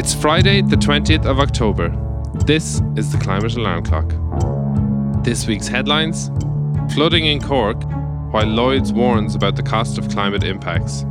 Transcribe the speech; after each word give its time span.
It's 0.00 0.14
Friday, 0.14 0.62
the 0.62 0.76
20th 0.76 1.26
of 1.26 1.40
October. 1.40 1.90
This 2.46 2.80
is 2.96 3.12
the 3.12 3.18
Climate 3.18 3.54
Alarm 3.54 3.84
Clock. 3.84 4.14
This 5.22 5.46
week's 5.46 5.68
headlines 5.68 6.30
Flooding 6.94 7.26
in 7.26 7.38
Cork, 7.38 7.76
while 8.32 8.46
Lloyds 8.46 8.94
warns 8.94 9.34
about 9.34 9.56
the 9.56 9.62
cost 9.62 9.98
of 9.98 10.08
climate 10.08 10.42
impacts. 10.42 11.02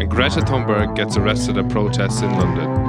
And 0.00 0.08
Greta 0.08 0.40
Thunberg 0.40 0.96
gets 0.96 1.18
arrested 1.18 1.58
at 1.58 1.68
protests 1.68 2.22
in 2.22 2.30
London. 2.30 2.79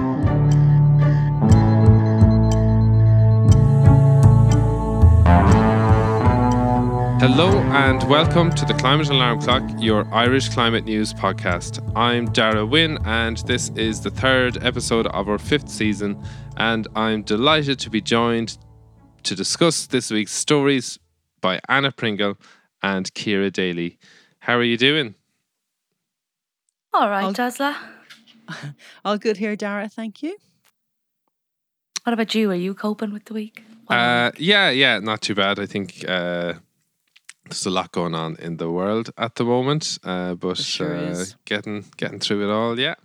Hello 7.21 7.59
and 7.69 8.01
welcome 8.09 8.49
to 8.49 8.65
the 8.65 8.73
Climate 8.73 9.09
Alarm 9.09 9.41
Clock, 9.41 9.61
your 9.77 10.11
Irish 10.11 10.49
climate 10.49 10.85
news 10.85 11.13
podcast. 11.13 11.79
I'm 11.95 12.25
Darragh 12.33 12.67
Wynne, 12.67 12.97
and 13.05 13.37
this 13.45 13.69
is 13.75 14.01
the 14.01 14.09
third 14.09 14.63
episode 14.63 15.05
of 15.05 15.29
our 15.29 15.37
fifth 15.37 15.69
season. 15.69 16.19
And 16.57 16.87
I'm 16.95 17.21
delighted 17.21 17.77
to 17.81 17.91
be 17.91 18.01
joined 18.01 18.57
to 19.21 19.35
discuss 19.35 19.85
this 19.85 20.09
week's 20.09 20.31
stories 20.31 20.97
by 21.41 21.59
Anna 21.69 21.91
Pringle 21.91 22.39
and 22.81 23.13
Ciara 23.13 23.51
Daly. 23.51 23.99
How 24.39 24.55
are 24.57 24.63
you 24.63 24.77
doing? 24.77 25.13
All 26.91 27.07
right, 27.07 27.25
I'll- 27.25 27.33
Jasla. 27.35 27.75
All 29.05 29.19
good 29.19 29.37
here, 29.37 29.55
Darragh. 29.55 29.91
Thank 29.91 30.23
you. 30.23 30.37
What 32.01 32.13
about 32.13 32.33
you? 32.33 32.49
Are 32.49 32.55
you 32.55 32.73
coping 32.73 33.13
with 33.13 33.25
the 33.25 33.35
week? 33.35 33.63
Uh, 33.87 34.31
yeah, 34.39 34.71
yeah, 34.71 34.97
not 34.97 35.21
too 35.21 35.35
bad. 35.35 35.59
I 35.59 35.67
think 35.67 36.03
uh, 36.09 36.53
there's 37.51 37.65
a 37.65 37.69
lot 37.69 37.91
going 37.91 38.15
on 38.15 38.37
in 38.37 38.57
the 38.57 38.71
world 38.71 39.11
at 39.17 39.35
the 39.35 39.43
moment, 39.43 39.99
uh, 40.03 40.35
but 40.35 40.57
sure 40.57 40.95
uh, 40.95 41.25
getting 41.45 41.85
getting 41.97 42.19
through 42.19 42.49
it 42.49 42.51
all. 42.51 42.79
Yeah. 42.79 42.95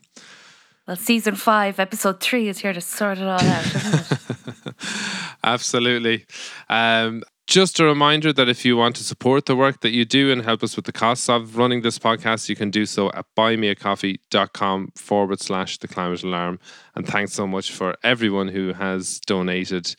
well, 0.87 0.97
season 0.97 1.35
five, 1.35 1.81
episode 1.81 2.21
three 2.21 2.49
is 2.49 2.61
here 2.61 2.73
to 2.73 2.81
sort 2.81 3.19
it 3.19 3.25
all 3.25 3.41
out, 3.41 3.67
isn't 3.67 4.13
it? 4.13 4.75
Absolutely. 5.45 6.27
Um, 6.69 7.25
just 7.47 7.79
a 7.79 7.85
reminder 7.85 8.33
that 8.33 8.49
if 8.49 8.65
you 8.65 8.77
want 8.77 8.97
to 8.97 9.05
support 9.05 9.47
the 9.47 9.55
work 9.55 9.81
that 9.81 9.91
you 9.91 10.05
do 10.05 10.33
and 10.33 10.43
help 10.43 10.63
us 10.63 10.75
with 10.75 10.85
the 10.85 10.93
costs 10.93 11.29
of 11.29 11.57
running 11.57 11.83
this 11.83 11.99
podcast, 11.99 12.49
you 12.49 12.57
can 12.57 12.71
do 12.71 12.87
so 12.87 13.11
at 13.13 13.27
buymeacoffee.com 13.37 14.93
forward 14.97 15.41
slash 15.41 15.79
the 15.79 15.87
climate 15.87 16.25
alarm. 16.25 16.59
And 16.97 17.07
thanks 17.07 17.33
so 17.35 17.47
much 17.47 17.71
for 17.71 17.95
everyone 18.03 18.49
who 18.49 18.73
has 18.73 19.21
donated 19.21 19.95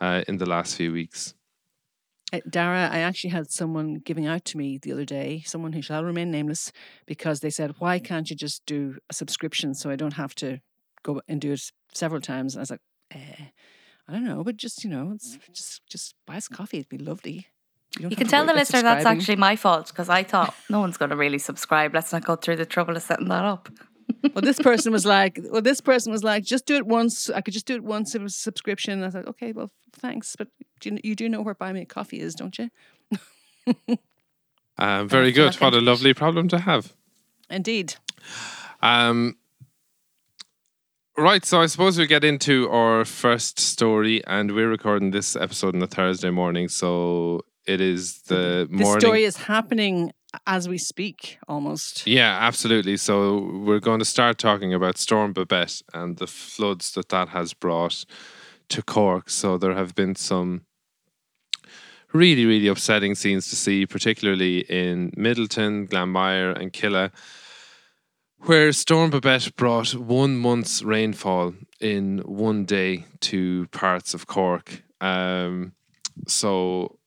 uh, 0.00 0.22
in 0.26 0.38
the 0.38 0.46
last 0.46 0.76
few 0.76 0.92
weeks. 0.92 1.34
Uh, 2.32 2.40
Darragh, 2.48 2.90
I 2.92 2.98
actually 2.98 3.30
had 3.30 3.50
someone 3.50 3.94
giving 4.04 4.26
out 4.26 4.44
to 4.46 4.58
me 4.58 4.78
the 4.78 4.92
other 4.92 5.04
day, 5.04 5.42
someone 5.46 5.72
who 5.72 5.82
shall 5.82 6.04
remain 6.04 6.30
nameless, 6.30 6.72
because 7.06 7.40
they 7.40 7.50
said, 7.50 7.74
Why 7.78 7.98
can't 7.98 8.28
you 8.28 8.36
just 8.36 8.66
do 8.66 8.98
a 9.08 9.14
subscription 9.14 9.74
so 9.74 9.90
I 9.90 9.96
don't 9.96 10.14
have 10.14 10.34
to 10.36 10.60
go 11.02 11.22
and 11.26 11.40
do 11.40 11.52
it 11.52 11.72
several 11.94 12.20
times? 12.20 12.54
And 12.54 12.60
I 12.60 12.62
was 12.62 12.70
like, 12.70 12.80
eh, 13.12 13.46
I 14.06 14.12
don't 14.12 14.24
know, 14.24 14.44
but 14.44 14.56
just, 14.56 14.84
you 14.84 14.90
know, 14.90 15.12
it's 15.14 15.38
just 15.52 15.86
just 15.86 16.14
buy 16.26 16.36
us 16.36 16.48
coffee. 16.48 16.78
It'd 16.78 16.88
be 16.88 16.98
lovely. 16.98 17.46
don't 17.92 18.10
You 18.10 18.16
can 18.16 18.26
tell 18.26 18.44
the 18.44 18.54
listener 18.54 18.82
that's 18.82 19.06
actually 19.06 19.36
my 19.36 19.56
fault 19.56 19.88
because 19.88 20.08
I 20.08 20.22
thought 20.22 20.54
no 20.68 20.80
one's 20.80 20.96
going 20.96 21.10
to 21.10 21.16
really 21.16 21.38
subscribe. 21.38 21.94
Let's 21.94 22.12
not 22.12 22.24
go 22.24 22.36
through 22.36 22.56
the 22.56 22.66
trouble 22.66 22.96
of 22.96 23.02
setting 23.02 23.28
that 23.28 23.44
up. 23.44 23.68
Well, 24.22 24.42
this 24.42 24.58
person 24.58 24.92
was 24.92 25.04
like, 25.06 25.38
well, 25.50 25.62
this 25.62 25.80
person 25.80 26.12
was 26.12 26.24
like, 26.24 26.44
just 26.44 26.66
do 26.66 26.76
it 26.76 26.86
once. 26.86 27.30
I 27.30 27.40
could 27.40 27.54
just 27.54 27.66
do 27.66 27.74
it 27.74 27.84
once. 27.84 28.14
It 28.14 28.22
was 28.22 28.34
a 28.34 28.38
subscription. 28.38 29.02
I 29.02 29.06
was 29.06 29.14
like, 29.14 29.26
okay, 29.26 29.52
well, 29.52 29.70
thanks, 29.92 30.34
but 30.36 30.48
do 30.80 30.90
you, 30.90 30.98
you 31.02 31.14
do 31.14 31.28
know 31.28 31.42
where 31.42 31.54
Buy 31.54 31.72
Me 31.72 31.82
a 31.82 31.86
Coffee 31.86 32.20
is, 32.20 32.34
don't 32.34 32.56
you? 32.58 32.70
Um, 34.78 35.08
very 35.08 35.32
good. 35.32 35.54
What 35.56 35.74
a 35.74 35.80
lovely 35.80 36.14
problem 36.14 36.48
to 36.48 36.58
have. 36.58 36.92
Indeed. 37.50 37.94
Um, 38.82 39.36
right, 41.16 41.44
so 41.44 41.60
I 41.60 41.66
suppose 41.66 41.98
we 41.98 42.06
get 42.06 42.24
into 42.24 42.68
our 42.70 43.04
first 43.04 43.58
story, 43.58 44.24
and 44.26 44.54
we're 44.54 44.68
recording 44.68 45.10
this 45.10 45.34
episode 45.36 45.74
on 45.74 45.82
a 45.82 45.86
Thursday 45.86 46.30
morning, 46.30 46.68
so 46.68 47.42
it 47.66 47.80
is 47.80 48.22
the 48.22 48.66
This 48.70 48.80
morning. 48.80 49.00
story 49.00 49.24
is 49.24 49.36
happening 49.36 50.12
as 50.46 50.68
we 50.68 50.78
speak, 50.78 51.38
almost. 51.48 52.06
Yeah, 52.06 52.38
absolutely. 52.40 52.96
So 52.96 53.38
we're 53.64 53.80
going 53.80 53.98
to 53.98 54.04
start 54.04 54.38
talking 54.38 54.74
about 54.74 54.98
Storm 54.98 55.32
Babet 55.32 55.82
and 55.94 56.16
the 56.16 56.26
floods 56.26 56.92
that 56.92 57.08
that 57.10 57.28
has 57.30 57.54
brought 57.54 58.04
to 58.68 58.82
Cork. 58.82 59.30
So 59.30 59.58
there 59.58 59.74
have 59.74 59.94
been 59.94 60.14
some 60.14 60.62
really, 62.12 62.46
really 62.46 62.68
upsetting 62.68 63.14
scenes 63.14 63.48
to 63.50 63.56
see, 63.56 63.86
particularly 63.86 64.60
in 64.60 65.10
Midleton, 65.12 65.88
Glanmire, 65.88 66.58
and 66.58 66.72
Killeagh, 66.72 67.12
where 68.40 68.72
Storm 68.72 69.10
Babet 69.10 69.54
brought 69.56 69.94
one 69.94 70.36
month's 70.36 70.82
rainfall 70.82 71.54
in 71.80 72.18
one 72.20 72.64
day 72.64 73.04
to 73.20 73.66
parts 73.68 74.14
of 74.14 74.26
Cork. 74.26 74.82
Um, 75.00 75.72
so 76.26 76.97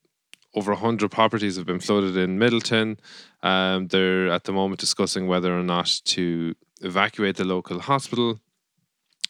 over 0.54 0.72
100 0.74 1.10
properties 1.12 1.56
have 1.56 1.66
been 1.66 1.80
flooded 1.80 2.18
in 2.18 2.38
Midleton. 2.38 2.98
Um, 3.42 3.88
they're 3.88 4.30
at 4.30 4.44
the 4.44 4.52
moment 4.52 4.80
discussing 4.80 5.28
whether 5.28 5.58
or 5.58 5.64
not 5.64 6.02
to 6.06 6.56
evacuate 6.82 7.38
the 7.38 7.46
local 7.46 7.80
hospital. 7.80 8.40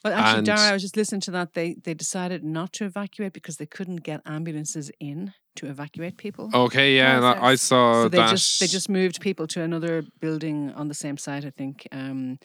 Well, 0.03 0.13
actually, 0.13 0.37
And- 0.39 0.47
Darragh, 0.47 0.69
I 0.71 0.73
was 0.73 0.81
just 0.81 0.97
listening 0.97 1.21
to 1.21 1.31
that. 1.31 1.53
They 1.53 1.75
they 1.75 1.93
decided 1.93 2.43
not 2.43 2.73
to 2.73 2.85
evacuate 2.85 3.33
because 3.33 3.57
they 3.57 3.67
couldn't 3.67 3.97
get 3.97 4.21
ambulances 4.25 4.89
in 4.99 5.33
to 5.57 5.67
evacuate 5.67 6.17
people. 6.17 6.49
Okay, 6.53 6.95
yeah, 6.95 7.19
I, 7.39 7.51
I 7.51 7.55
saw 7.55 8.03
so 8.03 8.09
they 8.09 8.17
that. 8.17 8.29
just 8.31 8.59
they 8.59 8.65
just 8.67 8.89
moved 8.89 9.21
people 9.21 9.45
to 9.47 9.61
another 9.61 10.03
building 10.19 10.71
on 10.71 10.87
the 10.87 10.95
same 10.95 11.17
site, 11.17 11.45
I 11.45 11.51
think. 11.51 11.87
Um, 11.91 12.39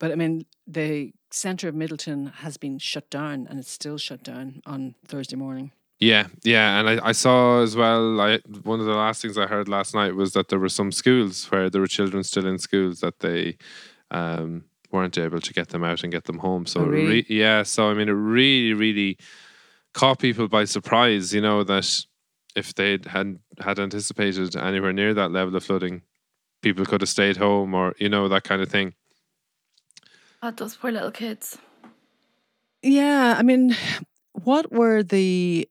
but 0.00 0.10
I 0.10 0.16
mean, 0.16 0.46
the 0.66 1.12
centre 1.30 1.68
of 1.68 1.76
Midleton 1.76 2.32
has 2.36 2.56
been 2.56 2.78
shut 2.78 3.08
down, 3.08 3.46
and 3.48 3.60
it's 3.60 3.70
still 3.70 3.96
shut 3.98 4.24
down 4.24 4.60
on 4.66 4.96
Thursday 5.06 5.36
morning. 5.36 5.70
Yeah, 6.00 6.28
yeah, 6.44 6.80
and 6.80 6.88
I, 6.88 7.08
I 7.08 7.12
saw 7.12 7.60
as 7.62 7.76
well. 7.76 8.18
I 8.20 8.38
one 8.62 8.80
of 8.80 8.86
the 8.86 8.94
last 8.94 9.20
things 9.20 9.36
I 9.36 9.46
heard 9.46 9.68
last 9.68 9.94
night 9.94 10.14
was 10.14 10.32
that 10.32 10.48
there 10.48 10.58
were 10.58 10.70
some 10.70 10.90
schools 10.92 11.44
where 11.50 11.68
there 11.68 11.80
were 11.82 11.86
children 11.86 12.24
still 12.24 12.46
in 12.46 12.58
schools 12.58 13.00
that 13.00 13.18
they 13.18 13.58
um, 14.10 14.64
weren't 14.90 15.18
able 15.18 15.40
to 15.40 15.52
get 15.52 15.68
them 15.68 15.84
out 15.84 16.02
and 16.02 16.10
get 16.10 16.24
them 16.24 16.38
home. 16.38 16.64
So 16.64 16.80
Oh, 16.80 16.84
really? 16.86 17.06
re- 17.06 17.26
yeah, 17.28 17.62
so 17.64 17.90
I 17.90 17.94
mean, 17.94 18.08
it 18.08 18.12
really, 18.12 18.72
really 18.72 19.18
caught 19.92 20.18
people 20.18 20.48
by 20.48 20.64
surprise. 20.64 21.34
You 21.34 21.42
know 21.42 21.64
that 21.64 22.04
if 22.56 22.74
they 22.74 22.98
had 23.06 23.38
had 23.58 23.78
anticipated 23.78 24.56
anywhere 24.56 24.94
near 24.94 25.12
that 25.12 25.32
level 25.32 25.54
of 25.54 25.62
flooding, 25.64 26.00
people 26.62 26.86
could 26.86 27.02
have 27.02 27.10
stayed 27.10 27.36
home, 27.36 27.74
or 27.74 27.94
you 27.98 28.08
know 28.08 28.26
that 28.28 28.44
kind 28.44 28.62
of 28.62 28.70
thing. 28.70 28.94
Oh, 30.42 30.50
those 30.50 30.76
poor 30.76 30.90
little 30.92 31.10
kids. 31.10 31.58
Yeah, 32.82 33.34
I 33.38 33.42
mean, 33.42 33.76
what 34.32 34.72
were 34.72 35.02
the 35.02 35.68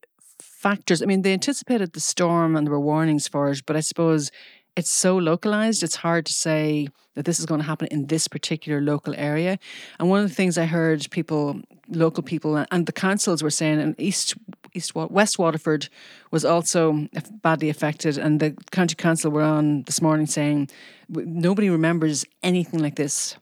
factors? 0.60 1.02
I 1.02 1.06
mean, 1.06 1.22
they 1.22 1.34
anticipated 1.34 1.94
the 1.94 2.00
storm 2.00 2.56
and 2.56 2.66
there 2.66 2.72
were 2.72 2.80
warnings 2.80 3.28
for 3.28 3.50
it, 3.50 3.62
but 3.66 3.76
I 3.76 3.80
suppose 3.80 4.32
it's 4.76 4.92
so 4.92 5.18
localized, 5.18 5.84
it's 5.84 5.96
hard 5.98 6.26
to 6.26 6.34
say 6.34 6.88
that 7.16 7.26
this 7.26 7.40
is 7.40 7.46
going 7.46 7.60
to 7.60 7.68
happen 7.68 7.88
in 7.92 8.08
this 8.08 8.28
particular 8.28 8.80
local 8.80 9.14
area. 9.16 9.60
And 10.00 10.10
one 10.10 10.24
of 10.24 10.30
the 10.30 10.36
things 10.36 10.58
I 10.58 10.66
heard 10.66 11.08
people, 11.12 11.62
local 11.90 12.24
people, 12.24 12.66
and 12.72 12.86
the 12.86 12.92
councils 12.92 13.44
were 13.44 13.50
saying, 13.50 13.80
and 13.80 13.96
East, 14.00 14.36
East, 14.74 14.96
West 14.96 15.40
Waterford 15.40 15.90
was 16.32 16.46
also 16.46 17.08
badly 17.42 17.70
affected, 17.70 18.18
and 18.18 18.40
the 18.40 18.56
county 18.72 18.96
council 18.96 19.32
were 19.32 19.42
on 19.42 19.84
this 19.84 20.02
morning 20.02 20.28
saying 20.28 20.70
nobody 21.10 21.70
remembers 21.70 22.26
anything 22.44 22.80
like 22.80 22.96
this 22.96 23.36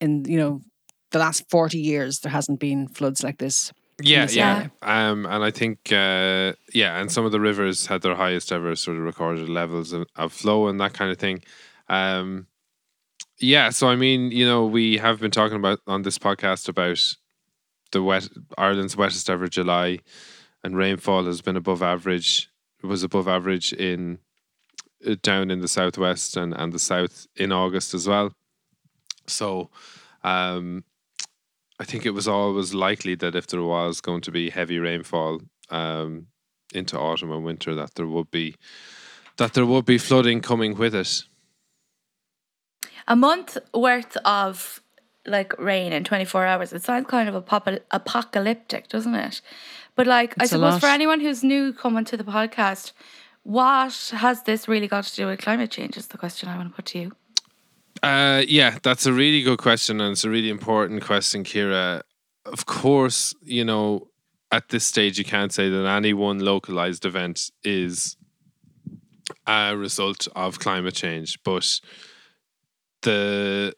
in 0.00 0.24
you 0.24 0.38
know 0.38 0.60
the 1.10 1.18
last 1.18 1.48
40 1.50 1.78
years 1.78 2.20
there 2.20 2.32
hasn't 2.32 2.58
been 2.58 2.88
floods 2.88 3.22
like 3.22 3.38
this 3.38 3.72
Yeah, 4.02 4.26
this 4.26 4.36
yeah. 4.36 4.68
Um, 4.82 5.26
and 5.26 5.44
I 5.44 5.50
think, 5.50 5.92
uh, 5.92 6.52
yeah, 6.72 6.98
and 7.00 7.10
some 7.10 7.24
of 7.24 7.32
the 7.32 7.40
rivers 7.40 7.86
had 7.86 8.02
their 8.02 8.14
highest 8.14 8.52
ever 8.52 8.74
sort 8.76 8.96
of 8.96 9.02
recorded 9.04 9.48
levels 9.48 9.92
of, 9.92 10.06
of 10.16 10.32
flow 10.32 10.68
and 10.68 10.80
that 10.80 10.92
kind 10.94 11.10
of 11.10 11.18
thing. 11.18 11.42
Um, 11.88 12.46
yeah, 13.38 13.70
so 13.70 13.88
I 13.88 13.96
mean, 13.96 14.30
you 14.30 14.46
know, 14.46 14.66
we 14.66 14.98
have 14.98 15.20
been 15.20 15.30
talking 15.30 15.56
about 15.56 15.80
on 15.86 16.02
this 16.02 16.18
podcast 16.18 16.68
about 16.68 17.02
the 17.90 18.02
wet 18.02 18.28
Ireland's 18.56 18.96
wettest 18.96 19.28
ever 19.28 19.48
July, 19.48 19.98
and 20.62 20.76
rainfall 20.76 21.24
has 21.26 21.40
been 21.42 21.56
above 21.56 21.82
average. 21.82 22.48
It 22.82 22.86
was 22.86 23.02
above 23.02 23.28
average 23.28 23.72
in 23.72 24.18
uh, 25.06 25.16
down 25.22 25.50
in 25.50 25.60
the 25.60 25.68
southwest 25.68 26.36
and 26.36 26.54
and 26.54 26.72
the 26.72 26.78
south 26.78 27.26
in 27.36 27.52
August 27.52 27.94
as 27.94 28.08
well. 28.08 28.32
So, 29.26 29.70
um, 30.24 30.84
I 31.82 31.84
think 31.84 32.06
it 32.06 32.10
was 32.10 32.28
always 32.28 32.72
likely 32.72 33.16
that 33.16 33.34
if 33.34 33.48
there 33.48 33.60
was 33.60 34.00
going 34.00 34.20
to 34.20 34.30
be 34.30 34.50
heavy 34.50 34.78
rainfall 34.78 35.40
um, 35.68 36.28
into 36.72 36.96
autumn 36.96 37.32
and 37.32 37.44
winter, 37.44 37.74
that 37.74 37.96
there 37.96 38.06
would 38.06 38.30
be 38.30 38.54
that 39.36 39.54
there 39.54 39.66
would 39.66 39.84
be 39.84 39.98
flooding 39.98 40.40
coming 40.40 40.76
with 40.76 40.94
it. 40.94 41.24
A 43.08 43.16
month 43.16 43.58
worth 43.74 44.16
of 44.24 44.80
like 45.26 45.58
rain 45.58 45.92
in 45.92 46.04
24 46.04 46.46
hours. 46.46 46.72
It 46.72 46.84
sounds 46.84 47.08
kind 47.08 47.28
of 47.28 47.44
apopo- 47.44 47.80
apocalyptic, 47.90 48.86
doesn't 48.88 49.16
it? 49.16 49.40
But 49.96 50.06
like, 50.06 50.34
I 50.38 50.44
It's 50.44 50.52
a 50.52 50.58
suppose 50.58 50.78
for 50.78 50.86
anyone 50.86 51.18
who's 51.18 51.42
new 51.42 51.72
coming 51.72 52.04
to 52.04 52.16
the 52.16 52.22
podcast, 52.22 52.92
what 53.42 54.12
has 54.14 54.44
this 54.44 54.68
really 54.68 54.86
got 54.86 55.02
to 55.02 55.16
do 55.16 55.26
with 55.26 55.40
climate 55.40 55.72
change? 55.72 55.96
Is 55.96 56.06
the 56.06 56.18
question 56.18 56.48
I 56.48 56.56
want 56.56 56.70
to 56.70 56.76
put 56.76 56.86
to 56.86 56.98
you. 57.00 57.12
Uh, 58.02 58.42
yeah, 58.48 58.78
that's 58.82 59.06
a 59.06 59.12
really 59.12 59.42
good 59.42 59.58
question, 59.58 60.00
and 60.00 60.12
it's 60.12 60.24
a 60.24 60.30
really 60.30 60.50
important 60.50 61.02
question, 61.02 61.44
Ciara. 61.44 62.02
of 62.44 62.66
course, 62.66 63.34
you 63.42 63.64
know, 63.64 64.08
at 64.50 64.68
this 64.70 64.84
stage, 64.84 65.18
you 65.18 65.24
can't 65.24 65.52
say 65.52 65.68
that 65.68 65.86
any 65.86 66.12
one 66.12 66.40
localized 66.40 67.04
event 67.04 67.50
is 67.62 68.16
a 69.46 69.76
result 69.76 70.26
of 70.34 70.58
climate 70.58 70.94
change, 70.94 71.38
but 71.44 71.80
the 73.02 73.72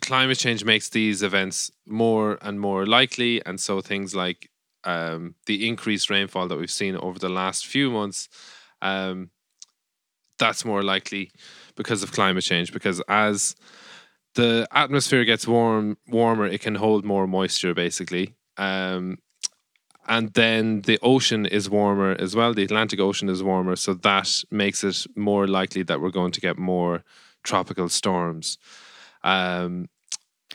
climate 0.00 0.38
change 0.38 0.64
makes 0.64 0.88
these 0.88 1.22
events 1.22 1.70
more 1.86 2.38
and 2.40 2.60
more 2.60 2.86
likely, 2.86 3.44
and 3.44 3.60
so 3.60 3.80
things 3.80 4.14
like 4.14 4.50
um, 4.84 5.34
the 5.46 5.68
increased 5.68 6.08
rainfall 6.08 6.48
that 6.48 6.58
we've 6.58 6.70
seen 6.70 6.96
over 6.96 7.18
the 7.18 7.28
last 7.28 7.66
few 7.66 7.90
months, 7.90 8.28
um, 8.80 9.30
that's 10.38 10.64
more 10.64 10.82
likely 10.82 11.30
because 11.76 12.02
of 12.02 12.12
climate 12.12 12.44
change. 12.44 12.72
Because 12.72 13.00
as 13.08 13.54
the 14.34 14.66
atmosphere 14.72 15.24
gets 15.24 15.46
warm, 15.46 15.96
warmer, 16.08 16.46
it 16.46 16.60
can 16.60 16.74
hold 16.74 17.04
more 17.04 17.26
moisture, 17.26 17.74
basically. 17.74 18.34
Um, 18.56 19.18
and 20.06 20.32
then 20.34 20.82
the 20.82 20.98
ocean 21.02 21.46
is 21.46 21.70
warmer 21.70 22.14
as 22.18 22.36
well. 22.36 22.52
The 22.52 22.64
Atlantic 22.64 23.00
Ocean 23.00 23.28
is 23.30 23.42
warmer, 23.42 23.74
so 23.76 23.94
that 23.94 24.42
makes 24.50 24.84
it 24.84 25.06
more 25.16 25.46
likely 25.46 25.82
that 25.84 26.00
we're 26.00 26.10
going 26.10 26.32
to 26.32 26.40
get 26.40 26.58
more 26.58 27.02
tropical 27.42 27.88
storms. 27.88 28.58
Um, 29.22 29.88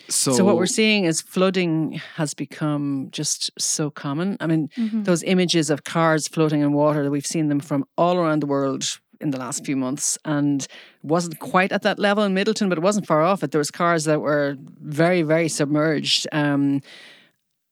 so, 0.07 0.33
So 0.33 0.43
what 0.43 0.55
we're 0.55 0.65
seeing 0.67 1.05
is 1.05 1.21
flooding 1.21 1.99
has 2.15 2.33
become 2.35 3.09
just 3.11 3.49
so 3.59 3.89
common. 3.89 4.37
I 4.39 4.47
mean, 4.47 4.69
Mhm. 4.77 5.05
those 5.05 5.23
images 5.23 5.69
of 5.69 5.83
cars 5.83 6.27
floating 6.27 6.61
in 6.61 6.71
water, 6.73 7.09
we've 7.09 7.25
seen 7.25 7.49
them 7.49 7.59
from 7.59 7.85
all 7.97 8.17
around 8.17 8.41
the 8.41 8.47
world 8.47 8.99
in 9.21 9.31
the 9.31 9.37
last 9.37 9.65
few 9.65 9.75
months 9.75 10.17
and 10.25 10.67
wasn't 11.03 11.39
quite 11.39 11.71
at 11.71 11.81
that 11.81 11.99
level 11.99 12.23
in 12.23 12.33
Midleton, 12.33 12.69
but 12.69 12.77
it 12.77 12.81
wasn't 12.81 13.05
far 13.05 13.21
off 13.21 13.43
it. 13.43 13.51
There 13.51 13.59
was 13.59 13.71
cars 13.71 14.05
that 14.05 14.21
were 14.21 14.57
very, 14.81 15.21
very 15.21 15.49
submerged. 15.49 16.27
Um, 16.31 16.81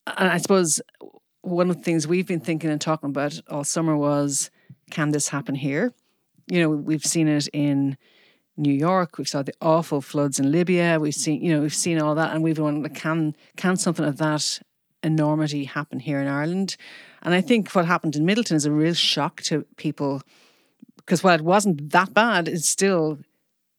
and 0.05 0.29
I 0.29 0.37
suppose 0.37 0.81
one 1.41 1.69
of 1.69 1.77
the 1.77 1.83
things 1.83 2.07
we've 2.07 2.27
been 2.27 2.39
thinking 2.39 2.69
and 2.69 2.81
talking 2.81 3.09
about 3.09 3.39
all 3.49 3.63
summer 3.63 3.95
was, 3.95 4.49
can 4.91 5.11
this 5.11 5.29
happen 5.29 5.55
here? 5.55 5.93
You 6.47 6.61
know, 6.61 6.69
we've 6.69 7.05
seen 7.05 7.27
it 7.27 7.47
in 7.53 7.97
New 8.55 8.73
York. 8.73 9.17
We 9.17 9.25
saw 9.25 9.43
the 9.43 9.53
awful 9.61 10.01
floods 10.01 10.39
in 10.39 10.51
Libya. 10.51 10.97
We've 10.99 11.13
seen, 11.13 11.41
you 11.41 11.53
know, 11.53 11.61
we've 11.61 11.73
seen 11.73 11.99
all 12.01 12.15
that, 12.15 12.33
and 12.33 12.43
we've 12.43 12.57
wondered, 12.57 12.95
can 12.95 13.35
can 13.55 13.75
something 13.77 14.05
of 14.05 14.17
that 14.17 14.59
enormity 15.03 15.65
happen 15.65 15.99
here 15.99 16.19
in 16.19 16.27
Ireland? 16.27 16.75
And 17.21 17.33
I 17.33 17.41
think 17.41 17.71
what 17.71 17.85
happened 17.85 18.15
in 18.15 18.25
Midleton 18.25 18.53
is 18.53 18.65
a 18.65 18.71
real 18.71 18.93
shock 18.93 19.41
to 19.43 19.65
people 19.75 20.21
because 21.07 21.23
while 21.23 21.35
it 21.35 21.41
wasn't 21.41 21.89
that 21.91 22.13
bad, 22.13 22.47
it's 22.49 22.67
still 22.69 23.17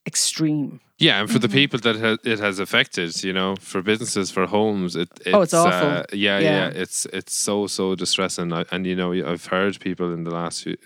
extreme. 0.07 0.81
Yeah, 0.99 1.21
and 1.21 1.29
for 1.31 1.35
Mm-hmm. 1.39 1.43
the 1.43 1.49
people 1.61 1.79
that 1.81 1.97
ha- 2.01 2.17
it 2.25 2.41
has 2.41 2.59
affected, 2.59 3.23
you 3.23 3.33
know, 3.33 3.55
for 3.61 3.83
businesses, 3.83 4.31
for 4.33 4.47
homes, 4.47 4.97
it, 4.97 5.09
it's, 5.25 5.35
Oh, 5.35 5.43
it's 5.43 5.55
awful. 5.55 5.89
Uh, 5.89 6.03
yeah, 6.13 6.39
yeah, 6.41 6.51
Yeah. 6.71 6.83
it's 6.83 7.07
it's 7.13 7.35
so 7.35 7.67
so 7.69 7.95
distressing. 7.95 8.53
I- 8.53 8.65
And 8.73 8.87
you 8.87 8.97
know, 8.97 9.13
I've 9.13 9.47
heard 9.47 9.79
people 9.81 10.13
in 10.13 10.25
the 10.25 10.33
last 10.33 10.65
few, 10.65 10.77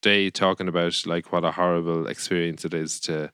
day 0.00 0.30
talking 0.30 0.68
about 0.68 1.02
like 1.06 1.32
what 1.32 1.44
a 1.44 1.50
horrible 1.52 2.06
experience 2.06 2.64
it 2.64 2.72
is 2.74 3.00
to 3.00 3.30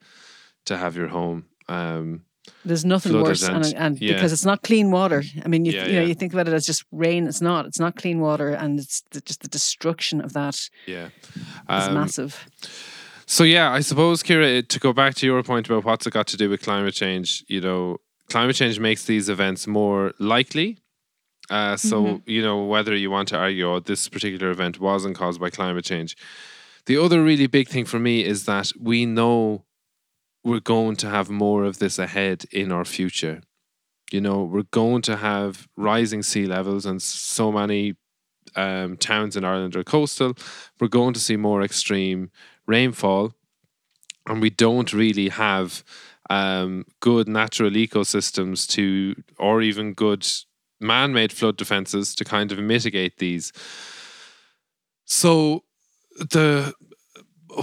to 0.64 0.76
have 0.76 0.96
your 0.96 1.08
home. 1.08 1.44
Um, 1.68 2.22
There's 2.64 2.84
nothing 2.84 3.14
worse, 3.22 3.42
and, 3.42 3.64
and- 3.64 3.74
and 3.74 4.00
yeah. 4.00 4.14
because 4.14 4.32
it's 4.32 4.44
not 4.44 4.62
clean 4.62 4.90
water. 4.90 5.22
I 5.44 5.48
mean, 5.48 5.64
you, 5.64 5.72
Yeah, 5.72 5.86
you 5.86 5.92
know, 5.92 6.00
yeah. 6.00 6.06
you 6.08 6.14
think 6.14 6.32
about 6.34 6.46
it 6.48 6.52
as 6.54 6.66
just 6.66 6.84
rain. 6.92 7.26
It's 7.26 7.40
not. 7.40 7.64
It's 7.66 7.78
not 7.80 7.96
clean 7.96 8.20
water, 8.20 8.50
and 8.50 8.78
it's 8.78 9.02
the, 9.12 9.20
just 9.22 9.40
the 9.42 9.48
destruction 9.48 10.20
of 10.20 10.32
that. 10.34 10.68
yeah, 10.86 11.08
Um, 11.68 11.94
massive. 11.94 12.46
So 13.26 13.44
yeah, 13.44 13.70
I 13.72 13.80
suppose, 13.80 14.22
Ciara, 14.22 14.62
to 14.62 14.78
go 14.80 14.92
back 14.92 15.14
to 15.16 15.26
your 15.26 15.42
point 15.42 15.68
about 15.68 15.84
what's 15.84 16.06
it 16.06 16.12
got 16.12 16.26
to 16.28 16.36
do 16.36 16.50
with 16.50 16.62
climate 16.62 16.94
change, 16.94 17.44
you 17.48 17.60
know, 17.60 17.98
climate 18.28 18.56
change 18.56 18.78
makes 18.80 19.04
these 19.04 19.28
events 19.28 19.66
more 19.66 20.12
likely. 20.18 20.78
Uh, 21.48 21.76
so 21.76 22.20
you 22.26 22.42
know 22.42 22.64
whether 22.64 22.94
you 22.94 23.10
want 23.10 23.26
to 23.28 23.36
argue 23.36 23.68
oh, 23.68 23.80
this 23.80 24.08
particular 24.08 24.50
event 24.52 24.78
wasn't 24.78 25.16
caused 25.16 25.40
by 25.40 25.50
climate 25.50 25.84
change. 25.84 26.16
The 26.86 26.96
other 26.96 27.22
really 27.24 27.46
big 27.48 27.68
thing 27.68 27.84
for 27.86 27.98
me 27.98 28.24
is 28.24 28.44
that 28.46 28.70
we 28.80 29.04
know 29.06 29.64
we're 30.42 30.60
going 30.60 30.96
to 30.96 31.08
have 31.08 31.30
more 31.30 31.64
of 31.64 31.78
this 31.78 31.98
ahead 31.98 32.44
in 32.50 32.72
our 32.72 32.84
future. 32.84 33.42
You 34.10 34.20
know, 34.20 34.42
we're 34.42 34.64
going 34.70 35.02
to 35.02 35.16
have 35.16 35.68
rising 35.76 36.22
sea 36.22 36.46
levels, 36.46 36.86
and 36.86 37.00
so 37.00 37.52
many 37.52 37.96
um, 38.56 38.96
towns 38.96 39.36
in 39.36 39.44
Ireland 39.44 39.76
are 39.76 39.84
coastal. 39.84 40.34
We're 40.80 40.88
going 40.88 41.14
to 41.14 41.20
see 41.20 41.36
more 41.36 41.62
extreme 41.62 42.30
rainfall, 42.66 43.34
and 44.26 44.42
we 44.42 44.50
don't 44.50 44.92
really 44.92 45.28
have 45.28 45.84
um, 46.28 46.86
good 47.00 47.28
natural 47.28 47.70
ecosystems 47.70 48.66
to, 48.68 49.14
or 49.38 49.62
even 49.62 49.94
good 49.94 50.26
man-made 50.80 51.32
flood 51.32 51.56
defenses 51.56 52.14
to 52.14 52.24
kind 52.24 52.52
of 52.52 52.58
mitigate 52.58 53.18
these. 53.18 53.52
So 55.04 55.64
the 56.18 56.74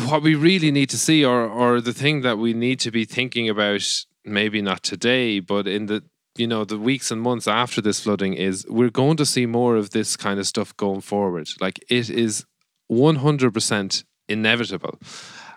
what 0.02 0.22
we 0.22 0.36
really 0.36 0.72
need 0.72 0.90
to 0.90 0.98
see, 0.98 1.26
or 1.26 1.48
or 1.48 1.82
the 1.82 1.94
thing 1.94 2.22
that 2.22 2.38
we 2.38 2.54
need 2.54 2.80
to 2.82 2.92
be 2.92 3.06
thinking 3.06 3.50
about, 3.50 4.06
maybe 4.24 4.62
not 4.62 4.84
today, 4.84 5.40
but 5.40 5.68
in 5.68 5.88
the 5.88 6.04
you 6.38 6.48
know 6.48 6.66
the 6.66 6.78
weeks 6.78 7.12
and 7.12 7.22
months 7.22 7.48
after 7.48 7.82
this 7.82 8.00
flooding, 8.02 8.34
is 8.34 8.66
we're 8.70 8.90
going 8.90 9.18
to 9.18 9.26
see 9.26 9.46
more 9.46 9.76
of 9.76 9.90
this 9.90 10.16
kind 10.16 10.40
of 10.40 10.48
stuff 10.48 10.76
going 10.78 11.02
forward. 11.02 11.50
Like 11.60 11.80
it 11.90 12.10
is 12.10 12.46
one 12.88 13.18
hundred 13.18 13.54
percent 13.54 14.04
inevitable, 14.30 15.00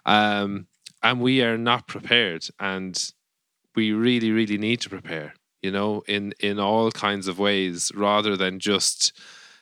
um, 0.06 0.66
and 1.02 1.20
we 1.20 1.42
are 1.42 1.58
not 1.58 1.86
prepared, 1.86 2.46
and 2.58 3.12
we 3.74 3.92
really, 3.92 4.30
really 4.30 4.58
need 4.58 4.80
to 4.80 4.88
prepare. 4.88 5.34
You 5.62 5.70
know, 5.70 6.02
in 6.08 6.34
in 6.40 6.58
all 6.58 6.90
kinds 6.90 7.28
of 7.28 7.38
ways, 7.38 7.92
rather 7.94 8.36
than 8.36 8.58
just, 8.58 9.12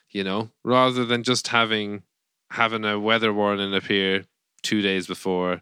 you 0.09 0.23
know, 0.23 0.49
rather 0.63 1.05
than 1.05 1.23
just 1.23 1.49
having 1.49 2.03
having 2.51 2.85
a 2.85 2.99
weather 2.99 3.31
warning 3.33 3.75
appear 3.75 4.25
two 4.61 4.81
days 4.81 5.07
before, 5.07 5.61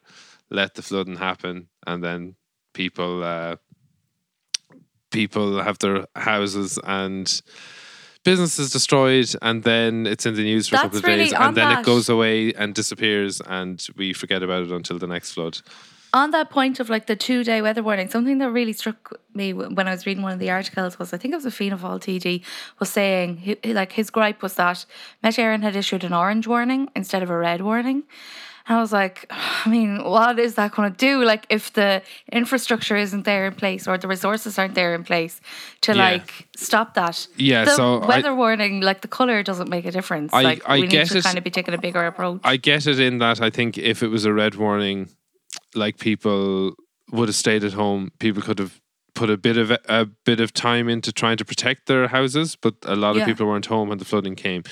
let 0.50 0.76
the 0.76 0.82
flooding 0.82 1.18
happen, 1.18 1.68
and 1.86 2.04
then 2.04 2.36
people 2.74 3.24
uh, 3.24 3.58
people 5.12 5.62
have 5.62 5.80
their 5.80 6.06
houses 6.16 6.80
and 6.84 7.42
businesses 8.24 8.72
destroyed, 8.72 9.34
and 9.42 9.64
then 9.64 10.06
it's 10.06 10.26
in 10.26 10.36
the 10.36 10.44
news 10.44 10.68
for 10.68 10.76
a 10.76 10.80
couple 10.80 10.98
of 10.98 11.04
days, 11.04 11.32
really 11.32 11.36
on 11.36 11.48
and 11.50 11.58
then 11.58 11.70
that. 11.70 11.80
it 11.80 11.86
goes 11.86 12.10
away 12.10 12.54
and 12.54 12.74
disappears, 12.76 13.42
and 13.42 13.86
we 13.96 14.14
forget 14.14 14.44
about 14.44 14.64
it 14.64 14.72
until 14.72 14.98
the 15.00 15.08
next 15.08 15.32
flood. 15.32 15.60
on 16.14 16.32
that 16.32 16.50
point 16.50 16.80
of 16.80 16.90
like 16.90 17.06
the 17.06 17.16
two 17.16 17.44
day 17.44 17.62
weather 17.62 17.84
warning, 17.84 18.10
something 18.10 18.38
that 18.40 18.52
really 18.52 18.74
struck 18.74 19.20
me 19.34 19.54
when 19.54 19.88
I 19.88 19.92
was 19.92 20.06
reading 20.06 20.24
one 20.24 20.34
of 20.34 20.40
the 20.40 20.50
articles 20.50 20.98
was 21.00 21.14
I 21.14 21.18
think 21.18 21.34
it 21.34 21.38
was 21.38 21.46
a 21.46 21.52
Fianna 21.52 21.78
Fáil 21.78 22.00
TD 22.00 22.44
was 22.80 22.90
saying 22.90 23.58
like 23.66 23.94
his 23.94 24.10
gripe 24.10 24.42
was 24.42 24.56
that 24.56 24.86
Met 25.24 25.36
Éireann 25.36 25.64
had 25.64 25.76
issued 25.76 26.04
an 26.04 26.14
orange 26.14 26.48
warning 26.48 26.90
instead 26.96 27.24
of 27.24 27.30
a 27.30 27.38
red 27.38 27.62
warning. 27.62 28.04
I 28.70 28.80
was 28.82 28.92
like, 28.92 29.26
I 29.66 29.70
mean, 29.70 30.04
what 30.04 30.38
is 30.40 30.56
that 30.56 30.72
going 30.74 30.92
to 30.92 30.98
do? 30.98 31.24
Like, 31.24 31.46
if 31.50 31.74
the 31.74 32.02
infrastructure 32.32 32.96
isn't 32.98 33.24
there 33.24 33.48
in 33.48 33.54
place 33.56 33.88
or 33.88 33.98
the 33.98 34.08
resources 34.08 34.58
aren't 34.60 34.76
there 34.76 34.94
in 34.96 35.04
place 35.04 35.40
to 35.82 35.94
Yeah. 35.94 36.04
like 36.12 36.48
stop 36.56 36.94
that, 36.96 37.28
Yeah, 37.38 37.66
the 37.66 37.72
so 37.72 38.00
I- 38.02 38.08
weather 38.08 38.36
warning, 38.36 38.82
like 38.82 39.02
the 39.02 39.08
color, 39.08 39.42
doesn't 39.44 39.70
make 39.70 39.86
a 39.86 39.92
difference. 39.92 40.34
I- 40.34 40.42
like, 40.42 40.62
I 40.66 40.76
we 40.76 40.82
need 40.88 41.08
to 41.08 41.18
it. 41.18 41.24
kind 41.24 41.38
of 41.38 41.44
be 41.44 41.50
taking 41.52 41.74
a 41.74 41.78
bigger 41.78 42.06
approach. 42.06 42.42
I 42.44 42.58
get 42.58 42.86
it 42.88 43.00
in 43.00 43.20
that 43.20 43.42
I 43.42 43.50
think 43.50 43.78
if 43.78 44.04
it 44.04 44.08
was 44.10 44.26
a 44.26 44.34
red 44.34 44.56
warning, 44.56 45.10
like 45.76 45.98
people 45.98 46.74
would 47.12 47.30
have 47.30 47.36
stayed 47.36 47.64
at 47.64 47.74
home. 47.74 48.12
People 48.20 48.42
could 48.42 48.60
have 48.60 48.80
put 49.16 49.30
a 49.30 49.38
bit 49.38 49.58
of 49.58 49.72
a 49.72 50.06
bit 50.26 50.40
of 50.40 50.54
time 50.54 50.88
into 50.90 51.12
trying 51.12 51.38
to 51.38 51.46
protect 51.46 51.88
their 51.88 52.08
houses, 52.10 52.56
but 52.56 52.76
a 52.84 52.96
lot 52.96 53.12
of 53.12 53.18
Yeah. 53.18 53.26
people 53.26 53.48
weren't 53.48 53.66
home 53.68 53.90
when 53.90 53.98
the 53.98 54.06
flooding 54.06 54.36
came. 54.36 54.64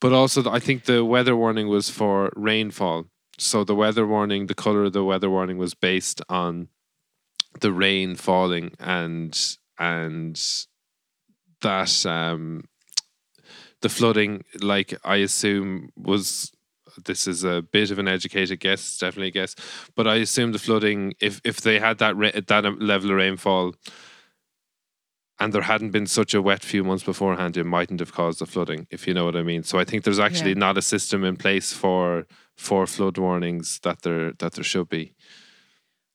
But 0.00 0.12
also, 0.12 0.48
I 0.50 0.58
think 0.60 0.84
the 0.84 1.04
weather 1.04 1.36
warning 1.36 1.68
was 1.68 1.90
for 1.90 2.30
rainfall. 2.36 3.06
So 3.38 3.64
the 3.64 3.74
weather 3.74 4.06
warning, 4.06 4.46
the 4.46 4.54
color 4.54 4.84
of 4.84 4.92
the 4.92 5.04
weather 5.04 5.30
warning 5.30 5.58
was 5.58 5.74
based 5.74 6.22
on 6.28 6.68
the 7.60 7.72
rain 7.72 8.16
falling 8.16 8.72
and 8.80 9.38
and 9.78 10.40
that 11.60 12.04
um 12.06 12.64
the 13.80 13.88
flooding 13.88 14.42
like 14.60 14.94
I 15.04 15.16
assume 15.16 15.90
was 15.96 16.50
this 17.04 17.26
is 17.26 17.42
a 17.44 17.62
bit 17.62 17.90
of 17.90 17.98
an 17.98 18.06
educated 18.08 18.60
guess, 18.60 18.98
definitely 18.98 19.28
a 19.28 19.32
guess, 19.32 19.54
but 19.96 20.06
I 20.06 20.16
assume 20.16 20.52
the 20.52 20.58
flooding 20.58 21.14
if 21.20 21.40
if 21.44 21.60
they 21.60 21.78
had 21.78 21.98
that 21.98 22.16
ra- 22.16 22.30
that 22.34 22.82
level 22.82 23.10
of 23.10 23.16
rainfall 23.16 23.74
and 25.40 25.52
there 25.52 25.62
hadn't 25.62 25.90
been 25.90 26.06
such 26.06 26.34
a 26.34 26.40
wet 26.42 26.62
few 26.62 26.84
months 26.84 27.02
beforehand, 27.04 27.56
it 27.56 27.64
mightn't 27.64 27.98
have 28.00 28.12
caused 28.12 28.38
the 28.38 28.46
flooding, 28.46 28.86
if 28.90 29.06
you 29.08 29.14
know 29.14 29.24
what 29.24 29.34
I 29.36 29.42
mean. 29.42 29.64
So 29.64 29.78
I 29.80 29.84
think 29.84 30.04
there's 30.04 30.20
actually 30.20 30.50
Yeah. 30.50 30.58
not 30.66 30.78
a 30.78 30.82
system 30.82 31.24
in 31.24 31.36
place 31.36 31.72
for 31.72 32.26
for 32.56 32.86
flood 32.86 33.18
warnings 33.18 33.80
that 33.82 34.02
there 34.02 34.32
that 34.38 34.52
there 34.54 34.64
should 34.64 34.88
be. 34.88 35.14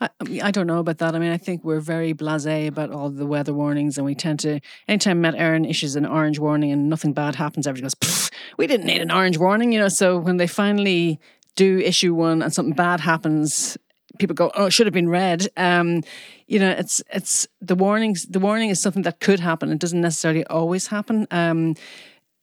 I, 0.01 0.10
I 0.43 0.51
don't 0.51 0.67
know 0.67 0.79
about 0.79 1.00
that. 1.00 1.13
I 1.13 1.19
mean, 1.19 1.31
I 1.31 1.38
think 1.38 1.63
we're 1.63 1.81
very 1.81 2.13
blasé 2.13 2.67
about 2.67 2.91
all 2.91 3.10
the 3.10 3.25
weather 3.25 3.53
warnings, 3.53 3.98
and 3.98 4.05
we 4.05 4.15
tend 4.15 4.39
to, 4.39 4.62
anytime 4.88 5.19
Met 5.19 5.36
Éireann 5.36 5.69
issues 5.69 5.96
an 5.96 6.05
orange 6.05 6.39
warning 6.39 6.72
and 6.72 6.89
nothing 6.89 7.12
bad 7.12 7.36
happens, 7.36 7.67
everyone 7.67 7.91
goes, 8.01 8.31
we 8.58 8.65
didn't 8.65 8.86
need 8.86 9.01
an 9.01 9.12
orange 9.12 9.38
warning, 9.38 9.74
you 9.74 9.79
know. 9.79 9.89
So 9.89 10.17
when 10.17 10.38
they 10.38 10.48
finally 10.48 11.19
do 11.55 11.79
issue 11.79 12.13
one 12.13 12.41
and 12.41 12.53
something 12.53 12.75
bad 12.75 13.01
happens, 13.01 13.77
people 14.19 14.36
go, 14.36 14.51
"Oh, 14.55 14.67
it 14.67 14.72
should 14.72 14.88
have 14.88 14.93
been 14.93 15.10
red." 15.10 15.48
Um, 15.58 16.03
you 16.48 16.60
know, 16.60 16.69
it's 16.69 17.03
it's 17.12 17.48
the 17.60 17.75
warnings. 17.75 18.25
The 18.25 18.39
warning 18.39 18.69
is 18.69 18.79
something 18.79 19.03
that 19.03 19.19
could 19.19 19.41
happen. 19.41 19.72
It 19.72 19.79
doesn't 19.79 20.01
necessarily 20.01 20.46
always 20.46 20.88
happen. 20.88 21.27
Um, 21.31 21.75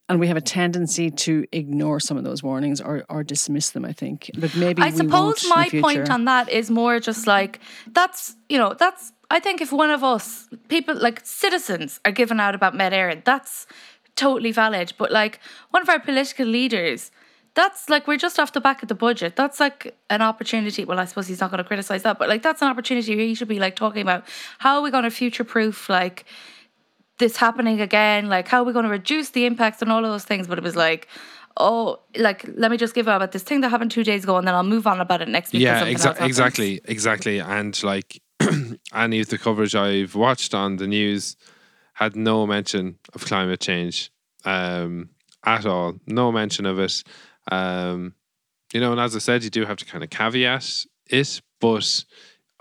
and 0.08 0.20
we 0.20 0.28
have 0.28 0.36
a 0.36 0.40
tendency 0.40 1.10
to 1.10 1.44
ignore 1.50 1.98
some 1.98 2.16
of 2.16 2.22
those 2.22 2.42
warnings 2.42 2.80
or, 2.80 3.04
or 3.08 3.24
dismiss 3.24 3.70
them. 3.70 3.84
I 3.84 3.92
think, 3.92 4.30
but 4.38 4.54
maybe 4.56 4.82
I 4.82 4.90
we 4.90 4.96
suppose 4.96 5.12
won't 5.12 5.42
in 5.42 5.48
the 5.48 5.80
my 5.82 5.82
point 5.82 6.10
on 6.10 6.24
that 6.26 6.48
is 6.48 6.70
more 6.70 7.00
just 7.00 7.26
like 7.26 7.60
that's 7.92 8.36
you 8.48 8.58
know 8.58 8.74
that's 8.78 9.12
I 9.30 9.40
think 9.40 9.60
if 9.60 9.72
one 9.72 9.90
of 9.90 10.04
us 10.04 10.48
people 10.68 10.94
like 10.94 11.20
citizens 11.24 12.00
are 12.04 12.12
given 12.12 12.38
out 12.40 12.54
about 12.54 12.74
Med 12.74 13.24
that's 13.24 13.66
totally 14.16 14.52
valid. 14.52 14.92
But 14.98 15.12
like 15.12 15.38
one 15.70 15.82
of 15.82 15.88
our 15.88 16.00
political 16.00 16.46
leaders, 16.46 17.10
that's 17.54 17.88
like 17.88 18.06
we're 18.06 18.18
just 18.18 18.40
off 18.40 18.52
the 18.52 18.60
back 18.60 18.82
of 18.82 18.88
the 18.88 18.94
budget. 18.94 19.36
That's 19.36 19.60
like 19.60 19.96
an 20.10 20.22
opportunity. 20.22 20.84
Well, 20.84 20.98
I 20.98 21.04
suppose 21.04 21.28
he's 21.28 21.40
not 21.40 21.50
going 21.50 21.62
to 21.62 21.64
criticize 21.64 22.02
that, 22.02 22.18
but 22.18 22.28
like 22.28 22.42
that's 22.42 22.62
an 22.62 22.68
opportunity 22.68 23.16
he 23.16 23.34
should 23.34 23.48
be 23.48 23.60
like 23.60 23.76
talking 23.76 24.02
about 24.02 24.24
how 24.58 24.76
are 24.76 24.82
we 24.82 24.90
going 24.90 25.04
to 25.04 25.10
future 25.10 25.44
proof 25.44 25.88
like 25.88 26.24
this 27.18 27.36
happening 27.36 27.80
again? 27.80 28.28
Like, 28.28 28.48
how 28.48 28.60
are 28.60 28.64
we 28.64 28.72
going 28.72 28.84
to 28.84 28.90
reduce 28.90 29.30
the 29.30 29.46
impacts 29.46 29.82
and 29.82 29.90
all 29.90 30.04
of 30.04 30.10
those 30.10 30.24
things? 30.24 30.46
But 30.46 30.58
it 30.58 30.64
was 30.64 30.76
like, 30.76 31.08
oh, 31.56 32.00
like, 32.16 32.44
let 32.54 32.70
me 32.70 32.76
just 32.76 32.94
give 32.94 33.08
up 33.08 33.16
about 33.16 33.32
this 33.32 33.42
thing 33.42 33.60
that 33.62 33.70
happened 33.70 33.90
two 33.90 34.04
days 34.04 34.24
ago 34.24 34.36
and 34.36 34.46
then 34.46 34.54
I'll 34.54 34.62
move 34.62 34.86
on 34.86 35.00
about 35.00 35.22
it 35.22 35.28
next 35.28 35.52
week. 35.52 35.62
yeah, 35.62 35.84
exa- 35.86 36.20
exactly, 36.20 36.80
exactly. 36.84 37.38
And 37.38 37.80
like 37.82 38.20
any 38.94 39.20
of 39.20 39.28
the 39.28 39.38
coverage 39.38 39.74
I've 39.74 40.14
watched 40.14 40.54
on 40.54 40.76
the 40.76 40.86
news 40.86 41.36
had 41.94 42.14
no 42.14 42.46
mention 42.46 42.98
of 43.14 43.24
climate 43.24 43.60
change 43.60 44.10
um, 44.44 45.10
at 45.44 45.64
all. 45.64 45.94
No 46.06 46.30
mention 46.30 46.66
of 46.66 46.78
it. 46.78 47.02
Um, 47.50 48.14
you 48.72 48.80
know, 48.80 48.92
and 48.92 49.00
as 49.00 49.16
I 49.16 49.20
said, 49.20 49.44
you 49.44 49.50
do 49.50 49.64
have 49.64 49.78
to 49.78 49.86
kind 49.86 50.04
of 50.04 50.10
caveat 50.10 50.84
it, 51.06 51.40
but 51.60 52.04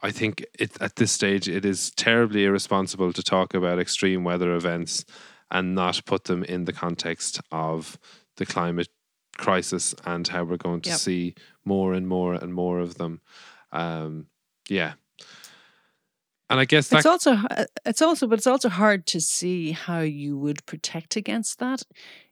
I 0.06 0.12
think 0.12 0.46
it, 0.60 0.72
at 0.82 0.96
this 0.96 1.12
stage 1.12 1.50
it 1.50 1.66
is 1.66 1.92
terribly 1.92 2.46
irresponsible 2.46 3.12
to 3.14 3.24
talk 3.24 3.54
about 3.54 3.80
extreme 3.80 4.24
weather 4.24 4.54
events 4.56 5.04
and 5.50 5.74
not 5.74 6.02
put 6.06 6.26
them 6.26 6.44
in 6.44 6.66
the 6.66 6.74
context 6.74 7.42
of 7.52 7.98
the 8.38 8.46
climate 8.46 8.90
crisis 9.38 9.96
and 10.06 10.28
how 10.28 10.44
we're 10.44 10.58
going 10.58 10.82
to 10.82 10.90
Yep. 10.90 11.00
see 11.00 11.36
more 11.64 11.94
and 11.94 12.08
more 12.08 12.34
and 12.34 12.54
more 12.54 12.80
of 12.80 12.96
them. 12.96 13.22
Um, 13.72 14.28
yeah. 14.70 14.94
And 16.50 16.60
I 16.60 16.66
guess 16.66 16.90
that 16.90 16.98
It's 16.98 17.06
also 17.06 17.34
uh, 17.34 17.66
it's 17.86 18.02
also 18.02 18.28
but 18.28 18.38
it's 18.40 18.48
also 18.48 18.70
hard 18.70 19.08
to 19.08 19.20
see 19.20 19.72
how 19.72 20.02
you 20.02 20.38
would 20.38 20.66
protect 20.68 21.16
against 21.16 21.58
that 21.60 21.82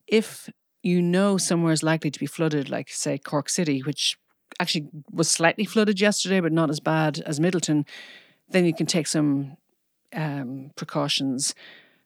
if 0.08 0.50
you 0.84 1.02
know 1.02 1.38
somewhere 1.38 1.74
is 1.74 1.82
likely 1.82 2.12
to 2.12 2.20
be 2.20 2.28
flooded, 2.28 2.70
like 2.70 2.90
say 2.90 3.18
Cork 3.18 3.50
City, 3.50 3.80
which 3.82 4.18
actually 4.60 4.88
was 5.12 5.30
slightly 5.30 5.66
flooded 5.66 6.00
yesterday, 6.00 6.40
but 6.40 6.52
not 6.52 6.70
as 6.70 6.80
bad 6.80 7.20
as 7.26 7.40
Midleton. 7.40 7.86
Then 8.50 8.66
you 8.66 8.74
can 8.74 8.86
take 8.86 9.08
some 9.08 9.58
um, 10.14 10.72
precautions. 10.76 11.56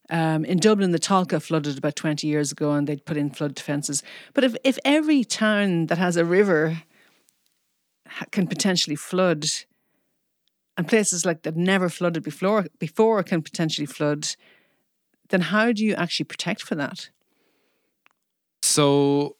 Um, 0.10 0.46
in 0.46 0.60
Dublin, 0.60 0.92
the 0.92 1.00
Tolka 1.00 1.42
flooded 1.42 1.78
about 1.78 1.96
20 1.96 2.28
years 2.28 2.52
ago 2.52 2.72
and 2.72 2.88
they'd 2.88 3.06
put 3.06 3.18
in 3.18 3.30
flood 3.30 3.56
defences. 3.56 4.04
But 4.34 4.44
if, 4.44 4.56
if 4.64 4.80
every 4.86 5.24
town 5.24 5.88
that 5.88 5.98
has 5.98 6.16
a 6.16 6.24
river 6.24 6.84
can 8.32 8.48
potentially 8.48 8.96
flood, 8.96 9.46
and 10.78 10.88
places 10.88 11.26
like 11.26 11.42
that 11.42 11.58
never 11.58 11.90
flooded 11.90 12.24
before, 12.24 12.68
before 12.78 13.22
can 13.24 13.42
potentially 13.42 13.88
flood, 13.88 14.28
then 15.30 15.42
how 15.42 15.72
do 15.72 15.84
you 15.84 15.96
actually 15.96 16.26
protect 16.26 16.62
for 16.62 16.76
that? 16.76 17.10
So 18.62 19.37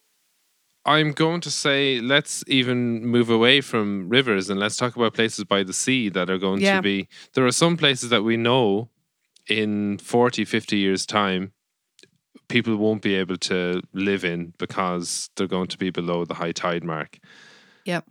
I'm 0.88 1.12
going 1.12 1.42
to 1.42 1.52
say 1.52 2.00
let's 2.00 2.44
even 2.48 3.06
move 3.06 3.30
away 3.30 3.60
from 3.62 4.08
rivers 4.10 4.50
and 4.50 4.60
let's 4.60 4.78
talk 4.78 4.96
about 4.96 5.14
places 5.14 5.44
by 5.44 5.64
the 5.64 5.74
sea 5.74 6.08
that 6.10 6.30
are 6.30 6.38
going 6.38 6.62
Yeah. 6.62 6.78
to 6.78 6.82
be. 6.82 7.08
There 7.34 7.46
are 7.46 7.52
some 7.52 7.76
places 7.78 8.10
that 8.10 8.24
we 8.24 8.38
know 8.38 8.90
in 9.50 9.98
40, 9.98 10.46
50 10.46 10.78
years' 10.78 11.06
time, 11.06 11.52
people 12.48 12.78
won't 12.78 13.02
be 13.02 13.16
able 13.16 13.38
to 13.38 13.82
live 13.94 14.24
in 14.24 14.54
because 14.58 15.30
they're 15.36 15.48
going 15.48 15.68
to 15.68 15.78
be 15.78 15.90
below 15.90 16.24
the 16.26 16.36
high 16.36 16.54
tide 16.54 16.84
mark. 16.84 17.20
Yep. 17.86 18.06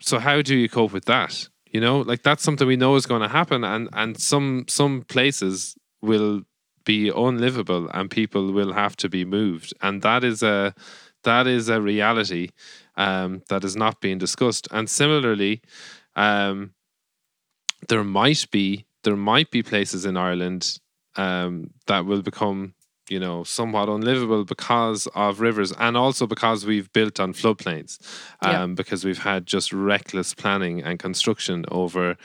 So 0.00 0.18
how 0.18 0.42
do 0.42 0.54
you 0.54 0.68
cope 0.68 0.92
with 0.92 1.06
that? 1.06 1.48
You 1.72 1.80
know, 1.80 2.00
like 2.00 2.22
that's 2.22 2.42
something 2.42 2.66
we 2.68 2.76
know 2.76 2.94
is 2.96 3.06
going 3.06 3.22
to 3.22 3.28
happen, 3.28 3.64
and 3.64 3.88
and 3.92 4.20
some 4.20 4.64
some 4.68 5.02
places 5.02 5.74
will 6.02 6.42
be 6.84 7.08
unlivable, 7.08 7.88
and 7.92 8.10
people 8.10 8.52
will 8.52 8.72
have 8.72 8.96
to 8.96 9.08
be 9.08 9.24
moved, 9.24 9.74
and 9.82 10.02
that 10.02 10.22
is 10.24 10.42
a 10.42 10.74
that 11.26 11.46
is 11.46 11.68
a 11.68 11.80
reality 11.80 12.48
um, 12.96 13.42
that 13.50 13.62
is 13.64 13.76
not 13.76 14.00
being 14.00 14.18
discussed. 14.18 14.66
And 14.70 14.88
similarly, 14.88 15.60
um, 16.16 16.72
there 17.88 18.04
might 18.04 18.46
be 18.50 18.86
there 19.04 19.16
might 19.16 19.50
be 19.50 19.62
places 19.62 20.04
in 20.04 20.16
Ireland 20.16 20.80
um, 21.16 21.70
that 21.86 22.06
will 22.06 22.22
become 22.22 22.74
you 23.08 23.20
know 23.20 23.44
somewhat 23.44 23.88
unlivable 23.88 24.44
because 24.44 25.06
of 25.14 25.40
rivers 25.40 25.72
and 25.78 25.96
also 25.96 26.26
because 26.26 26.66
we've 26.66 26.92
built 26.92 27.20
on 27.20 27.32
floodplains 27.34 27.98
um, 28.40 28.50
Yeah. 28.52 28.66
because 28.74 29.04
we've 29.04 29.22
had 29.22 29.46
just 29.46 29.72
reckless 29.72 30.34
planning 30.34 30.82
and 30.82 30.98
construction 30.98 31.64
over 31.70 32.16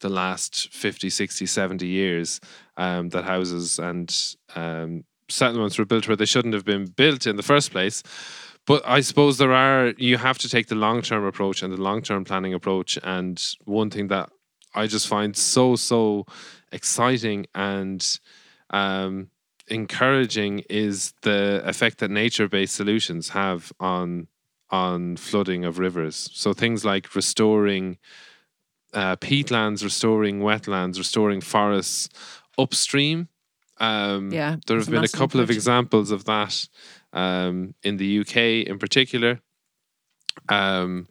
the 0.00 0.08
last 0.08 0.72
50 0.72 1.10
60 1.10 1.44
70 1.46 1.86
years 1.86 2.40
um, 2.78 3.10
that 3.10 3.24
houses 3.24 3.78
and 3.78 4.08
um, 4.56 5.04
settlements 5.34 5.78
were 5.78 5.84
built 5.84 6.08
where 6.08 6.16
they 6.16 6.24
shouldn't 6.24 6.54
have 6.54 6.64
been 6.64 6.86
built 6.86 7.26
in 7.26 7.36
the 7.36 7.42
first 7.42 7.70
place 7.70 8.02
but 8.66 8.82
I 8.86 9.00
suppose 9.00 9.38
there 9.38 9.52
are 9.52 9.92
you 9.98 10.16
have 10.16 10.38
to 10.38 10.48
take 10.48 10.68
the 10.68 10.74
long 10.74 11.02
term 11.02 11.24
approach 11.24 11.62
and 11.62 11.72
the 11.72 11.80
long 11.80 12.02
term 12.02 12.24
planning 12.24 12.54
approach. 12.54 12.98
And 13.02 13.42
one 13.64 13.90
thing 13.90 14.08
that 14.08 14.30
I 14.74 14.86
just 14.86 15.06
find 15.06 15.36
so 15.36 15.76
so 15.76 16.26
exciting 16.72 17.46
and 17.54 18.20
um, 18.70 19.28
encouraging 19.68 20.60
is 20.70 21.12
the 21.22 21.62
effect 21.64 21.98
that 21.98 22.10
nature 22.10 22.48
based 22.48 22.74
solutions 22.74 23.30
have 23.30 23.72
on 23.80 24.28
on 24.70 25.16
flooding 25.16 25.64
of 25.64 25.78
rivers. 25.78 26.30
So 26.32 26.54
things 26.54 26.84
like 26.84 27.14
restoring 27.14 27.98
uh, 28.94 29.16
peatlands, 29.16 29.84
restoring 29.84 30.40
wetlands, 30.40 30.96
restoring 30.96 31.42
forests 31.42 32.08
upstream. 32.56 33.28
Um, 33.78 34.32
Yeah, 34.32 34.56
there 34.66 34.76
have 34.78 34.90
been 34.90 35.04
a 35.04 35.08
couple 35.08 35.40
of 35.40 35.50
examples 35.50 36.10
of 36.10 36.24
that 36.24 36.68
um, 37.12 37.74
in 37.82 37.96
the 37.96 38.20
UK 38.20 38.66
in 38.68 38.78
particular, 38.78 39.40
um, 40.48 41.08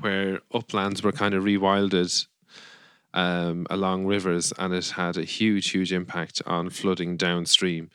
where 0.00 0.40
uplands 0.52 1.02
were 1.02 1.12
kind 1.12 1.34
of 1.34 1.44
rewilded 1.44 2.26
um, 3.12 3.66
along 3.70 4.06
rivers, 4.06 4.52
and 4.58 4.72
it 4.72 4.90
had 4.90 5.16
a 5.16 5.24
huge, 5.24 5.70
huge 5.70 5.92
impact 5.92 6.42
on 6.46 6.70
flooding 6.70 7.16
downstream. 7.16 7.90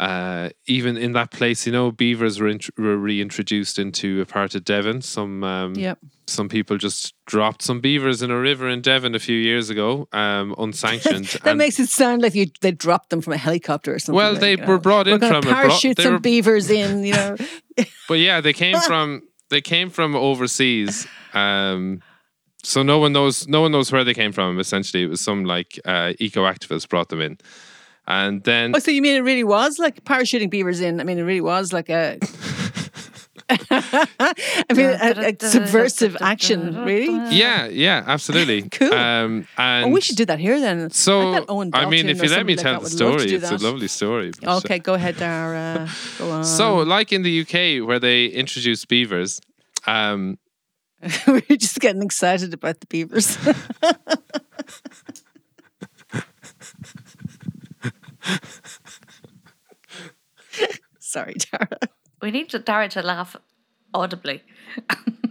Uh, 0.00 0.48
even 0.66 0.96
in 0.96 1.12
that 1.12 1.30
place, 1.30 1.64
you 1.64 1.72
know, 1.72 1.92
beavers 1.92 2.40
were, 2.40 2.52
were 2.76 2.96
reintroduced 2.96 3.78
into 3.78 4.20
a 4.20 4.26
part 4.26 4.54
of 4.56 4.64
Devon. 4.64 5.00
Some 5.00 5.44
um, 5.44 5.74
Yep. 5.76 5.98
some 6.26 6.48
people 6.48 6.76
just 6.76 7.14
dropped 7.26 7.62
some 7.62 7.80
beavers 7.80 8.20
in 8.20 8.30
a 8.30 8.36
river 8.36 8.68
in 8.68 8.80
Devon 8.80 9.14
a 9.14 9.20
few 9.20 9.36
years 9.36 9.70
ago, 9.70 10.08
um, 10.12 10.54
unsanctioned. 10.58 11.26
That 11.44 11.50
and- 11.50 11.58
makes 11.58 11.78
it 11.78 11.88
sound 11.88 12.20
like 12.22 12.34
you 12.34 12.46
they 12.62 12.72
dropped 12.72 13.10
them 13.10 13.20
from 13.20 13.34
a 13.34 13.36
helicopter 13.36 13.94
or 13.94 13.98
something. 14.00 14.16
Well, 14.16 14.32
like, 14.32 14.40
they 14.40 14.50
you 14.52 14.66
were 14.66 14.74
know. 14.74 14.78
brought 14.78 15.06
in 15.06 15.20
We're 15.20 15.28
from 15.28 15.42
parachute 15.44 15.96
They 15.96 16.02
some 16.02 16.14
were- 16.14 16.18
beavers 16.20 16.68
in, 16.70 17.04
you 17.04 17.12
know. 17.12 17.36
But 18.08 18.18
yeah, 18.18 18.40
they 18.40 18.52
came 18.52 18.80
from 18.88 19.22
they 19.50 19.60
came 19.60 19.88
from 19.90 20.16
overseas. 20.16 21.06
Um, 21.32 22.00
so 22.64 22.82
no 22.82 22.98
one 22.98 23.12
knows 23.12 23.46
no 23.46 23.60
one 23.60 23.70
knows 23.70 23.92
where 23.92 24.02
they 24.04 24.14
came 24.14 24.32
from. 24.32 24.58
Essentially, 24.58 25.04
it 25.04 25.10
was 25.10 25.20
some 25.20 25.44
like 25.44 25.78
uh, 25.84 26.12
eco 26.18 26.44
activists 26.44 26.88
brought 26.88 27.08
them 27.08 27.20
in, 27.20 27.38
and 28.06 28.42
then 28.44 28.74
oh, 28.74 28.78
so 28.78 28.90
you 28.90 29.02
mean 29.02 29.16
it 29.16 29.20
really 29.20 29.44
was 29.44 29.78
like 29.78 30.04
parachuting 30.04 30.50
beavers 30.50 30.80
in? 30.80 31.00
I 31.00 31.04
mean, 31.04 31.18
it 31.18 31.22
really 31.22 31.40
was 31.40 31.72
like 31.72 31.88
a. 31.88 32.18
I 33.70 34.46
mean, 34.74 34.86
a, 34.86 35.34
a 35.38 35.46
subversive 35.46 36.16
action, 36.20 36.84
really. 36.84 37.12
yeah, 37.36 37.66
yeah, 37.66 38.02
absolutely, 38.06 38.62
Cool. 38.70 38.92
Um, 38.94 39.46
and 39.58 39.86
Oh, 39.86 39.88
we 39.88 40.00
should 40.00 40.16
do 40.16 40.24
that 40.26 40.38
here 40.38 40.58
then. 40.60 40.90
So 40.90 41.44
Owen 41.48 41.70
I 41.74 41.86
mean, 41.86 42.08
if 42.08 42.22
you 42.22 42.28
let 42.30 42.46
me 42.46 42.56
tell 42.56 42.80
the 42.80 42.88
that 42.88 42.98
would 42.98 43.00
love 43.00 43.20
to 43.20 43.28
story, 43.28 43.34
it's 43.34 43.50
a 43.50 43.66
lovely 43.66 43.88
story. 43.88 44.32
Okay, 44.42 44.78
go 44.78 44.94
ahead, 44.94 45.16
Darragh. 45.16 45.88
Go 46.18 46.30
on. 46.30 46.44
So, 46.44 46.78
like 46.78 47.12
in 47.12 47.22
the 47.22 47.40
UK, 47.42 47.86
where 47.86 47.98
they 47.98 48.26
introduced 48.26 48.88
beavers, 48.88 49.40
um, 49.86 50.38
we're 51.26 51.56
just 51.58 51.78
getting 51.80 52.02
excited 52.02 52.54
about 52.54 52.80
the 52.80 52.86
beavers. 52.86 53.36
Sorry, 61.12 61.34
Tara. 61.34 61.68
We 62.22 62.30
need 62.30 62.48
to, 62.50 62.58
Darragh 62.58 62.90
to 62.92 63.02
laugh 63.02 63.36
audibly. 63.92 64.42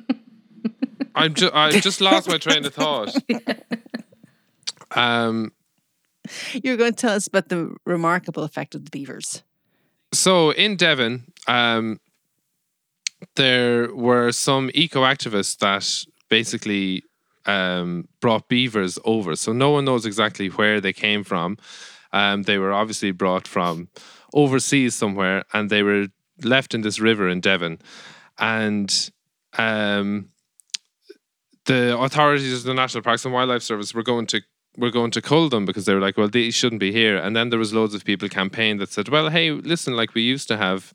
I'm 1.16 1.34
just 1.34 1.54
I 1.54 1.72
just 1.80 2.00
lost 2.00 2.30
my 2.30 2.38
train 2.38 2.66
of 2.66 2.74
thought. 2.74 3.16
Um, 4.94 5.54
You're 6.52 6.76
going 6.76 6.92
to 6.92 6.98
tell 6.98 7.14
us 7.14 7.26
about 7.26 7.48
the 7.48 7.74
remarkable 7.86 8.44
effect 8.44 8.76
of 8.76 8.84
the 8.84 8.90
beavers. 8.92 9.42
so 10.14 10.50
in 10.52 10.76
Devon, 10.76 11.32
um, 11.48 12.02
there 13.38 13.96
were 13.96 14.34
some 14.34 14.70
eco 14.74 15.04
activists 15.04 15.58
that 15.60 15.88
basically 16.28 17.04
um, 17.46 18.10
brought 18.20 18.50
beavers 18.50 19.00
over. 19.06 19.38
So 19.38 19.54
no 19.54 19.70
one 19.70 19.86
knows 19.86 20.06
exactly 20.06 20.50
where 20.50 20.82
they 20.82 20.92
came 20.92 21.24
from. 21.24 21.58
Um, 22.12 22.44
they 22.44 22.58
were 22.58 22.74
obviously 22.74 23.12
brought 23.12 23.48
from 23.48 23.88
overseas 24.34 24.96
somewhere, 24.96 25.44
and 25.54 25.70
they 25.70 25.84
were 25.84 26.08
left 26.44 26.74
in 26.74 26.82
this 26.82 27.00
river 27.00 27.30
in 27.30 27.40
Devon, 27.40 27.80
and 28.38 29.12
um, 29.58 30.30
the 31.66 31.98
authorities 31.98 32.54
of 32.54 32.64
the 32.64 32.74
National 32.74 33.04
Parks 33.04 33.26
and 33.26 33.34
Wildlife 33.34 33.62
Service 33.64 33.94
were 33.94 34.04
going 34.04 34.28
to 34.28 34.42
were 34.78 34.92
going 34.92 35.12
to 35.12 35.22
cull 35.22 35.50
them 35.50 35.66
because 35.66 35.86
they 35.86 35.94
were 35.94 36.00
like, 36.00 36.18
well, 36.18 36.30
these 36.30 36.56
shouldn't 36.56 36.80
be 36.80 36.94
here. 36.94 37.18
And 37.18 37.36
then 37.36 37.50
there 37.50 37.60
was 37.60 37.74
loads 37.74 37.94
of 37.94 38.06
people 38.06 38.30
campaigned 38.30 38.80
that 38.80 38.90
said, 38.90 39.10
well, 39.10 39.30
hey, 39.30 39.52
listen, 39.52 39.98
like 39.98 40.14
we 40.14 40.22
used 40.22 40.48
to 40.48 40.56
have 40.56 40.94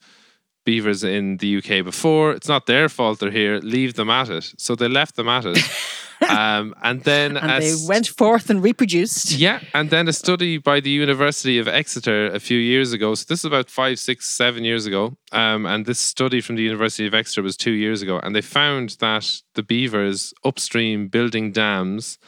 beavers 0.65 1.05
in 1.05 1.37
the 1.37 1.59
UK 1.59 1.85
before. 1.85 2.33
It's 2.33 2.49
not 2.49 2.67
their 2.67 2.89
fault 2.89 3.21
they're 3.21 3.31
here. 3.31 3.59
Leave 3.59 3.95
them 3.95 4.09
at 4.09 4.31
it. 4.31 4.55
So 4.57 4.75
they 4.75 4.89
left 4.89 5.17
them 5.17 5.29
at 5.29 5.45
it. 5.45 5.59
um, 6.29 6.75
and 6.83 7.03
then 7.05 7.37
and 7.37 7.63
they 7.63 7.75
went 7.87 8.09
forth 8.09 8.51
and 8.51 8.63
reproduced. 8.63 9.33
Yeah, 9.47 9.61
and 9.75 9.91
then 9.91 10.09
a 10.09 10.13
study 10.13 10.59
by 10.59 10.81
the 10.81 10.91
University 10.91 11.59
of 11.59 11.69
Exeter 11.69 12.27
a 12.27 12.41
few 12.41 12.59
years 12.59 12.93
ago. 12.93 13.15
So 13.15 13.27
this 13.29 13.41
is 13.41 13.45
about 13.45 13.69
five, 13.69 13.99
six, 13.99 14.29
seven 14.29 14.65
years 14.65 14.87
ago. 14.87 15.17
Um, 15.33 15.67
and 15.67 15.85
this 15.85 15.99
study 15.99 16.41
from 16.41 16.57
the 16.57 16.63
University 16.63 17.07
of 17.07 17.15
Exeter 17.15 17.43
was 17.43 17.57
two 17.57 17.73
years 17.73 18.03
ago, 18.03 18.19
and 18.19 18.35
they 18.35 18.41
found 18.41 18.97
that 19.01 19.43
the 19.55 19.63
beavers 19.63 20.33
upstream 20.45 21.09
building 21.09 21.53
dams 21.53 22.19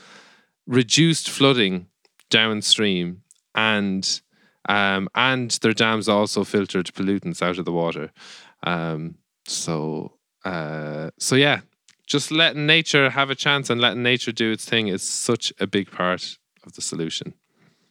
reduced 0.66 1.30
flooding 1.30 1.86
downstream 2.30 3.22
and 3.54 4.20
um, 4.68 5.08
and 5.14 5.50
their 5.62 5.72
dams 5.72 6.08
also 6.08 6.44
filtered 6.44 6.86
pollutants 6.86 7.40
out 7.40 7.58
of 7.58 7.64
the 7.64 7.72
water. 7.72 8.12
Um, 8.62 9.16
so 9.46 10.12
uh, 10.44 11.10
so 11.18 11.36
yeah, 11.36 11.60
just 12.08 12.30
letting 12.30 12.66
nature 12.66 13.10
have 13.10 13.30
a 13.30 13.34
chance 13.34 13.70
and 13.70 13.80
letting 13.80 14.02
nature 14.02 14.32
do 14.32 14.50
its 14.50 14.64
thing 14.64 14.88
is 14.88 15.02
such 15.02 15.52
a 15.60 15.66
big 15.66 15.90
part 15.90 16.38
of 16.64 16.72
the 16.72 16.80
solution. 16.80 17.34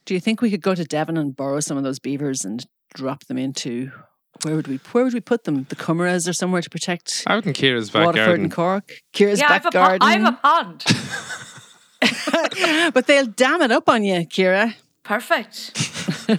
Do 0.05 0.13
you 0.13 0.19
think 0.19 0.41
we 0.41 0.49
could 0.49 0.61
go 0.61 0.73
to 0.75 0.83
Devon 0.83 1.17
and 1.17 1.35
borrow 1.35 1.59
some 1.59 1.77
of 1.77 1.83
those 1.83 1.99
beavers 1.99 2.43
and 2.43 2.65
drop 2.93 3.25
them 3.25 3.37
into 3.37 3.91
where 4.43 4.55
would 4.55 4.67
we 4.67 4.79
where 4.91 5.03
would 5.03 5.13
we 5.13 5.19
put 5.19 5.43
them? 5.45 5.65
The 5.69 5.75
Comeraghs 5.75 6.27
or 6.27 6.33
somewhere 6.33 6.61
to 6.61 6.69
protect 6.69 7.23
out 7.27 7.45
in 7.45 7.53
Ciara's 7.53 7.89
back 7.89 8.05
Waterford 8.05 8.25
garden. 8.25 8.43
and 8.45 8.51
Cork. 8.51 8.91
Ciara's 9.13 9.39
yeah, 9.39 9.47
back 9.47 9.61
I 9.61 9.65
have 9.65 9.73
garden. 9.73 9.95
A 9.95 9.99
po- 9.99 10.05
I 10.05 10.17
have 10.17 10.33
a 10.33 10.37
pond. 10.37 10.83
but 12.93 13.07
they'll 13.07 13.25
dam 13.25 13.61
it 13.61 13.71
up 13.71 13.89
on 13.89 14.03
you, 14.03 14.25
Ciara. 14.25 14.75
Perfect. 15.03 15.73
Do 16.27 16.33
you 16.33 16.37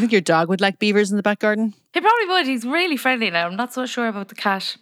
think 0.00 0.12
your 0.12 0.20
dog 0.20 0.48
would 0.48 0.60
like 0.60 0.78
beavers 0.78 1.10
in 1.10 1.16
the 1.16 1.22
back 1.22 1.38
garden? 1.38 1.74
He 1.92 2.00
probably 2.00 2.26
would. 2.28 2.46
He's 2.46 2.64
really 2.64 2.96
friendly 2.96 3.30
now. 3.30 3.46
I'm 3.46 3.56
not 3.56 3.72
so 3.72 3.86
sure 3.86 4.08
about 4.08 4.28
the 4.28 4.34
cat. 4.34 4.76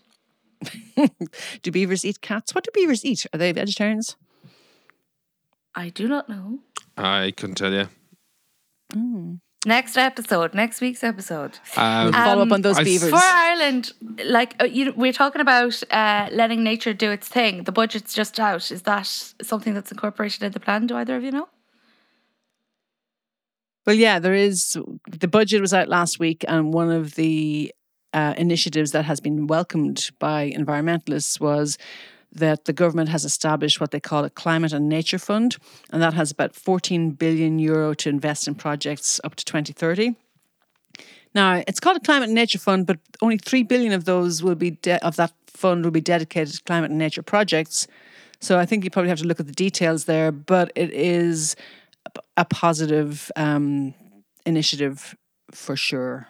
Do 1.62 1.70
beavers 1.70 2.04
eat 2.04 2.20
cats? 2.20 2.54
What 2.54 2.64
do 2.64 2.70
beavers 2.74 3.04
eat? 3.04 3.26
Are 3.32 3.38
they 3.38 3.52
vegetarians? 3.52 4.16
I 5.74 5.88
do 5.88 6.06
not 6.08 6.28
know. 6.28 6.60
I 6.96 7.32
couldn't 7.36 7.56
tell 7.56 7.72
you. 7.72 7.88
Mm. 8.92 9.40
Next 9.66 9.96
episode, 9.96 10.52
next 10.54 10.80
week's 10.82 11.02
episode. 11.02 11.58
Um, 11.76 12.04
We'll 12.04 12.12
follow 12.12 12.42
up 12.42 12.46
Um, 12.48 12.52
on 12.52 12.60
those 12.62 12.78
I- 12.78 12.84
beavers. 12.84 13.08
For 13.10 13.16
Ireland, 13.16 13.92
like 14.26 14.54
uh, 14.60 14.66
you, 14.66 14.92
we're 14.94 15.12
talking 15.12 15.40
about 15.40 15.82
uh, 15.90 16.28
letting 16.32 16.62
nature 16.62 16.92
do 16.92 17.10
its 17.10 17.28
thing. 17.28 17.64
The 17.64 17.72
budget's 17.72 18.12
just 18.14 18.38
out. 18.38 18.70
Is 18.70 18.82
that 18.82 19.06
something 19.42 19.72
that's 19.72 19.90
incorporated 19.90 20.42
in 20.42 20.52
the 20.52 20.60
plan? 20.60 20.86
Do 20.86 20.96
either 20.96 21.16
of 21.16 21.24
you 21.24 21.30
know? 21.30 21.48
Well, 23.86 23.96
yeah, 23.96 24.18
there 24.18 24.34
is. 24.34 24.76
The 25.10 25.28
budget 25.28 25.60
was 25.60 25.74
out 25.74 25.88
last 25.88 26.18
week, 26.18 26.44
and 26.48 26.72
one 26.72 26.90
of 26.90 27.14
the 27.16 27.72
uh, 28.14 28.34
initiatives 28.38 28.92
that 28.92 29.04
has 29.04 29.20
been 29.20 29.46
welcomed 29.46 30.10
by 30.18 30.50
environmentalists 30.56 31.40
was 31.40 31.76
that 32.32 32.64
the 32.64 32.72
government 32.72 33.08
has 33.08 33.24
established 33.24 33.80
what 33.80 33.90
they 33.90 34.00
call 34.00 34.24
a 34.24 34.30
climate 34.30 34.72
and 34.72 34.88
nature 34.88 35.18
fund, 35.18 35.56
and 35.92 36.02
that 36.02 36.14
has 36.14 36.30
about 36.30 36.54
14 36.54 37.10
billion 37.12 37.58
euro 37.58 37.94
to 37.94 38.08
invest 38.08 38.48
in 38.48 38.54
projects 38.54 39.20
up 39.22 39.34
to 39.36 39.44
2030. 39.44 40.16
Now, 41.34 41.62
it's 41.66 41.80
called 41.80 41.96
a 41.96 42.00
climate 42.00 42.28
and 42.28 42.34
nature 42.34 42.58
fund, 42.58 42.86
but 42.86 42.98
only 43.20 43.38
3 43.38 43.64
billion 43.64 43.92
of 43.92 44.04
those 44.04 44.42
will 44.42 44.54
be 44.54 44.70
de- 44.70 45.04
of 45.04 45.16
that 45.16 45.32
fund 45.48 45.84
will 45.84 45.92
be 45.92 46.00
dedicated 46.00 46.54
to 46.54 46.62
climate 46.62 46.90
and 46.90 46.98
nature 46.98 47.22
projects. 47.22 47.86
So 48.40 48.58
I 48.58 48.66
think 48.66 48.84
you 48.84 48.90
probably 48.90 49.08
have 49.08 49.20
to 49.20 49.26
look 49.26 49.40
at 49.40 49.46
the 49.46 49.52
details 49.52 50.04
there, 50.04 50.30
but 50.30 50.70
it 50.74 50.92
is 50.92 51.56
a 52.36 52.44
positive 52.44 53.30
um, 53.36 53.94
initiative 54.44 55.16
for 55.52 55.76
sure. 55.76 56.28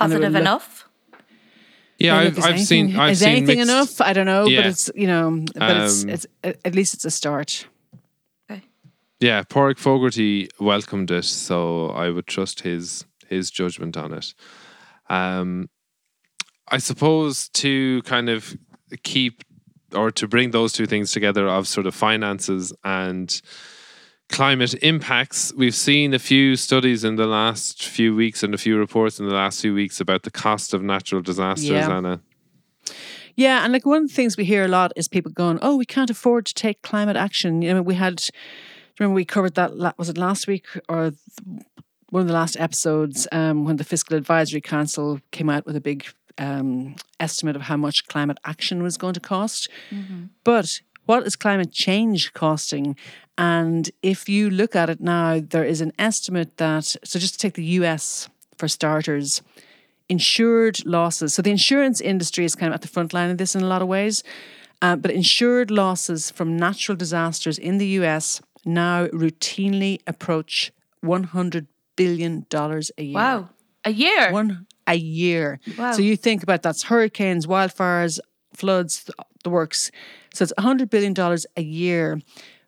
And 0.00 0.12
they 0.12 0.16
were 0.16 0.20
Positive 0.22 0.32
look- 0.32 0.40
enough. 0.40 0.88
yeah, 1.98 2.16
I've, 2.16 2.38
I've 2.44 2.60
seen. 2.60 2.84
anything- 2.86 3.00
I've 3.00 3.12
is 3.12 3.18
seen 3.20 3.28
anything 3.28 3.58
mixed- 3.58 3.70
enough? 3.70 4.00
I 4.00 4.12
don't 4.12 4.26
know, 4.26 4.46
Yeah. 4.46 4.60
but 4.62 4.66
it's 4.70 4.90
you 4.94 5.06
know, 5.06 5.44
but 5.54 5.76
it's 5.76 6.02
Um, 6.04 6.10
it's 6.10 6.26
at 6.42 6.74
least 6.74 6.94
it's 6.94 7.04
a 7.04 7.10
start. 7.10 7.66
Yeah, 9.20 9.42
Pádraig 9.42 9.78
Fogarty 9.78 10.48
welcomed 10.60 11.10
it, 11.10 11.24
so 11.24 11.88
I 11.88 12.08
would 12.10 12.26
trust 12.28 12.60
his 12.60 13.04
his 13.28 13.50
judgment 13.50 13.96
on 13.96 14.14
it. 14.14 14.32
Um, 15.10 15.68
I 16.70 16.78
suppose 16.78 17.48
to 17.54 18.00
kind 18.02 18.28
of 18.28 18.56
keep 19.02 19.42
or 19.92 20.10
to 20.12 20.28
bring 20.28 20.50
those 20.52 20.72
two 20.72 20.86
things 20.86 21.10
together 21.12 21.48
of 21.48 21.66
sort 21.66 21.86
of 21.86 21.94
finances 21.96 22.72
and 22.84 23.40
climate 24.28 24.74
impacts, 24.82 25.52
we've 25.56 25.74
seen 25.74 26.14
a 26.14 26.18
few 26.18 26.56
studies 26.56 27.04
in 27.04 27.16
the 27.16 27.26
last 27.26 27.84
few 27.86 28.14
weeks 28.14 28.42
and 28.42 28.54
a 28.54 28.58
few 28.58 28.78
reports 28.78 29.18
in 29.18 29.26
the 29.26 29.34
last 29.34 29.60
few 29.60 29.74
weeks 29.74 30.00
about 30.00 30.22
the 30.22 30.30
cost 30.30 30.74
of 30.74 30.82
natural 30.82 31.22
disasters, 31.22 31.68
Yeah. 31.70 31.96
Anna. 31.96 32.20
Yeah, 33.36 33.62
and 33.64 33.72
like 33.72 33.86
one 33.86 34.02
of 34.02 34.08
the 34.08 34.14
things 34.14 34.36
we 34.36 34.44
hear 34.44 34.64
a 34.64 34.68
lot 34.68 34.92
is 34.96 35.06
people 35.06 35.30
going, 35.30 35.60
"Oh, 35.62 35.76
we 35.76 35.84
can't 35.84 36.10
afford 36.10 36.44
to 36.46 36.54
take 36.54 36.82
climate 36.82 37.16
action." 37.16 37.62
You 37.62 37.72
know, 37.74 37.82
we 37.82 37.94
had 37.94 38.24
remember 38.98 39.14
we 39.14 39.24
covered 39.24 39.54
that 39.54 39.96
was 39.96 40.08
it 40.08 40.18
last 40.18 40.48
week 40.48 40.66
or 40.88 41.12
one 42.10 42.22
of 42.22 42.26
the 42.26 42.34
last 42.34 42.56
episodes 42.58 43.28
um, 43.30 43.64
when 43.64 43.76
the 43.76 43.84
Fiscal 43.84 44.16
Advisory 44.16 44.60
Council 44.60 45.20
came 45.30 45.48
out 45.48 45.66
with 45.66 45.76
a 45.76 45.80
big 45.80 46.06
um, 46.38 46.96
estimate 47.20 47.54
of 47.54 47.62
how 47.62 47.76
much 47.76 48.06
climate 48.08 48.38
action 48.44 48.82
was 48.82 48.96
going 48.96 49.14
to 49.14 49.20
cost. 49.20 49.68
But 50.42 50.80
what 51.08 51.26
is 51.26 51.36
climate 51.36 51.72
change 51.72 52.32
costing? 52.34 52.94
And 53.38 53.90
if 54.02 54.28
you 54.28 54.50
look 54.50 54.76
at 54.76 54.90
it 54.90 55.00
now, 55.00 55.40
there 55.40 55.64
is 55.64 55.80
an 55.80 55.92
estimate 55.98 56.58
that 56.58 56.84
so 57.02 57.18
just 57.18 57.34
to 57.34 57.38
take 57.38 57.54
the 57.54 57.64
US 57.80 58.28
for 58.58 58.68
starters, 58.68 59.42
insured 60.08 60.84
losses. 60.84 61.32
So 61.32 61.40
the 61.40 61.50
insurance 61.50 62.00
industry 62.00 62.44
is 62.44 62.54
kind 62.54 62.68
of 62.68 62.74
at 62.74 62.82
the 62.82 62.88
front 62.88 63.14
line 63.14 63.30
of 63.30 63.38
this 63.38 63.54
in 63.54 63.62
a 63.62 63.66
lot 63.66 63.80
of 63.80 63.88
ways. 63.88 64.22
Uh, 64.82 64.96
but 64.96 65.10
insured 65.10 65.70
losses 65.70 66.30
from 66.30 66.56
natural 66.56 66.94
disasters 66.94 67.58
in 67.58 67.78
the 67.78 67.86
US 68.00 68.40
now 68.66 69.06
routinely 69.06 70.00
approach 70.06 70.72
$100 71.02 71.66
billion 71.96 72.46
a 72.52 73.02
year. 73.02 73.14
Wow. 73.14 73.48
A 73.84 73.92
year. 73.92 74.30
One 74.30 74.66
a 74.86 74.94
year. 74.94 75.58
Wow. 75.78 75.92
So 75.92 76.02
you 76.02 76.16
think 76.16 76.42
about 76.42 76.62
that's 76.62 76.84
hurricanes, 76.84 77.46
wildfires, 77.46 78.20
floods, 78.52 79.04
th- 79.04 79.14
the 79.44 79.50
works. 79.50 79.90
So 80.34 80.42
it's 80.44 80.52
$100 80.58 80.90
billion 80.90 81.14
a 81.56 81.62
year. 81.62 82.20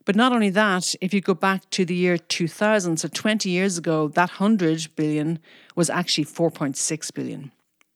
But 0.04 0.16
not 0.16 0.32
only 0.32 0.50
that, 0.50 0.94
if 1.00 1.12
you 1.14 1.20
go 1.20 1.34
back 1.34 1.68
to 1.70 1.84
the 1.84 1.94
year 1.94 2.18
2000, 2.18 2.96
so 2.96 3.08
20 3.08 3.50
years 3.50 3.78
ago, 3.78 4.08
that 4.08 4.30
100 4.30 4.88
billion 4.96 5.38
was 5.76 5.90
actually 5.90 6.24
4.6 6.24 7.14
billion. 7.14 7.52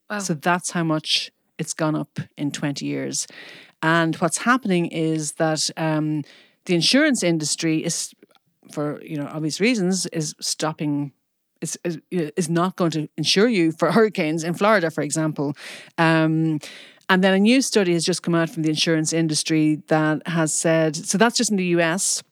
Wow. 0.09 0.19
So 0.19 0.33
that's 0.33 0.71
how 0.71 0.83
much 0.83 1.31
it's 1.57 1.73
gone 1.73 1.95
up 1.95 2.19
in 2.37 2.51
20 2.51 2.85
years. 2.85 3.27
And 3.81 4.15
what's 4.17 4.39
happening 4.39 4.87
is 4.87 5.33
that 5.33 5.69
um, 5.77 6.23
the 6.65 6.75
insurance 6.75 7.23
industry 7.23 7.83
is, 7.83 8.13
for 8.71 9.01
you 9.03 9.17
know 9.17 9.27
obvious 9.27 9.59
reasons, 9.59 10.05
is 10.07 10.35
stopping. 10.39 11.11
Is, 11.61 11.79
is, 11.83 11.99
is 12.11 12.49
not 12.49 12.75
going 12.75 12.91
to 12.91 13.07
insure 13.17 13.47
you 13.47 13.71
for 13.71 13.91
hurricanes 13.97 14.43
in 14.43 14.53
Florida, 14.53 14.91
for 14.91 15.01
example. 15.01 15.55
Um, 15.97 16.59
and 17.09 17.23
then 17.23 17.33
a 17.33 17.39
new 17.39 17.61
study 17.61 17.93
has 17.93 18.03
just 18.05 18.23
come 18.23 18.35
out 18.35 18.49
from 18.49 18.63
the 18.63 18.69
insurance 18.69 19.13
industry 19.13 19.81
that 19.87 20.27
has 20.27 20.53
said 20.53 20.95
so 20.95 21.17
that's 21.17 21.37
just 21.37 21.51
in 21.51 21.57
the 21.57 21.65
US. 21.77 22.23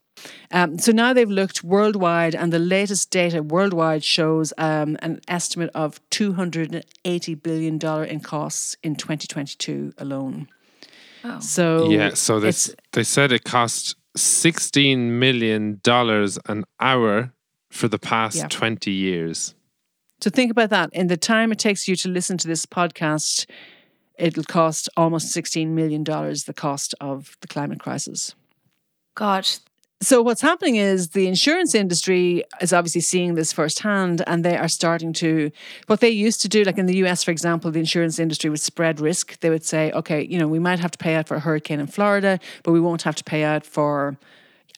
Um, 0.52 0.78
so 0.78 0.92
now 0.94 1.12
they've 1.12 1.30
looked 1.30 1.64
worldwide, 1.64 2.34
and 2.36 2.54
the 2.54 2.60
latest 2.60 3.10
data 3.10 3.42
worldwide 3.44 4.04
shows 4.04 4.54
um, 4.58 4.96
an 5.02 5.20
estimate 5.28 5.72
of 5.74 6.00
$280 6.12 7.44
billion 7.44 7.76
in 8.08 8.20
costs 8.22 8.78
in 8.84 8.96
2022 8.96 9.94
alone. 9.98 10.48
Oh. 11.26 11.40
So 11.40 11.90
Yeah, 11.90 12.14
so 12.14 12.38
it's- 12.38 12.68
this 12.68 12.76
they 12.94 13.04
said 13.04 13.32
it 13.32 13.44
cost 13.44 13.96
sixteen 14.16 15.20
million 15.20 15.80
dollars 15.84 16.38
an 16.48 16.64
hour 16.80 17.34
for 17.72 17.88
the 17.88 17.98
past 18.00 18.38
Yeah. 18.38 18.48
twenty 18.50 18.92
years. 18.92 19.56
So 20.22 20.30
think 20.30 20.52
about 20.52 20.70
that. 20.70 20.90
In 20.94 21.08
the 21.08 21.18
time 21.18 21.52
it 21.52 21.60
takes 21.60 21.88
you 21.88 21.96
to 21.98 22.10
listen 22.10 22.38
to 22.38 22.48
this 22.48 22.66
podcast, 22.66 23.46
it'll 24.24 24.44
cost 24.46 24.88
almost 24.96 25.36
$16 25.36 25.68
million 25.68 26.04
the 26.04 26.54
cost 26.56 26.96
of 27.02 27.38
the 27.42 27.48
climate 27.48 27.80
crisis. 27.80 28.34
God. 29.16 29.48
so 30.02 30.22
what's 30.22 30.42
happening 30.42 30.78
is 30.78 31.10
the 31.10 31.28
insurance 31.28 31.76
industry 31.76 32.44
is 32.62 32.74
obviously 32.74 33.02
seeing 33.02 33.36
this 33.36 33.54
firsthand 33.54 34.24
and 34.26 34.44
they 34.44 34.58
are 34.58 34.68
starting 34.68 35.14
to 35.14 35.52
what 35.88 36.00
they 36.00 36.10
used 36.10 36.42
to 36.42 36.50
do 36.50 36.64
like 36.64 36.78
in 36.78 36.88
the 36.88 36.98
US 37.06 37.24
for 37.24 37.32
example 37.32 37.70
the 37.70 37.80
insurance 37.80 38.18
industry 38.18 38.50
would 38.50 38.60
spread 38.60 39.00
risk 39.00 39.40
they 39.42 39.52
would 39.52 39.64
say 39.64 39.92
okay 39.92 40.24
you 40.24 40.40
know 40.40 40.48
we 40.48 40.58
might 40.58 40.80
have 40.80 40.92
to 40.92 40.98
pay 40.98 41.14
out 41.16 41.28
for 41.28 41.36
a 41.36 41.40
hurricane 41.40 41.80
in 41.80 41.88
Florida 41.88 42.40
but 42.64 42.72
we 42.72 42.80
won't 42.80 43.04
have 43.04 43.16
to 43.16 43.24
pay 43.24 43.44
out 43.44 43.66
for 43.66 44.18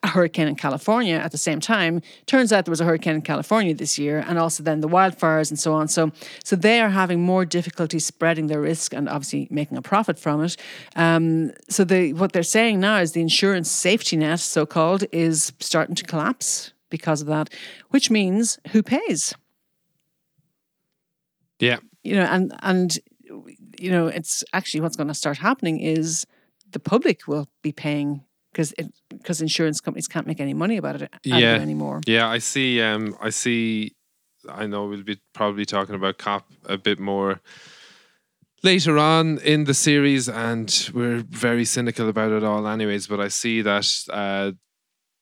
a 0.06 0.08
hurricane 0.08 0.48
in 0.48 0.56
California 0.56 1.16
at 1.16 1.32
the 1.32 1.38
same 1.38 1.60
time. 1.60 2.02
Turns 2.28 2.54
out 2.54 2.66
there 2.66 2.72
was 2.72 2.80
a 2.80 2.86
hurricane 2.86 3.16
in 3.16 3.22
California 3.24 3.74
this 3.74 3.98
year, 3.98 4.24
and 4.28 4.38
also 4.38 4.62
then 4.64 4.82
the 4.82 4.88
wildfires 4.88 5.50
and 5.50 5.60
so 5.60 5.74
on. 5.74 5.88
So, 5.88 6.12
so 6.44 6.56
they 6.56 6.80
are 6.80 6.90
having 6.90 7.22
more 7.22 7.44
difficulty 7.44 7.98
spreading 8.00 8.48
their 8.48 8.62
risk 8.62 8.94
and 8.94 9.10
obviously 9.10 9.48
making 9.50 9.78
a 9.78 9.82
profit 9.82 10.20
from 10.20 10.44
it. 10.44 10.56
Um, 10.96 11.52
so 11.70 11.84
the 11.84 12.14
what 12.14 12.34
they're 12.34 12.44
saying 12.44 12.80
now 12.80 12.98
is 13.00 13.14
the 13.14 13.22
insurance 13.22 13.70
safety 13.72 14.16
net, 14.16 14.40
so 14.40 14.66
called, 14.66 15.04
is 15.12 15.52
starting 15.60 15.96
to 15.96 16.04
collapse 16.04 16.72
because 16.90 17.22
of 17.22 17.28
that, 17.28 17.50
which 17.90 18.12
means 18.12 18.60
who 18.72 18.84
pays? 18.84 19.34
Yeah, 21.60 21.80
You 22.04 22.16
know, 22.16 22.26
and 22.26 22.54
and 22.62 23.00
you 23.80 23.90
know, 23.90 24.08
it's 24.08 24.44
actually 24.54 24.82
what's 24.82 24.96
going 24.96 25.08
to 25.08 25.16
start 25.16 25.38
happening 25.40 25.80
is 25.80 26.28
the 26.72 26.80
public 26.80 27.28
will 27.28 27.48
be 27.62 27.72
paying 27.72 28.25
because 28.56 28.74
because 29.10 29.42
insurance 29.42 29.82
companies 29.82 30.08
can't 30.08 30.26
make 30.28 30.40
any 30.40 30.54
money 30.54 30.78
about 30.78 31.02
it 31.02 31.14
Yeah. 31.26 31.56
anymore. 31.60 32.00
Yeah, 32.08 32.30
I 32.30 32.38
see. 32.40 32.82
Um, 32.82 33.18
I 33.22 33.30
see. 33.32 33.92
I 34.48 34.66
know 34.66 34.86
we'll 34.88 35.04
be 35.04 35.20
probably 35.34 35.66
talking 35.66 35.96
about 35.96 36.18
COP 36.18 36.46
a 36.66 36.78
bit 36.78 37.00
more 37.00 37.42
later 38.64 38.98
on 38.98 39.40
in 39.40 39.66
the 39.66 39.74
series, 39.74 40.30
and 40.30 40.90
we're 40.94 41.24
very 41.30 41.66
cynical 41.66 42.08
about 42.08 42.32
it 42.32 42.44
all, 42.44 42.66
anyways. 42.68 43.08
But 43.08 43.20
I 43.20 43.28
see 43.28 43.62
that 43.64 43.88
uh, 44.14 44.52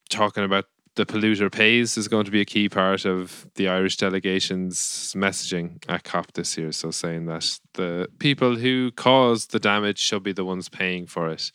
talking 0.10 0.44
about 0.44 0.66
the 0.96 1.06
polluter 1.08 1.52
pays 1.52 1.98
is 1.98 2.08
going 2.08 2.26
to 2.26 2.32
be 2.32 2.42
a 2.42 2.46
key 2.46 2.70
part 2.70 3.04
of 3.06 3.48
the 3.56 3.68
Irish 3.68 3.98
delegation's 3.98 4.78
messaging 5.18 5.84
at 5.90 6.04
COP 6.04 6.34
this 6.34 6.56
year. 6.56 6.72
So 6.72 6.92
saying 6.92 7.26
that 7.26 7.60
the 7.74 8.08
people 8.20 8.58
who 8.58 8.92
caused 8.92 9.52
the 9.52 9.60
damage 9.60 9.98
should 9.98 10.22
be 10.22 10.34
the 10.34 10.46
ones 10.46 10.70
paying 10.70 11.08
for 11.08 11.30
it. 11.30 11.52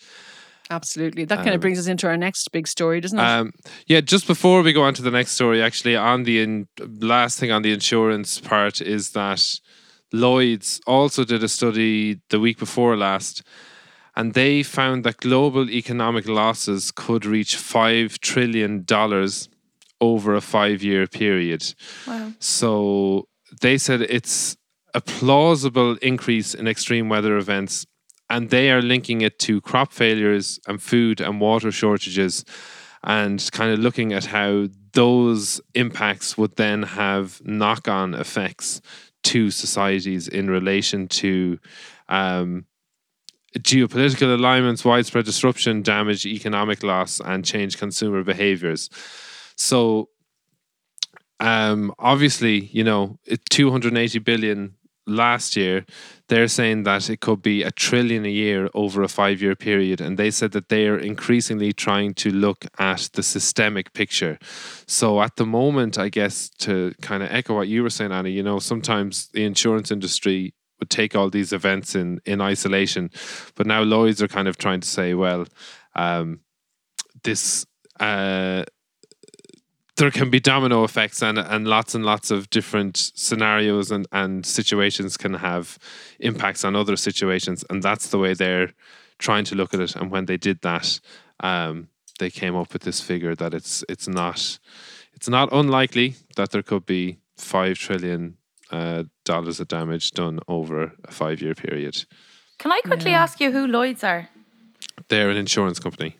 Absolutely. 0.70 1.24
That 1.24 1.36
kind 1.36 1.48
Um, 1.48 1.54
of 1.54 1.60
brings 1.60 1.78
us 1.78 1.86
into 1.86 2.06
our 2.06 2.16
next 2.16 2.50
big 2.52 2.68
story, 2.68 3.00
doesn't 3.00 3.18
it? 3.18 3.22
Um, 3.22 3.52
yeah, 3.86 4.00
just 4.00 4.26
before 4.26 4.62
we 4.62 4.72
go 4.72 4.82
on 4.82 4.94
to 4.94 5.02
the 5.02 5.10
next 5.10 5.32
story, 5.32 5.62
actually, 5.62 5.96
on 5.96 6.24
the 6.24 6.40
in, 6.40 6.68
last 7.00 7.38
thing 7.38 7.50
on 7.50 7.62
the 7.62 7.72
insurance 7.72 8.40
part 8.40 8.80
is 8.80 9.10
that 9.10 9.42
Lloyd's 10.12 10.80
also 10.86 11.24
did 11.24 11.42
a 11.42 11.48
study 11.48 12.20
the 12.30 12.40
week 12.40 12.58
before 12.58 12.96
last, 12.96 13.42
and 14.14 14.34
they 14.34 14.62
found 14.62 15.04
that 15.04 15.18
global 15.18 15.70
economic 15.70 16.26
losses 16.28 16.90
could 16.90 17.24
reach 17.24 17.56
five 17.56 18.18
trillion 18.20 18.84
dollars 18.84 19.48
over 20.00 20.34
a 20.34 20.40
five-year 20.40 21.06
period. 21.06 21.74
Wow. 22.06 22.32
So 22.38 23.28
they 23.60 23.78
said 23.78 24.02
it's 24.02 24.56
a 24.94 25.00
plausible 25.00 25.96
increase 26.02 26.54
in 26.54 26.66
extreme 26.68 27.08
weather 27.08 27.36
events, 27.36 27.84
and 28.30 28.50
they 28.50 28.70
are 28.70 28.82
linking 28.82 29.20
it 29.20 29.38
to 29.40 29.60
crop 29.60 29.92
failures 29.92 30.60
and 30.66 30.82
food 30.82 31.20
and 31.20 31.40
water 31.40 31.70
shortages, 31.72 32.44
and 33.04 33.48
kind 33.52 33.72
of 33.72 33.78
looking 33.78 34.12
at 34.12 34.26
how 34.26 34.68
those 34.92 35.60
impacts 35.74 36.36
would 36.36 36.56
then 36.56 36.82
have 36.82 37.40
knock 37.44 37.88
on 37.88 38.14
effects 38.14 38.80
to 39.22 39.50
societies 39.50 40.28
in 40.28 40.50
relation 40.50 41.08
to. 41.08 41.58
Um, 42.08 42.64
geopolitical 43.58 44.34
alignments, 44.34 44.84
widespread 44.84 45.24
disruption, 45.24 45.82
damage, 45.82 46.26
economic 46.26 46.82
loss, 46.82 47.20
and 47.20 47.44
change 47.44 47.78
consumer 47.78 48.22
behaviors. 48.22 48.90
So, 49.56 50.10
um, 51.40 51.94
obviously, 51.98 52.66
you 52.66 52.84
know, 52.84 53.18
280 53.50 54.18
billion 54.20 54.74
last 55.08 55.56
year. 55.56 55.84
They're 56.28 56.48
saying 56.48 56.82
that 56.82 57.08
it 57.08 57.20
could 57.20 57.42
be 57.42 57.62
a 57.62 57.70
trillion 57.70 58.26
a 58.26 58.30
year 58.30 58.68
over 58.74 59.02
a 59.02 59.08
five 59.08 59.40
year 59.40 59.56
period. 59.56 60.00
And 60.00 60.18
they 60.18 60.30
said 60.30 60.52
that 60.52 60.68
they 60.68 60.86
are 60.86 60.98
increasingly 60.98 61.72
trying 61.72 62.14
to 62.14 62.30
look 62.30 62.66
at 62.78 63.10
the 63.14 63.22
systemic 63.22 63.92
picture. 63.94 64.38
So, 64.86 65.22
at 65.22 65.36
the 65.36 65.46
moment, 65.46 65.98
I 65.98 66.08
guess 66.08 66.48
to 66.60 66.94
kind 67.00 67.22
of 67.22 67.30
echo 67.32 67.54
what 67.54 67.68
you 67.68 67.82
were 67.82 67.90
saying, 67.90 68.12
Annie, 68.12 68.32
you 68.32 68.42
know, 68.42 68.58
sometimes 68.58 69.28
the 69.28 69.44
insurance 69.44 69.90
industry 69.90 70.54
would 70.78 70.90
take 70.90 71.16
all 71.16 71.30
these 71.30 71.52
events 71.52 71.94
in 71.94 72.20
in 72.24 72.40
isolation, 72.40 73.10
but 73.54 73.66
now 73.66 73.82
Lloyd's 73.82 74.22
are 74.22 74.28
kind 74.28 74.48
of 74.48 74.58
trying 74.58 74.80
to 74.80 74.88
say, 74.88 75.14
well, 75.14 75.46
um, 75.96 76.40
this 77.24 77.66
uh, 78.00 78.64
there 79.98 80.10
can 80.10 80.30
be 80.30 80.40
domino 80.40 80.84
effects 80.84 81.22
and 81.22 81.38
and 81.38 81.66
lots 81.66 81.94
and 81.94 82.04
lots 82.04 82.30
of 82.30 82.48
different 82.50 82.96
scenarios 83.14 83.90
and 83.90 84.06
and 84.12 84.46
situations 84.46 85.16
can 85.16 85.34
have 85.34 85.78
impacts 86.20 86.64
on 86.64 86.74
other 86.76 86.96
situations, 86.96 87.64
and 87.70 87.82
that's 87.82 88.08
the 88.08 88.18
way 88.18 88.34
they're 88.34 88.70
trying 89.18 89.44
to 89.44 89.54
look 89.54 89.74
at 89.74 89.80
it. 89.80 89.96
And 89.96 90.10
when 90.10 90.26
they 90.26 90.36
did 90.38 90.60
that, 90.62 91.00
um, 91.40 91.88
they 92.18 92.30
came 92.30 92.56
up 92.56 92.72
with 92.72 92.82
this 92.82 93.00
figure 93.00 93.34
that 93.36 93.52
it's 93.54 93.84
it's 93.88 94.08
not 94.08 94.58
it's 95.14 95.28
not 95.28 95.52
unlikely 95.52 96.14
that 96.36 96.50
there 96.50 96.62
could 96.62 96.86
be 96.86 97.18
five 97.36 97.74
trillion 97.78 98.36
uh, 98.70 99.02
dollars 99.24 99.60
of 99.60 99.68
damage 99.68 100.12
done 100.12 100.38
over 100.46 100.92
a 101.04 101.10
five 101.12 101.42
year 101.42 101.54
period. 101.54 102.04
Can 102.58 102.72
I 102.72 102.80
quickly 102.84 103.10
Yeah. 103.12 103.22
ask 103.22 103.40
you 103.40 103.52
who 103.52 103.66
Lloyd's 103.66 104.04
are? 104.04 104.28
They're 105.08 105.30
an 105.30 105.36
insurance 105.36 105.78
company. 105.80 106.16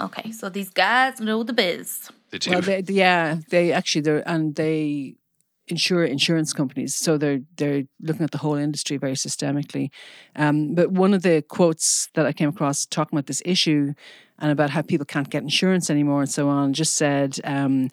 Okay, 0.00 0.32
so 0.32 0.48
these 0.50 0.70
guys 0.70 1.20
know 1.20 1.42
the 1.44 1.52
biz. 1.52 2.10
They 2.30 2.38
do. 2.38 2.50
well, 2.50 2.60
they, 2.62 2.82
yeah, 2.88 3.38
they 3.50 3.72
actually 3.72 4.02
they're 4.02 4.28
and 4.28 4.54
they 4.54 5.16
insure 5.68 6.04
insurance 6.04 6.52
companies, 6.52 6.94
so 6.94 7.16
they're 7.16 7.40
they're 7.56 7.84
looking 8.00 8.24
at 8.24 8.30
the 8.30 8.38
whole 8.38 8.54
industry 8.54 8.96
very 8.96 9.14
systemically. 9.14 9.90
Um, 10.36 10.74
but 10.74 10.90
one 10.92 11.14
of 11.14 11.22
the 11.22 11.42
quotes 11.48 12.08
that 12.14 12.26
I 12.26 12.32
came 12.32 12.48
across 12.48 12.86
talking 12.86 13.16
about 13.16 13.26
this 13.26 13.42
issue 13.44 13.94
and 14.38 14.50
about 14.50 14.70
how 14.70 14.82
people 14.82 15.06
can't 15.06 15.30
get 15.30 15.42
insurance 15.42 15.90
anymore 15.90 16.20
and 16.20 16.30
so 16.30 16.48
on 16.48 16.72
just 16.72 16.94
said. 16.96 17.40
Um, 17.44 17.90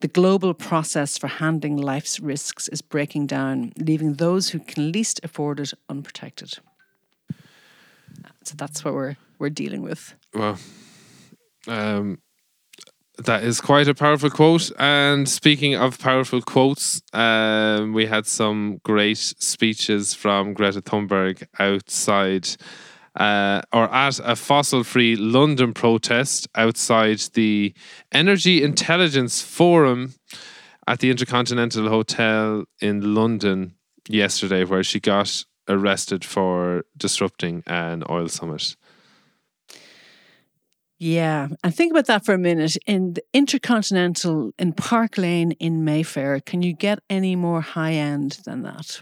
the 0.00 0.06
global 0.06 0.54
process 0.54 1.18
for 1.18 1.26
handling 1.26 1.76
life's 1.76 2.20
risks 2.20 2.68
is 2.68 2.80
breaking 2.80 3.26
down, 3.26 3.72
leaving 3.76 4.14
those 4.14 4.50
who 4.50 4.60
can 4.60 4.92
least 4.92 5.18
afford 5.24 5.58
it 5.58 5.72
unprotected. 5.88 6.54
So 8.44 8.54
that's 8.56 8.84
what 8.84 8.94
we're 8.94 9.16
we're 9.38 9.50
dealing 9.50 9.82
with. 9.82 10.14
Well, 10.32 10.56
um, 11.66 12.20
that 13.24 13.42
is 13.42 13.60
quite 13.60 13.88
a 13.88 13.94
powerful 13.94 14.30
quote. 14.30 14.70
And 14.78 15.28
speaking 15.28 15.74
of 15.74 15.98
powerful 15.98 16.40
quotes, 16.40 17.02
um, 17.12 17.92
we 17.92 18.06
had 18.06 18.26
some 18.26 18.80
great 18.84 19.18
speeches 19.18 20.14
from 20.14 20.54
Greta 20.54 20.80
Thunberg 20.80 21.46
outside. 21.58 22.48
Uh, 23.16 23.60
or 23.72 23.92
at 23.92 24.20
a 24.22 24.36
fossil 24.36 24.84
free 24.84 25.16
London 25.16 25.74
protest 25.74 26.46
outside 26.54 27.18
the 27.34 27.74
Energy 28.12 28.62
Intelligence 28.62 29.42
Forum 29.42 30.14
at 30.86 31.00
the 31.00 31.10
Intercontinental 31.10 31.88
Hotel 31.88 32.64
in 32.80 33.14
London 33.14 33.74
yesterday, 34.08 34.64
where 34.64 34.84
she 34.84 35.00
got 35.00 35.44
arrested 35.68 36.24
for 36.24 36.84
disrupting 36.96 37.64
an 37.66 38.04
oil 38.08 38.28
summit. 38.28 38.76
Yeah, 40.98 41.48
and 41.62 41.74
think 41.74 41.92
about 41.92 42.06
that 42.06 42.24
for 42.24 42.34
a 42.34 42.38
minute. 42.38 42.76
In 42.86 43.14
the 43.14 43.22
Intercontinental 43.32 44.52
in 44.58 44.72
Park 44.72 45.16
Lane 45.16 45.52
in 45.52 45.84
Mayfair, 45.84 46.40
can 46.40 46.62
you 46.62 46.72
get 46.72 46.98
any 47.08 47.36
more 47.36 47.60
high 47.60 47.92
end 47.92 48.40
than 48.44 48.62
that? 48.62 49.00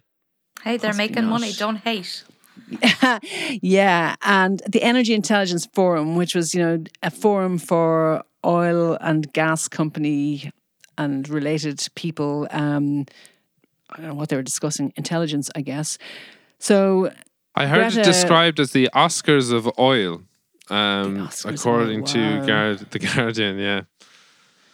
Hey, 0.62 0.76
they're 0.76 0.90
Possibly 0.90 1.08
making 1.08 1.24
not. 1.24 1.30
money. 1.30 1.52
Don't 1.52 1.76
hate. 1.76 2.24
yeah, 3.62 4.16
and 4.22 4.62
the 4.68 4.82
Energy 4.82 5.14
Intelligence 5.14 5.66
Forum, 5.72 6.16
which 6.16 6.34
was 6.34 6.54
you 6.54 6.62
know 6.62 6.84
a 7.02 7.10
forum 7.10 7.58
for 7.58 8.22
oil 8.44 8.98
and 9.00 9.32
gas 9.32 9.68
company 9.68 10.50
and 10.98 11.28
related 11.28 11.86
people. 11.94 12.46
Um, 12.50 13.06
I 13.90 13.98
don't 13.98 14.08
know 14.08 14.14
what 14.14 14.28
they 14.28 14.36
were 14.36 14.42
discussing, 14.42 14.92
intelligence, 14.96 15.48
I 15.54 15.60
guess. 15.62 15.96
So 16.58 17.10
I 17.54 17.66
heard 17.66 17.92
Greta- 17.92 18.00
it 18.00 18.04
described 18.04 18.58
as 18.60 18.72
the 18.72 18.90
Oscars 18.94 19.52
of 19.52 19.70
oil, 19.78 20.22
um, 20.68 21.14
The 21.14 21.52
according 21.54 22.04
to. 22.06 22.44
Guard, 22.46 22.78
the 22.90 22.98
Guardian. 22.98 23.58
Yeah, 23.58 23.82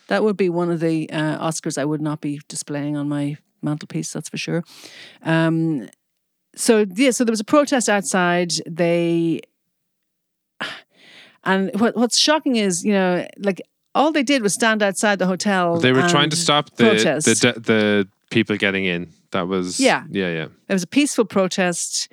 That 0.09 0.23
would 0.23 0.37
be 0.37 0.49
one 0.49 0.71
of 0.71 0.81
the 0.81 1.09
uh, 1.11 1.39
Oscars 1.47 1.79
I 1.79 1.85
would 1.85 2.01
not 2.01 2.21
be 2.21 2.41
displaying 2.49 2.97
on 2.97 3.09
my 3.09 3.37
mantelpiece, 3.63 4.13
that's 4.13 4.29
for 4.29 4.37
sure. 4.39 4.65
Um, 5.23 5.89
so, 6.55 6.85
yeah, 6.95 7.11
so 7.13 7.25
there 7.25 7.33
was 7.33 7.41
a 7.41 7.45
protest 7.45 7.89
outside. 7.89 8.53
They, 8.67 9.41
and 11.45 11.71
what, 11.81 11.97
what's 11.97 12.19
shocking 12.19 12.57
is, 12.57 12.85
you 12.85 12.93
know, 12.93 13.27
like 13.39 13.61
all 13.95 14.13
they 14.13 14.23
did 14.23 14.43
was 14.43 14.55
stand 14.55 14.83
outside 14.83 15.19
the 15.19 15.27
hotel. 15.27 15.79
they 15.79 15.93
were 15.93 16.09
trying 16.09 16.31
to 16.31 16.37
stop 16.37 16.77
the 16.77 17.21
the, 17.25 17.35
de- 17.35 17.61
the 17.61 18.09
people 18.31 18.57
getting 18.57 18.85
in. 18.85 19.09
That 19.33 19.49
was 19.49 19.81
Yeah. 19.81 20.05
yeah, 20.11 20.29
yeah. 20.33 20.47
It 20.69 20.73
was 20.73 20.83
a 20.83 20.87
peaceful 20.87 21.25
protest. 21.25 22.09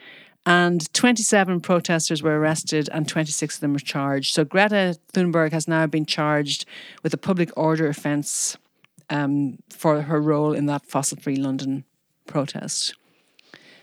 And 0.50 0.92
27 0.96 1.62
protesters 1.62 2.24
were 2.24 2.40
arrested 2.40 2.90
and 2.92 3.08
26 3.08 3.56
of 3.58 3.62
them 3.62 3.74
were 3.74 3.80
charged. 3.80 4.34
So 4.34 4.44
Greta 4.44 4.98
Thunberg 5.14 5.52
has 5.52 5.68
now 5.68 5.86
been 5.86 6.08
charged 6.08 6.66
with 7.04 7.14
a 7.14 7.18
public 7.18 7.52
order 7.56 7.88
offence 7.88 8.58
um, 9.12 9.60
for 9.70 10.02
her 10.02 10.20
role 10.20 10.54
in 10.54 10.66
that 10.66 10.88
fossil 10.88 11.20
free 11.22 11.36
London 11.36 11.84
protest. 12.26 12.96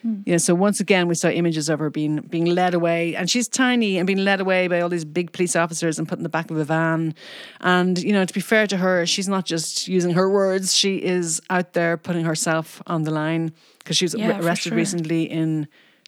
You 0.02 0.32
know, 0.34 0.38
so 0.38 0.54
once 0.54 0.78
again, 0.80 1.06
we 1.08 1.14
saw 1.16 1.28
images 1.28 1.68
of 1.68 1.80
her 1.80 1.90
being 1.90 2.18
being 2.20 2.44
led 2.44 2.74
away, 2.74 3.16
and 3.16 3.28
she's 3.28 3.48
tiny 3.48 3.98
and 3.98 4.06
being 4.06 4.24
led 4.24 4.40
away 4.40 4.68
by 4.68 4.80
all 4.80 4.88
these 4.88 5.04
big 5.04 5.32
police 5.32 5.56
officers 5.56 5.98
and 5.98 6.08
put 6.08 6.18
in 6.18 6.22
the 6.22 6.28
back 6.28 6.48
of 6.48 6.56
a 6.58 6.64
van. 6.64 7.12
And 7.60 7.98
you 8.00 8.12
know, 8.12 8.24
to 8.24 8.32
be 8.32 8.38
fair 8.40 8.68
to 8.68 8.76
her, 8.76 9.04
she's 9.04 9.28
not 9.28 9.46
just 9.46 9.88
using 9.88 10.12
her 10.12 10.30
words; 10.30 10.74
she 10.74 11.02
is 11.02 11.40
out 11.50 11.72
there 11.72 11.96
putting 11.96 12.24
herself 12.24 12.80
on 12.86 13.02
the 13.02 13.10
line 13.10 13.52
because 13.80 13.96
she 13.96 14.04
was 14.04 14.14
Yeah, 14.14 14.38
arrested 14.38 14.70
sure. 14.70 14.76
recently 14.76 15.24
in 15.24 15.66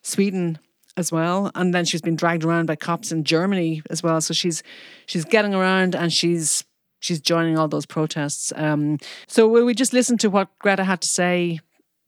Sweden 0.09 0.59
as 0.97 1.13
well, 1.13 1.51
and 1.55 1.73
then 1.73 1.85
she's 1.85 2.03
been 2.03 2.17
dragged 2.17 2.45
around 2.45 2.67
by 2.67 2.77
cops 2.77 3.13
in 3.13 3.25
Germany 3.25 3.83
as 3.91 4.03
well. 4.03 4.21
So 4.21 4.35
she's 4.35 4.63
she's 5.07 5.25
getting 5.25 5.55
around 5.55 5.95
and 5.95 6.13
she's 6.13 6.65
she's 6.99 7.21
joining 7.21 7.57
all 7.59 7.69
those 7.69 7.87
protests. 7.87 8.53
Um, 8.57 8.99
so 9.27 9.47
will 9.47 9.65
we 9.65 9.75
just 9.75 9.93
listen 9.93 10.19
to 10.19 10.29
what 10.29 10.49
Greta 10.59 10.85
had 10.85 11.01
to 11.03 11.09
say 11.09 11.61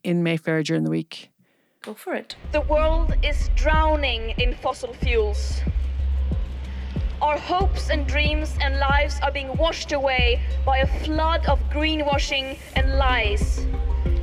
in 0.02 0.22
Mayfair 0.22 0.62
during 0.62 0.84
the 0.84 0.90
week? 0.90 1.30
Go 1.82 1.94
for 1.94 2.14
it. 2.14 2.36
The 2.52 2.60
world 2.62 3.14
is 3.22 3.48
drowning 3.54 4.34
in 4.38 4.54
fossil 4.54 4.92
fuels. 4.92 5.60
Our 7.22 7.38
hopes 7.38 7.90
and 7.90 8.06
dreams 8.06 8.56
and 8.62 8.78
lives 8.78 9.20
are 9.22 9.30
being 9.30 9.56
washed 9.56 9.92
away 9.92 10.40
by 10.64 10.78
a 10.78 10.86
flood 11.04 11.46
of 11.46 11.60
greenwashing 11.70 12.58
and 12.76 12.96
lies. 12.96 13.66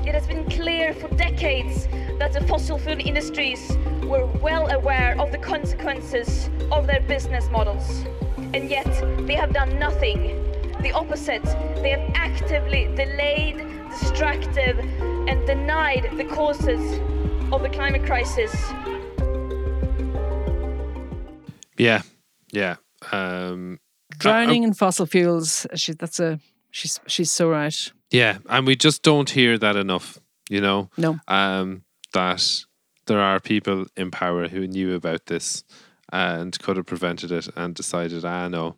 It 0.08 0.14
has 0.14 0.26
been 0.26 0.50
clear 0.50 0.94
for 0.94 1.10
decades 1.18 1.86
that 2.18 2.32
the 2.32 2.40
fossil 2.48 2.80
fuel 2.80 2.98
industries 2.98 3.78
were 4.06 4.26
well 4.42 4.72
aware 4.72 5.20
of 5.20 5.34
the 5.34 5.38
consequences 5.38 6.50
of 6.72 6.88
their 6.88 7.02
business 7.02 7.50
models. 7.52 8.06
And 8.54 8.70
yet, 8.70 8.88
they 9.28 9.34
have 9.34 9.52
done 9.52 9.78
nothing. 9.78 10.42
The 10.82 10.94
opposite, 10.94 11.44
they 11.84 11.90
have 11.90 12.10
actively 12.16 12.86
delayed, 12.96 13.58
distracted, 13.90 14.80
and 15.28 15.46
denied 15.46 16.10
the 16.16 16.24
causes 16.24 17.02
of 17.52 17.62
the 17.62 17.70
climate 17.70 18.06
crisis. 18.06 18.56
Yeah, 21.78 22.02
yeah. 22.54 22.78
Um, 23.12 23.78
Drowning 24.18 24.64
in 24.64 24.74
fossil 24.74 25.06
fuels. 25.06 25.68
She, 25.76 25.92
that's 25.92 26.22
a 26.22 26.40
she's 26.72 27.02
she's 27.08 27.30
so 27.30 27.50
right. 27.50 27.92
Yeah, 28.12 28.38
and 28.50 28.66
we 28.68 28.76
just 28.76 29.04
don't 29.04 29.30
hear 29.30 29.58
that 29.58 29.76
enough. 29.76 30.18
You 30.50 30.62
know, 30.62 30.90
No. 30.98 31.20
um, 31.28 31.84
that 32.14 32.64
there 33.06 33.20
are 33.20 33.40
people 33.40 33.86
in 33.98 34.12
power 34.12 34.48
who 34.48 34.66
knew 34.68 34.96
about 34.96 35.26
this 35.26 35.64
and 36.12 36.58
could 36.60 36.78
have 36.78 36.86
prevented 36.86 37.32
it 37.34 37.50
and 37.56 37.76
decided, 37.76 38.24
ah, 38.24 38.48
no, 38.48 38.76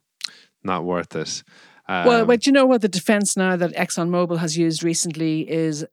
not 0.64 0.84
worth 0.84 1.16
it. 1.16 1.44
Um, 1.88 2.06
Well, 2.08 2.26
but 2.26 2.46
you 2.48 2.52
know 2.52 2.66
what 2.66 2.82
the 2.82 2.88
defense 2.90 3.38
now 3.38 3.56
that 3.56 3.76
ExxonMobil 3.76 4.40
has 4.40 4.58
used 4.58 4.84
recently 4.84 5.50
is 5.50 5.86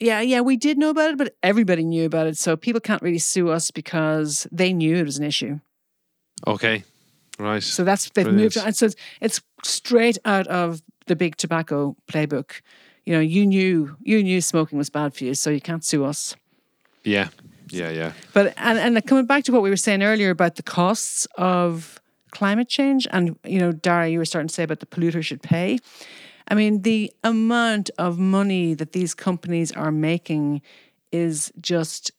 yeah, 0.00 0.20
yeah, 0.20 0.40
we 0.40 0.56
did 0.56 0.78
know 0.78 0.90
about 0.90 1.10
it, 1.10 1.18
but 1.18 1.34
everybody 1.42 1.82
knew 1.84 2.04
about 2.06 2.26
it. 2.28 2.38
So 2.38 2.56
people 2.56 2.80
can't 2.80 3.02
really 3.02 3.18
sue 3.18 3.48
us 3.50 3.70
because 3.72 4.46
they 4.52 4.72
knew 4.72 4.96
it 4.96 5.04
was 5.04 5.18
an 5.18 5.24
issue. 5.24 5.58
okay, 6.46 6.84
right. 7.38 7.62
So 7.62 7.84
that's 7.84 8.08
they've 8.10 8.24
Brilliant. 8.24 8.54
moved 8.54 8.58
on. 8.66 8.72
So 8.72 8.86
it's, 8.86 8.94
it's 9.20 9.40
straight 9.64 10.16
out 10.24 10.46
of 10.46 10.80
the 11.08 11.16
big 11.16 11.36
tobacco 11.36 11.96
playbook. 12.06 12.60
You 13.04 13.14
know, 13.14 13.20
you 13.20 13.46
knew 13.46 13.96
you 14.02 14.22
knew 14.22 14.40
smoking 14.40 14.78
was 14.78 14.90
bad 14.90 15.14
for 15.14 15.24
you, 15.24 15.34
so 15.34 15.50
you 15.50 15.60
can't 15.60 15.84
sue 15.84 16.04
us. 16.04 16.36
yeah, 17.04 17.28
yeah, 17.70 17.90
yeah. 17.90 18.12
But 18.32 18.54
and 18.56 18.78
and 18.78 19.06
coming 19.06 19.26
back 19.26 19.44
to 19.44 19.52
what 19.52 19.62
we 19.62 19.70
were 19.70 19.76
saying 19.76 20.02
earlier 20.02 20.30
about 20.30 20.56
the 20.56 20.62
costs 20.62 21.26
of 21.36 22.00
climate 22.30 22.68
change, 22.68 23.06
and 23.10 23.36
you 23.44 23.58
know, 23.58 23.72
Darragh, 23.72 24.12
you 24.12 24.18
were 24.18 24.24
starting 24.24 24.48
to 24.48 24.54
say 24.54 24.62
about 24.62 24.80
the 24.80 24.86
polluter 24.86 25.22
should 25.22 25.42
pay. 25.42 25.78
I 26.50 26.54
mean, 26.54 26.82
the 26.82 27.12
amount 27.24 27.90
of 27.98 28.18
money 28.18 28.74
that 28.74 28.92
these 28.92 29.14
companies 29.14 29.70
are 29.72 29.92
making 29.92 30.62
is 31.12 31.52
just 31.60 32.10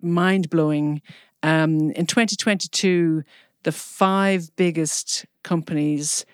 mind 0.00 0.50
blowing. 0.50 1.02
Um, 1.42 1.90
in 1.92 2.06
2022, 2.06 3.22
the 3.62 3.72
five 3.72 4.54
biggest 4.56 5.26
companies, 5.42 6.24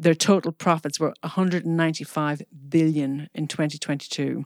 their 0.00 0.14
total 0.14 0.50
profits 0.50 0.98
were 0.98 1.14
195 1.20 2.42
billion 2.68 3.28
in 3.34 3.46
2022 3.46 4.44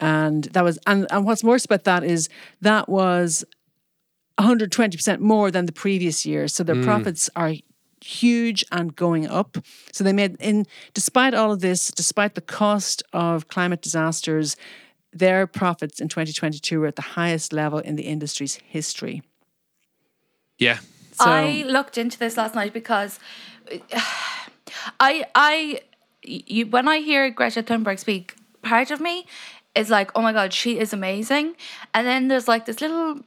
and 0.00 0.44
that 0.44 0.64
was 0.64 0.78
and, 0.86 1.06
and 1.10 1.24
what's 1.24 1.44
worse 1.44 1.64
about 1.64 1.84
that 1.84 2.02
is 2.02 2.28
that 2.60 2.88
was 2.88 3.44
120% 4.38 5.20
more 5.20 5.50
than 5.50 5.64
the 5.64 5.72
previous 5.72 6.26
year. 6.26 6.46
So 6.48 6.62
their 6.62 6.74
hmm. 6.74 6.84
profits 6.84 7.30
are 7.34 7.54
huge 8.04 8.64
and 8.70 8.94
going 8.94 9.26
up. 9.26 9.56
So 9.92 10.04
they 10.04 10.12
made 10.12 10.36
in 10.38 10.66
despite 10.92 11.32
all 11.34 11.50
of 11.50 11.60
this 11.60 11.90
despite 11.90 12.34
the 12.34 12.42
cost 12.42 13.02
of 13.12 13.48
climate 13.48 13.82
disasters 13.82 14.56
their 15.12 15.46
profits 15.46 15.98
in 15.98 16.08
2022 16.08 16.78
were 16.78 16.88
at 16.88 16.96
the 16.96 17.00
highest 17.00 17.50
level 17.50 17.78
in 17.78 17.96
the 17.96 18.02
industry's 18.02 18.56
history. 18.56 19.22
Yeah, 20.58 20.78
so 21.12 21.24
I 21.24 21.64
looked 21.66 21.96
into 21.96 22.18
this 22.18 22.36
last 22.36 22.54
night 22.54 22.74
because 22.74 23.18
uh, 23.72 24.00
I 25.00 25.26
I 25.34 25.80
you 26.22 26.66
when 26.66 26.88
I 26.88 26.98
hear 26.98 27.30
Greta 27.30 27.62
Thunberg 27.62 27.98
speak, 27.98 28.34
part 28.62 28.90
of 28.90 29.00
me 29.00 29.26
is 29.74 29.90
like, 29.90 30.10
oh 30.14 30.22
my 30.22 30.32
god, 30.32 30.52
she 30.52 30.78
is 30.78 30.92
amazing, 30.92 31.54
and 31.94 32.06
then 32.06 32.28
there's 32.28 32.48
like 32.48 32.66
this 32.66 32.80
little. 32.80 33.20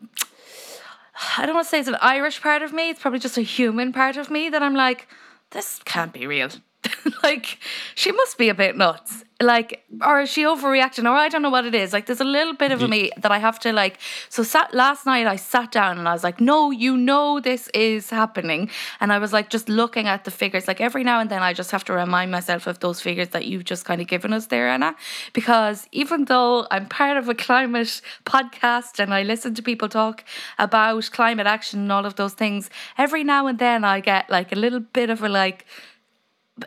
I 1.38 1.46
don't 1.46 1.56
want 1.56 1.66
to 1.68 1.70
say 1.70 1.80
it's 1.80 1.90
an 1.90 1.98
Irish 2.02 2.42
part 2.42 2.62
of 2.62 2.72
me. 2.72 2.90
It's 2.90 3.02
probably 3.02 3.20
just 3.20 3.38
a 3.38 3.42
human 3.42 3.92
part 3.92 4.16
of 4.16 4.32
me 4.32 4.48
that 4.50 4.64
I'm 4.64 4.74
like, 4.74 5.08
this 5.52 5.80
can't 5.84 6.14
be 6.14 6.26
real. 6.26 6.50
like, 7.24 7.60
she 7.96 8.12
must 8.12 8.38
be 8.38 8.50
a 8.50 8.54
bit 8.54 8.78
nuts. 8.78 9.26
Like, 9.42 9.86
or 10.06 10.20
is 10.20 10.30
she 10.30 10.44
overreacting? 10.44 11.06
Or 11.06 11.16
I 11.16 11.30
don't 11.30 11.42
know 11.42 11.50
what 11.50 11.66
it 11.66 11.74
is. 11.74 11.94
Like, 11.94 12.08
there's 12.08 12.20
a 12.20 12.26
little 12.26 12.54
bit 12.54 12.74
of 12.74 12.90
me 12.90 13.10
that 13.16 13.32
I 13.32 13.38
have 13.38 13.58
to 13.60 13.72
like. 13.72 13.98
So 14.28 14.44
sat 14.44 14.74
last 14.74 15.06
night, 15.06 15.28
I 15.28 15.38
sat 15.38 15.72
down 15.72 15.98
and 15.98 16.10
I 16.10 16.14
was 16.14 16.26
like, 16.26 16.42
no, 16.42 16.72
you 16.72 16.98
know 16.98 17.40
this 17.40 17.70
is 17.74 18.10
happening. 18.10 18.70
And 19.00 19.14
I 19.14 19.18
was 19.18 19.32
like, 19.32 19.50
just 19.50 19.70
looking 19.70 20.08
at 20.08 20.26
the 20.26 20.32
figures. 20.32 20.68
Like 20.68 20.82
every 20.82 21.06
now 21.06 21.22
and 21.22 21.30
then, 21.30 21.42
I 21.42 21.54
just 21.54 21.72
have 21.72 21.86
to 21.86 21.94
remind 21.94 22.32
myself 22.32 22.68
of 22.68 22.82
those 22.82 23.00
figures 23.00 23.30
that 23.30 23.46
you've 23.46 23.64
just 23.64 23.86
kind 23.86 24.02
of 24.02 24.08
given 24.08 24.34
us 24.34 24.48
there, 24.48 24.68
Anna. 24.68 24.94
Because 25.32 25.88
even 25.94 26.26
though 26.26 26.68
I'm 26.70 26.88
part 26.88 27.16
of 27.16 27.30
a 27.30 27.36
climate 27.36 28.02
podcast 28.26 29.00
and 29.00 29.14
I 29.14 29.24
listen 29.24 29.54
to 29.56 29.62
people 29.62 29.88
talk 29.88 30.26
about 30.58 31.10
climate 31.14 31.48
action 31.48 31.80
and 31.80 31.92
all 31.94 32.06
of 32.06 32.16
those 32.16 32.34
things, 32.34 32.70
every 32.98 33.24
now 33.24 33.48
and 33.48 33.58
then 33.58 33.86
I 33.86 34.02
get 34.02 34.30
like 34.30 34.52
a 34.52 34.56
little 34.56 34.82
bit 34.82 35.10
of 35.10 35.24
a 35.24 35.30
like. 35.30 35.66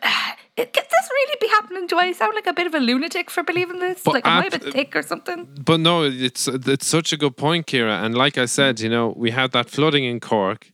It, 0.55 0.75
could 0.75 0.85
this 0.85 1.11
really 1.11 1.37
be 1.41 1.49
happening? 1.49 1.87
Do 1.87 1.99
I 1.99 2.13
sound 2.13 2.35
like 2.35 2.47
a 2.47 2.53
bit 2.53 2.67
of 2.67 2.75
a 2.75 2.79
lunatic 2.79 3.31
for 3.31 3.43
believing 3.43 3.79
this? 3.79 4.03
But 4.05 4.17
like, 4.17 4.27
am 4.27 4.43
I 4.43 4.47
a 4.49 4.51
bit 4.51 4.65
thick 4.65 4.95
or 4.95 5.01
something? 5.01 5.49
but 5.65 5.81
no, 5.81 6.03
it's 6.05 6.47
it's 6.47 6.87
such 6.87 7.11
a 7.15 7.17
good 7.17 7.39
point, 7.39 7.69
Ciara. 7.69 8.05
And 8.05 8.15
like 8.15 8.37
I 8.37 8.45
said, 8.45 8.79
you 8.79 8.91
know, 8.91 9.15
we 9.17 9.31
had 9.31 9.53
that 9.53 9.71
flooding 9.71 10.05
in 10.05 10.21
Cork. 10.21 10.71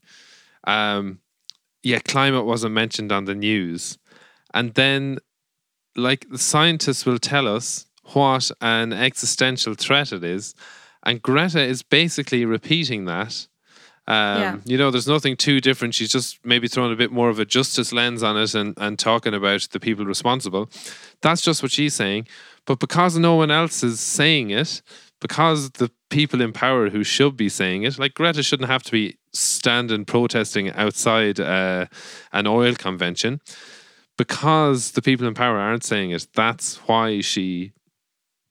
Um, 0.65 1.19
yeah, 1.81 1.99
climate 1.99 2.43
wasn't 2.43 2.73
mentioned 2.73 3.13
on 3.13 3.23
the 3.23 3.35
news, 3.35 3.97
and 4.53 4.73
then, 4.73 5.19
like 5.95 6.27
the 6.29 6.37
scientists 6.37 7.05
will 7.05 7.19
tell 7.19 7.47
us 7.47 7.85
what 8.11 8.51
an 8.59 8.91
existential 8.91 9.75
threat 9.75 10.11
it 10.11 10.25
is, 10.25 10.55
and 11.05 11.21
Greta 11.21 11.61
is 11.61 11.83
basically 11.83 12.43
repeating 12.43 13.05
that. 13.05 13.47
Um, 14.09 14.41
Yeah. 14.41 14.57
You 14.65 14.77
know, 14.77 14.89
there's 14.91 15.07
nothing 15.07 15.37
too 15.37 15.61
different. 15.61 15.93
She's 15.93 16.09
just 16.09 16.39
maybe 16.43 16.67
throwing 16.67 16.91
a 16.91 16.95
bit 16.95 17.11
more 17.11 17.29
of 17.29 17.39
a 17.39 17.45
justice 17.45 17.93
lens 17.93 18.23
on 18.23 18.35
it 18.37 18.55
and, 18.55 18.73
and 18.77 18.97
talking 18.97 19.33
about 19.33 19.67
the 19.71 19.79
people 19.79 20.05
responsible. 20.05 20.69
That's 21.21 21.41
just 21.41 21.61
what 21.61 21.71
she's 21.71 21.93
saying. 21.93 22.27
But 22.65 22.79
because 22.79 23.17
no 23.17 23.35
one 23.35 23.51
else 23.51 23.83
is 23.83 23.99
saying 23.99 24.49
it, 24.49 24.81
because 25.21 25.71
the 25.71 25.91
people 26.09 26.41
in 26.41 26.53
power 26.53 26.89
who 26.89 27.03
should 27.03 27.37
be 27.37 27.49
saying 27.49 27.83
it, 27.83 27.99
like 27.99 28.15
Greta 28.15 28.41
shouldn't 28.41 28.69
have 28.69 28.83
to 28.83 28.91
be 28.91 29.17
standing 29.31 30.05
protesting 30.05 30.71
outside 30.71 31.39
uh, 31.39 31.85
an 32.31 32.47
oil 32.47 32.73
convention, 32.75 33.41
because 34.17 34.91
the 34.91 35.01
people 35.01 35.27
in 35.27 35.33
power 35.33 35.57
aren't 35.57 35.83
saying 35.83 36.11
it, 36.11 36.27
that's 36.33 36.77
why 36.87 37.21
she 37.21 37.73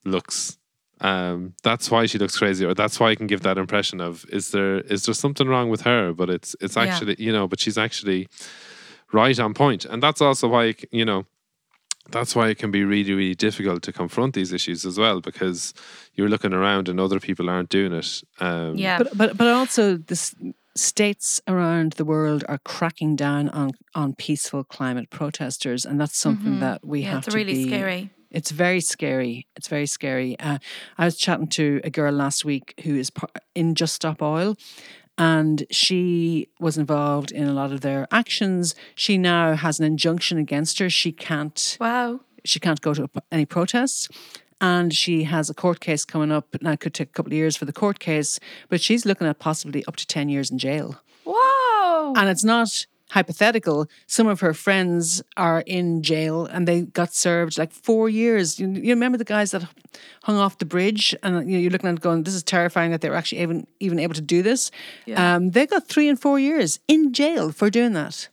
looks 0.05 0.59
um 1.01 1.55
that's 1.63 1.91
why 1.91 2.07
she 2.07 2.19
looks 2.19 2.37
crazy 2.39 2.65
or 2.65 2.75
that's 2.75 2.99
why 2.99 3.11
I 3.11 3.15
can 3.15 3.27
give 3.27 3.43
that 3.43 3.59
impression 3.59 4.01
of 4.01 4.25
is 4.31 4.51
there 4.51 4.81
is 4.81 5.05
there 5.05 5.15
something 5.15 5.47
wrong 5.49 5.69
with 5.71 5.83
her 5.83 6.13
but 6.13 6.29
it's 6.31 6.57
it's 6.61 6.77
Yeah. 6.77 6.83
actually 6.85 7.17
you 7.19 7.33
know 7.33 7.47
but 7.49 7.61
she's 7.61 7.79
actually 7.79 8.27
right 9.13 9.39
on 9.39 9.55
point 9.55 9.85
and 9.85 10.03
that's 10.03 10.21
also 10.21 10.49
why 10.49 10.75
you 10.91 11.05
know 11.05 11.25
that's 12.11 12.35
why 12.35 12.49
it 12.49 12.59
can 12.59 12.71
be 12.71 12.85
really 12.85 13.13
really 13.15 13.35
difficult 13.35 13.83
to 13.83 13.93
confront 13.93 14.35
these 14.35 14.53
issues 14.53 14.85
as 14.87 14.99
well 14.99 15.21
because 15.21 15.73
you're 16.15 16.29
looking 16.29 16.53
around 16.55 16.89
and 16.89 16.99
other 16.99 17.21
people 17.21 17.49
aren't 17.49 17.69
doing 17.69 17.93
it 17.93 18.23
um 18.41 18.77
Yeah. 18.77 18.99
But 18.99 19.17
but 19.17 19.37
but 19.37 19.49
also 19.49 19.97
the 19.99 20.17
states 20.77 21.41
around 21.49 21.93
the 21.95 22.05
world 22.05 22.45
are 22.49 22.59
cracking 22.65 23.17
down 23.17 23.49
on 23.51 23.71
on 23.95 24.15
peaceful 24.15 24.63
climate 24.65 25.11
protesters, 25.11 25.85
and 25.85 26.01
that's 26.01 26.17
something 26.17 26.61
that 26.61 26.85
we 26.85 27.01
Mm-hmm. 27.01 27.05
yeah, 27.05 27.11
have 27.11 27.19
it's 27.19 27.29
to 27.35 27.37
really 27.37 27.55
be 27.55 27.67
scary. 27.67 28.11
It's 28.31 28.51
very 28.51 28.81
scary. 28.81 29.47
It's 29.57 29.69
very 29.69 29.87
scary. 29.87 30.39
Uh, 30.39 30.59
I 30.97 31.05
was 31.05 31.17
chatting 31.17 31.49
to 31.49 31.81
a 31.85 31.91
girl 31.91 32.13
last 32.13 32.45
week 32.45 32.75
who 32.85 32.97
is 32.97 33.11
in 33.55 33.75
Just 33.75 33.95
Stop 33.95 34.21
Oil, 34.23 34.57
and 35.17 35.65
she 35.71 36.49
was 36.61 36.77
involved 36.79 37.33
in 37.33 37.49
a 37.49 37.53
lot 37.53 37.73
of 37.73 37.81
their 37.81 38.07
actions. 38.11 38.75
She 38.95 39.19
now 39.19 39.55
has 39.55 39.81
an 39.81 39.87
injunction 39.87 40.39
against 40.39 40.79
her. 40.79 40.91
She 40.91 41.11
can't 41.13 41.77
Wow. 41.81 42.21
she 42.45 42.61
can't 42.61 42.81
go 42.81 42.95
to 42.95 43.09
any 43.33 43.47
protests. 43.47 44.09
And 44.61 44.93
she 44.93 45.23
has 45.25 45.49
a 45.49 45.55
court 45.55 45.79
case 45.79 46.05
coming 46.05 46.33
up. 46.33 46.49
Now, 46.61 46.73
it 46.73 46.81
could 46.81 46.93
take 46.93 47.11
a 47.11 47.13
couple 47.13 47.31
of 47.33 47.37
years 47.37 47.57
for 47.57 47.65
the 47.65 47.73
court 47.73 48.01
case, 48.01 48.41
but 48.69 48.81
she's 48.81 49.07
looking 49.07 49.29
at 49.29 49.39
possibly 49.39 49.85
up 49.87 49.95
to 49.97 50.05
10 50.07 50.29
years 50.29 50.51
in 50.51 50.59
jail. 50.59 51.01
Whoa. 51.25 52.13
And 52.17 52.29
it's 52.29 52.43
not 52.43 52.87
hypothetical. 53.11 53.87
Some 54.07 54.27
of 54.27 54.41
her 54.41 54.55
friends 54.55 55.23
are 55.37 55.61
in 55.67 56.03
jail 56.03 56.47
and 56.47 56.69
they 56.69 56.83
got 56.83 57.15
served 57.15 57.59
like 57.59 57.73
four 57.73 58.09
years. 58.09 58.59
You, 58.59 58.69
you 58.69 58.91
remember 58.91 59.19
the 59.19 59.25
guys 59.25 59.51
that 59.53 59.65
hung 60.25 60.37
off 60.37 60.59
the 60.59 60.67
bridge 60.67 61.15
and 61.23 61.49
you 61.51 61.57
know, 61.57 61.63
you're 61.63 61.71
looking 61.71 61.89
at 61.89 61.97
it 61.97 62.01
going, 62.01 62.25
this 62.25 62.35
is 62.35 62.43
terrifying 62.43 62.91
that 62.91 63.01
they 63.01 63.09
were 63.09 63.17
actually 63.17 63.43
even, 63.43 63.67
even 63.81 63.99
able 63.99 64.15
to 64.15 64.21
do 64.21 64.43
this. 64.43 64.71
Yeah. 65.07 65.37
Um, 65.37 65.51
they 65.51 65.67
got 65.67 65.89
three 65.89 66.09
and 66.09 66.21
four 66.21 66.39
years 66.39 66.81
in 66.89 67.13
jail 67.13 67.53
for 67.53 67.71
doing 67.71 67.93
that. 67.95 68.29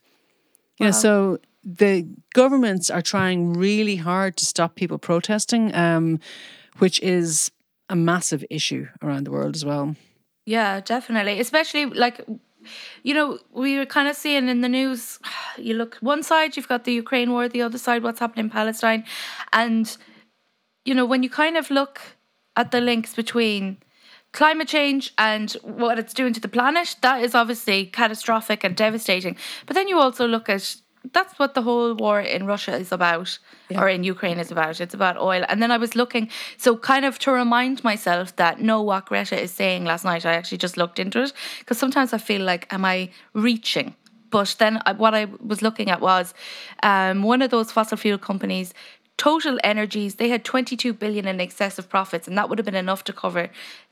Wow. 0.79 0.91
so 0.91 1.39
the 1.63 2.05
governments 2.33 2.89
are 2.89 3.01
trying 3.01 3.53
really 3.53 3.95
hard 3.95 4.37
to 4.37 4.45
stop 4.45 4.75
people 4.75 4.97
protesting, 4.97 5.73
um, 5.73 6.19
which 6.77 6.99
is 6.99 7.51
a 7.89 7.95
massive 7.95 8.45
issue 8.49 8.87
around 9.01 9.25
the 9.25 9.31
world 9.31 9.55
as 9.55 9.65
well. 9.65 9.95
Yeah, 10.45 10.79
definitely. 10.79 11.39
Especially 11.39 11.85
like, 11.85 12.21
you 13.03 13.13
know, 13.13 13.39
we 13.51 13.77
were 13.77 13.85
kind 13.85 14.07
of 14.07 14.15
seeing 14.15 14.47
in 14.49 14.61
the 14.61 14.69
news. 14.69 15.19
You 15.57 15.73
look 15.75 15.95
one 16.01 16.21
side, 16.21 16.57
you've 16.57 16.67
got 16.67 16.83
the 16.83 16.91
Ukraine 16.91 17.31
war, 17.31 17.47
the 17.47 17.61
other 17.61 17.77
side, 17.77 18.03
what's 18.03 18.19
happening 18.19 18.47
in 18.47 18.49
Palestine, 18.49 19.05
and 19.53 19.95
you 20.83 20.93
know 20.93 21.05
when 21.05 21.23
you 21.23 21.29
kind 21.29 21.55
of 21.55 21.71
look 21.71 22.01
at 22.57 22.71
the 22.71 22.81
links 22.81 23.15
between 23.15 23.77
climate 24.33 24.67
change 24.67 25.13
and 25.17 25.53
what 25.63 25.97
it's 25.97 26.13
doing 26.13 26.33
to 26.33 26.41
the 26.41 26.49
planet, 26.49 26.97
that 27.01 27.23
is 27.23 27.33
obviously 27.33 27.85
catastrophic 27.85 28.65
and 28.65 28.75
devastating. 28.75 29.37
But 29.65 29.75
then 29.75 29.87
you 29.87 29.97
also 29.97 30.27
look 30.27 30.49
at 30.49 30.75
that's 31.13 31.37
what 31.39 31.53
the 31.53 31.61
whole 31.61 31.93
war 31.93 32.19
in 32.21 32.45
Russia 32.45 32.75
is 32.75 32.91
about, 32.91 33.37
or 33.75 33.89
in 33.89 34.03
Ukraine 34.03 34.39
is 34.39 34.51
about. 34.51 34.79
It's 34.81 34.93
about 34.93 35.17
oil. 35.17 35.43
And 35.49 35.61
then 35.61 35.71
I 35.71 35.77
was 35.77 35.95
looking, 35.95 36.29
so 36.57 36.77
kind 36.77 37.05
of 37.05 37.19
to 37.19 37.31
remind 37.31 37.83
myself 37.83 38.35
that 38.37 38.59
no, 38.61 38.81
what 38.81 39.05
Greta 39.05 39.39
is 39.41 39.51
saying 39.51 39.85
last 39.85 40.05
night, 40.05 40.25
I 40.25 40.33
actually 40.33 40.59
just 40.59 40.77
looked 40.77 40.99
into 40.99 41.23
it 41.23 41.33
because 41.59 41.77
sometimes 41.77 42.13
I 42.13 42.17
feel 42.17 42.41
like, 42.41 42.71
am 42.73 42.85
I 42.85 43.09
reaching? 43.33 43.95
But 44.31 44.55
then 44.59 44.81
I, 44.85 44.91
what 44.91 45.13
I 45.15 45.25
was 45.39 45.61
looking 45.61 45.89
at 45.89 46.01
was 46.01 46.33
um, 46.83 47.23
one 47.23 47.41
of 47.41 47.51
those 47.51 47.71
fossil 47.71 47.97
fuel 47.97 48.17
companies. 48.17 48.73
Total 49.17 49.57
Energies, 49.63 50.15
they 50.15 50.29
had 50.29 50.43
22 50.43 50.93
billion 50.93 51.27
in 51.27 51.39
excessive 51.39 51.87
profits, 51.87 52.27
and 52.27 52.37
that 52.37 52.49
would 52.49 52.59
have 52.59 52.65
been 52.65 52.75
enough 52.75 53.03
to 53.05 53.13
cover 53.13 53.49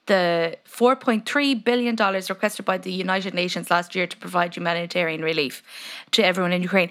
the 0.08 0.58
4.3 0.66 1.64
billion 1.64 1.96
dollars 1.96 2.30
requested 2.30 2.66
by 2.66 2.78
the 2.78 2.92
United 2.92 3.34
Nations 3.34 3.72
last 3.72 3.96
year 3.96 4.06
to 4.06 4.18
provide 4.18 4.56
humanitarian 4.56 5.22
relief 5.22 5.64
to 6.12 6.26
everyone 6.26 6.52
in 6.52 6.62
Ukraine. 6.62 6.90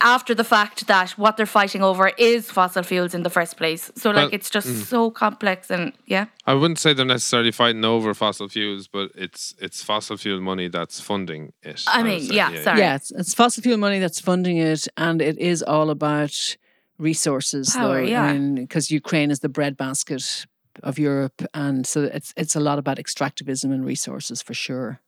After 0.00 0.34
the 0.34 0.44
fact 0.44 0.86
that 0.88 1.12
what 1.12 1.36
they're 1.36 1.46
fighting 1.46 1.82
over 1.82 2.08
is 2.18 2.50
fossil 2.50 2.82
fuels 2.82 3.14
in 3.14 3.22
the 3.22 3.30
first 3.30 3.56
place, 3.56 3.90
so 3.96 4.10
like 4.10 4.26
Well, 4.26 4.28
it's 4.34 4.50
just 4.50 4.68
mm. 4.68 4.84
so 4.84 5.10
complex 5.10 5.70
and 5.70 5.94
yeah, 6.04 6.26
I 6.46 6.52
wouldn't 6.52 6.78
say 6.78 6.92
they're 6.92 7.06
necessarily 7.06 7.50
fighting 7.50 7.84
over 7.84 8.12
fossil 8.12 8.48
fuels, 8.48 8.88
but 8.88 9.10
it's 9.14 9.54
it's 9.58 9.82
fossil 9.82 10.18
fuel 10.18 10.40
money 10.40 10.68
that's 10.68 11.00
funding 11.00 11.54
it. 11.62 11.82
I 11.88 12.02
would 12.02 12.08
mean, 12.08 12.20
say, 12.20 12.34
yeah, 12.34 12.62
sorry. 12.62 12.80
Yeah, 12.80 12.96
it's, 12.96 13.10
it's 13.12 13.34
fossil 13.34 13.62
fuel 13.62 13.78
money 13.78 13.98
that's 13.98 14.20
funding 14.20 14.58
it, 14.58 14.86
and 14.98 15.22
it 15.22 15.38
is 15.38 15.62
all 15.62 15.88
about 15.88 16.56
resources. 16.98 17.70
Power, 17.74 18.00
though. 18.00 18.06
yeah. 18.08 18.24
I 18.24 18.32
mean, 18.32 18.54
because 18.56 18.90
Ukraine 18.90 19.30
is 19.30 19.40
the 19.40 19.48
breadbasket 19.48 20.46
of 20.82 20.98
Europe, 20.98 21.42
and 21.54 21.86
so 21.86 22.02
it's 22.04 22.32
it's 22.36 22.54
a 22.56 22.60
lot 22.60 22.78
about 22.78 22.96
extractivism 22.98 23.72
and 23.72 23.84
resources 23.84 24.42
for 24.42 24.54
sure. 24.54 25.00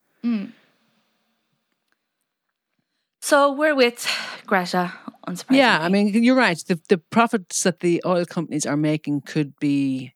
So 3.21 3.53
we're 3.53 3.75
with 3.75 4.07
Greta, 4.47 4.93
unsurprisingly. 5.27 5.57
Yeah, 5.57 5.79
I 5.81 5.89
mean, 5.89 6.23
you're 6.23 6.37
right. 6.37 6.59
The 6.67 6.81
the 6.89 6.99
profits 6.99 7.63
that 7.65 7.81
the 7.81 8.03
oil 8.07 8.25
companies 8.25 8.67
are 8.67 8.77
making 8.77 9.23
could 9.23 9.53
be. 9.61 10.15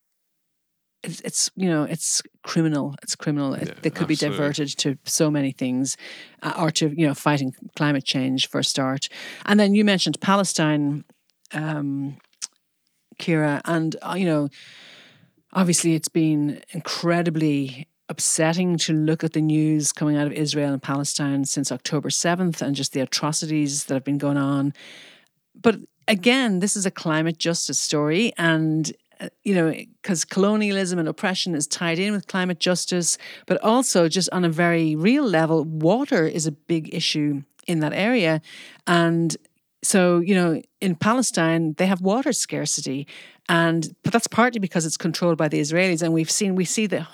It's, 1.03 1.21
it's 1.23 1.51
you 1.57 1.69
know 1.69 1.83
it's 1.83 2.23
criminal. 2.45 2.95
It's 3.03 3.17
criminal. 3.17 3.55
It- 3.55 3.69
Yeah, 3.69 3.75
they 3.83 3.91
could 3.91 4.07
be 4.07 4.15
diverted 4.15 4.69
to 4.79 4.97
so 5.05 5.31
many 5.31 5.53
things, 5.53 5.97
uh, 6.43 6.55
or 6.57 6.71
to 6.71 6.89
you 6.97 7.07
know 7.07 7.15
fighting 7.15 7.53
climate 7.77 8.05
change 8.05 8.49
for 8.49 8.61
a 8.61 8.65
start. 8.65 9.09
And 9.45 9.59
then 9.59 9.75
you 9.75 9.85
mentioned 9.85 10.21
Palestine, 10.21 11.05
um, 11.53 12.17
Ciara, 13.19 13.61
and 13.65 13.97
uh, 14.03 14.15
you 14.17 14.27
know, 14.27 14.49
obviously 15.53 15.95
it's 15.95 16.09
been 16.09 16.63
incredibly 16.71 17.87
upsetting 18.09 18.77
to 18.77 18.93
look 18.93 19.25
at 19.25 19.33
the 19.33 19.41
news 19.41 19.93
coming 19.93 20.17
out 20.17 20.27
of 20.27 20.33
Israel 20.33 20.73
and 20.73 20.83
Palestine 20.83 21.45
since 21.45 21.73
October 21.73 22.11
7th 22.11 22.61
and 22.61 22.77
just 22.77 22.93
the 22.93 23.01
atrocities 23.01 23.85
that 23.85 23.95
have 23.95 24.05
been 24.05 24.19
going 24.19 24.37
on. 24.37 24.75
But 25.61 25.77
again, 26.09 26.59
this 26.59 26.77
is 26.77 26.85
a 26.85 26.91
climate 26.91 27.39
justice 27.39 27.79
story. 27.79 28.33
And, 28.37 28.93
uh, 29.21 29.29
you 29.45 29.55
know, 29.55 29.73
because 30.03 30.25
colonialism 30.25 30.99
and 30.99 31.09
oppression 31.09 31.55
is 31.55 31.67
tied 31.67 31.99
in 31.99 32.13
with 32.13 32.27
climate 32.27 32.61
justice, 32.61 33.17
but 33.47 33.57
also 33.63 34.09
just 34.09 34.29
on 34.31 34.45
a 34.45 34.51
very 34.51 34.95
real 34.95 35.25
level, 35.25 35.65
water 35.65 36.27
is 36.27 36.47
a 36.47 36.53
big 36.53 36.95
issue 36.95 37.43
in 37.67 37.81
that 37.81 37.95
area. 37.95 38.43
And 38.87 39.37
so, 39.83 40.21
you 40.21 40.35
know, 40.35 40.63
in 40.81 40.95
Palestine, 40.95 41.75
they 41.77 41.87
have 41.87 42.01
water 42.01 42.33
scarcity. 42.33 43.07
And 43.49 43.95
but 44.05 44.13
that's 44.13 44.29
partly 44.29 44.61
because 44.61 44.87
it's 44.87 44.97
controlled 44.97 45.37
by 45.37 45.49
the 45.49 45.61
Israelis. 45.61 46.03
And 46.03 46.13
we've 46.13 46.31
seen 46.31 46.55
we 46.55 46.65
see 46.65 46.87
the 46.87 47.07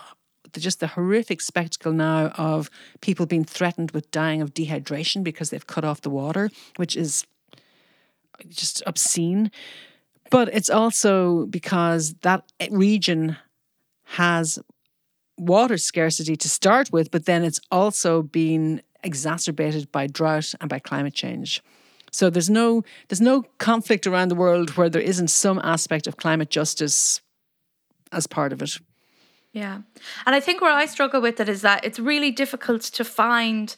the, 0.53 0.61
just 0.61 0.81
the 0.81 0.87
horrific 0.89 1.41
spectacle 1.41 1.93
now 1.93 2.29
of 2.29 2.71
people 3.01 3.27
being 3.27 3.45
threatened 3.45 3.91
with 3.93 4.11
dying 4.11 4.41
of 4.43 4.55
dehydration 4.55 5.23
because 5.23 5.51
they've 5.51 5.67
cut 5.67 5.85
off 5.85 6.03
the 6.03 6.11
water, 6.11 6.51
which 6.77 6.97
is 6.97 7.27
just 8.49 8.83
obscene. 8.87 9.51
But 10.31 10.49
it's 10.53 10.71
also 10.71 11.47
because 11.47 12.15
that 12.21 12.45
region 12.71 13.37
has 14.05 14.59
water 15.37 15.79
scarcity 15.79 16.37
to 16.37 16.49
start 16.49 16.93
with, 16.93 17.11
but 17.11 17.27
then 17.27 17.45
it's 17.45 17.61
also 17.71 18.23
been 18.23 18.83
exacerbated 19.03 19.91
by 19.93 20.07
drought 20.07 20.55
and 20.61 20.69
by 20.69 20.79
climate 20.79 21.15
change. 21.15 21.63
So 22.13 22.31
there's 22.31 22.51
no 22.51 22.85
there's 23.09 23.21
no 23.21 23.43
conflict 23.59 24.07
around 24.07 24.29
the 24.29 24.35
world 24.35 24.77
where 24.77 24.91
there 24.91 25.03
isn't 25.03 25.29
some 25.29 25.59
aspect 25.63 26.07
of 26.07 26.17
climate 26.17 26.51
justice 26.51 27.21
as 28.13 28.27
part 28.27 28.53
of 28.53 28.63
it. 28.63 28.79
Yeah. 29.53 29.81
And 30.27 30.35
I 30.35 30.41
think 30.41 30.61
where 30.61 30.73
I 30.73 30.87
struggle 30.87 31.21
with 31.21 31.41
it 31.41 31.49
is 31.49 31.63
that 31.63 31.85
it's 31.85 31.99
really 31.99 32.31
difficult 32.31 32.83
to 32.83 33.05
find 33.05 33.75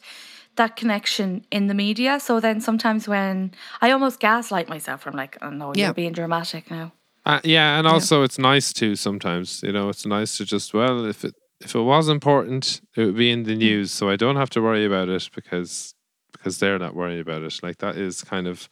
that 0.57 0.75
connection 0.75 1.45
in 1.49 1.67
the 1.67 1.73
media. 1.73 2.19
So 2.19 2.39
then 2.39 2.59
sometimes 2.59 3.07
when 3.07 3.51
I 3.81 3.91
almost 3.91 4.19
gaslight 4.19 4.67
myself, 4.67 5.07
I'm 5.07 5.15
like, 5.15 5.37
oh 5.41 5.49
no, 5.49 5.73
Yeah. 5.75 5.85
you're 5.87 5.93
being 5.93 6.11
dramatic 6.11 6.69
now. 6.69 6.91
Uh, 7.25 7.39
yeah, 7.43 7.77
and 7.77 7.87
also 7.87 8.23
it's 8.23 8.39
nice 8.39 8.73
to 8.73 8.95
sometimes, 8.95 9.61
you 9.63 9.71
know, 9.71 9.89
it's 9.89 10.05
nice 10.05 10.37
to 10.37 10.45
just 10.45 10.73
well, 10.73 11.05
if 11.05 11.23
it 11.23 11.35
if 11.61 11.75
it 11.75 11.81
was 11.81 12.09
important, 12.09 12.81
it 12.97 13.05
would 13.05 13.15
be 13.15 13.29
in 13.29 13.43
the 13.43 13.55
news, 13.55 13.91
so 13.91 14.09
I 14.09 14.15
don't 14.15 14.35
have 14.35 14.49
to 14.51 14.61
worry 14.61 14.83
about 14.85 15.07
it 15.09 15.29
because 15.35 15.93
because 16.41 16.57
they're 16.57 16.79
not 16.79 16.95
worried 16.95 17.19
about 17.19 17.43
it. 17.43 17.59
Like 17.61 17.77
that 17.77 17.97
is 17.97 18.23
kind 18.23 18.47
of 18.47 18.67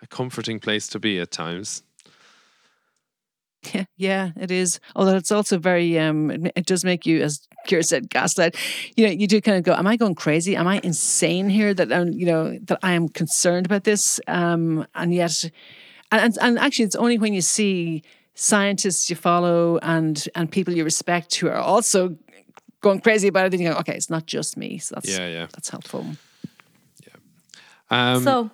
a 0.00 0.06
comforting 0.06 0.58
place 0.58 0.88
to 0.88 0.98
be 0.98 1.20
at 1.20 1.30
times. 1.30 1.82
Yeah, 3.74 3.84
yeah, 3.96 4.30
it 4.36 4.50
is. 4.50 4.80
Although 4.96 5.16
it's 5.16 5.30
also 5.30 5.58
very, 5.58 5.98
um, 5.98 6.30
it, 6.56 6.66
does 6.66 6.82
make 6.82 7.04
you, 7.04 7.22
as 7.22 7.46
Ciara 7.66 7.82
said, 7.82 8.08
gaslight. 8.08 8.56
You 8.96 9.06
know, 9.06 9.12
you 9.12 9.26
do 9.26 9.40
kind 9.40 9.58
of 9.58 9.64
go, 9.64 9.74
"Am 9.74 9.86
I 9.86 9.96
going 9.96 10.14
crazy? 10.14 10.56
Am 10.56 10.66
I 10.66 10.80
insane 10.82 11.50
here? 11.50 11.74
That 11.74 11.92
um, 11.92 12.12
you 12.12 12.26
know, 12.26 12.58
that 12.64 12.78
I 12.82 12.92
am 12.92 13.08
concerned 13.08 13.66
about 13.66 13.84
this." 13.84 14.18
Um, 14.26 14.86
and 14.94 15.14
yet, 15.14 15.44
and, 16.10 16.22
and 16.22 16.38
and 16.40 16.58
actually, 16.58 16.86
it's 16.86 16.96
only 16.96 17.18
when 17.18 17.34
you 17.34 17.42
see 17.42 18.02
scientists 18.34 19.10
you 19.10 19.16
follow 19.16 19.78
and 19.82 20.26
and 20.34 20.50
people 20.50 20.74
you 20.74 20.84
respect 20.84 21.34
who 21.34 21.48
are 21.48 21.54
also 21.54 22.16
going 22.80 23.00
crazy 23.00 23.28
about 23.28 23.46
it, 23.46 23.50
then 23.50 23.60
you 23.60 23.68
go, 23.70 23.76
"Okay, 23.78 23.94
it's 23.94 24.10
not 24.10 24.26
just 24.26 24.56
me." 24.56 24.78
So 24.78 24.96
that's 24.96 25.08
Yeah, 25.08 25.28
yeah. 25.28 25.46
that's 25.52 25.68
helpful. 25.68 26.06
Um, 27.92 28.22
so 28.22 28.50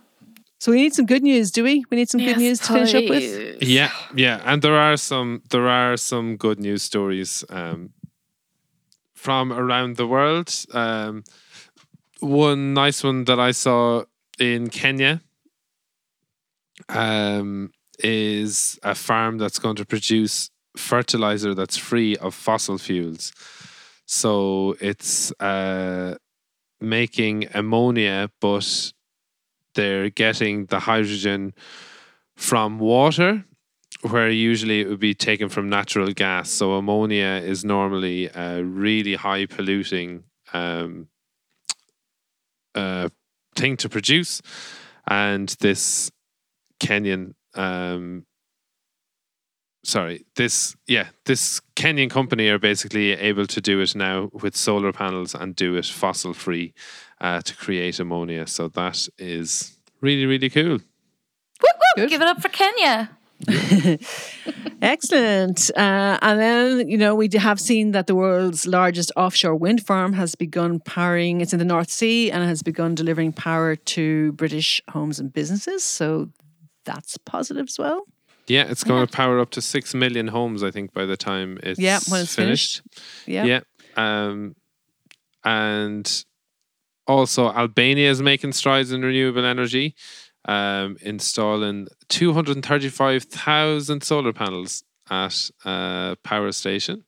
So 0.60 0.72
we 0.72 0.78
need 0.82 0.92
some 0.92 1.06
good 1.06 1.22
news, 1.22 1.52
do 1.52 1.62
we? 1.62 1.84
We 1.88 1.96
need 1.96 2.08
some 2.08 2.20
good 2.20 2.30
yes, 2.30 2.38
news 2.38 2.58
to 2.60 2.72
finish 2.72 2.94
up 2.94 3.08
with. 3.08 3.62
Yeah, 3.62 3.92
yeah, 4.14 4.42
and 4.44 4.60
there 4.60 4.76
are 4.76 4.96
some 4.96 5.42
there 5.50 5.68
are 5.68 5.96
some 5.96 6.36
good 6.36 6.58
news 6.58 6.82
stories 6.82 7.44
um, 7.48 7.90
from 9.14 9.52
around 9.52 9.96
the 9.96 10.06
world. 10.06 10.52
Um, 10.72 11.22
one 12.18 12.74
nice 12.74 13.04
one 13.04 13.24
that 13.24 13.38
I 13.38 13.52
saw 13.52 14.02
in 14.40 14.68
Kenya 14.68 15.20
um, 16.88 17.70
is 18.00 18.78
a 18.82 18.94
farm 18.96 19.38
that's 19.38 19.60
going 19.60 19.76
to 19.76 19.84
produce 19.84 20.50
fertilizer 20.76 21.54
that's 21.54 21.76
free 21.76 22.16
of 22.16 22.34
fossil 22.34 22.78
fuels. 22.78 23.32
So 24.06 24.74
it's 24.80 25.32
uh, 25.40 26.16
making 26.80 27.46
ammonia, 27.54 28.30
but 28.40 28.92
they're 29.78 30.10
getting 30.10 30.66
the 30.66 30.80
hydrogen 30.80 31.54
from 32.36 32.80
water 32.80 33.44
where 34.02 34.28
usually 34.28 34.80
it 34.80 34.88
would 34.88 34.98
be 34.98 35.14
taken 35.14 35.48
from 35.48 35.68
natural 35.68 36.12
gas. 36.12 36.50
So 36.50 36.72
ammonia 36.72 37.40
is 37.52 37.64
normally 37.64 38.28
a 38.34 38.64
really 38.64 39.14
high 39.14 39.46
polluting 39.46 40.24
um, 40.52 41.06
uh, 42.74 43.08
thing 43.54 43.76
to 43.76 43.88
produce, 43.88 44.42
and 45.06 45.48
this 45.60 46.10
Kenyan 46.80 47.34
um, 47.54 48.26
sorry, 49.82 50.24
this 50.36 50.76
yeah, 50.86 51.08
this 51.24 51.60
Kenyan 51.76 52.10
company 52.10 52.48
are 52.48 52.58
basically 52.58 53.12
able 53.12 53.46
to 53.46 53.60
do 53.60 53.80
it 53.80 53.94
now 53.94 54.30
with 54.32 54.56
solar 54.56 54.92
panels 54.92 55.34
and 55.34 55.54
do 55.54 55.76
it 55.76 55.86
fossil 55.86 56.34
free 56.34 56.74
uh, 57.20 57.40
to 57.42 57.56
create 57.56 57.98
ammonia. 58.00 58.46
So 58.46 58.68
that 58.68 59.08
is 59.18 59.76
really 60.00 60.26
really 60.26 60.50
cool. 60.50 60.78
Woo, 60.78 60.78
woo, 61.62 61.96
Good. 61.96 62.10
give 62.10 62.20
it 62.22 62.28
up 62.28 62.40
for 62.40 62.48
Kenya. 62.48 63.10
Excellent. 64.82 65.70
Uh, 65.76 66.18
and 66.22 66.40
then, 66.40 66.88
you 66.88 66.96
know, 66.96 67.14
we 67.14 67.28
have 67.34 67.60
seen 67.60 67.92
that 67.92 68.06
the 68.06 68.14
world's 68.14 68.66
largest 68.66 69.12
offshore 69.16 69.54
wind 69.54 69.86
farm 69.86 70.12
has 70.14 70.34
begun 70.34 70.80
powering, 70.80 71.40
it's 71.40 71.52
in 71.52 71.58
the 71.58 71.64
North 71.64 71.90
Sea 71.90 72.30
and 72.30 72.42
has 72.44 72.62
begun 72.62 72.94
delivering 72.94 73.32
power 73.32 73.76
to 73.76 74.32
British 74.32 74.80
homes 74.90 75.18
and 75.18 75.32
businesses. 75.32 75.84
So 75.84 76.30
that's 76.84 77.16
positive 77.18 77.68
as 77.68 77.78
well. 77.78 78.04
Yeah, 78.48 78.66
it's 78.68 78.84
going 78.84 79.06
to 79.06 79.12
power 79.12 79.38
up 79.38 79.50
to 79.50 79.60
six 79.60 79.94
million 79.94 80.28
homes. 80.28 80.62
I 80.62 80.70
think 80.70 80.92
by 80.92 81.04
the 81.06 81.16
time 81.16 81.58
it's 81.62 81.78
Yeah, 81.78 82.00
when 82.08 82.22
it's 82.22 82.34
finished. 82.34 82.82
Yeah. 83.26 83.44
Yeah. 83.44 83.60
Um, 83.96 84.54
and 85.44 86.24
also 87.06 87.50
Albania 87.52 88.10
is 88.10 88.22
making 88.22 88.52
strides 88.52 88.92
in 88.92 89.02
renewable 89.02 89.44
energy, 89.44 89.94
um, 90.46 90.96
installing 91.00 91.88
235,000 92.08 94.02
solar 94.02 94.32
panels 94.32 94.82
at 95.10 95.50
a 95.64 96.16
power 96.22 96.52
station. 96.52 97.04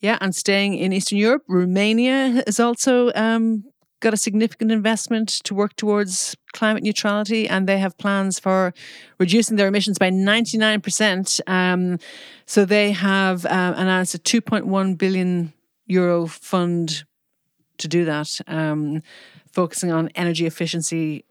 Yeah. 0.00 0.18
And 0.20 0.34
staying 0.34 0.74
in 0.74 0.92
Eastern 0.92 1.18
Europe, 1.18 1.42
Romania 1.48 2.42
is 2.46 2.60
also 2.60 3.12
um, 3.14 3.64
got 4.00 4.14
a 4.14 4.16
significant 4.16 4.70
investment 4.70 5.28
to 5.28 5.54
work 5.54 5.74
towards 5.76 6.36
climate 6.52 6.82
neutrality, 6.82 7.48
and 7.48 7.68
they 7.68 7.78
have 7.78 7.96
plans 7.98 8.38
for 8.38 8.72
reducing 9.18 9.56
their 9.56 9.68
emissions 9.68 9.98
by 9.98 10.10
99%. 10.10 11.40
Um, 11.48 11.98
so 12.46 12.64
they 12.64 12.92
have 12.92 13.44
um, 13.46 13.74
announced 13.74 14.14
a 14.14 14.18
2.1 14.18 14.96
billion 14.96 15.52
euro 15.86 16.26
fund 16.26 17.04
to 17.78 17.88
do 17.88 18.04
that, 18.04 18.40
um, 18.46 19.02
focusing 19.52 19.90
on 19.90 20.08
energy 20.14 20.46
efficiency 20.46 21.24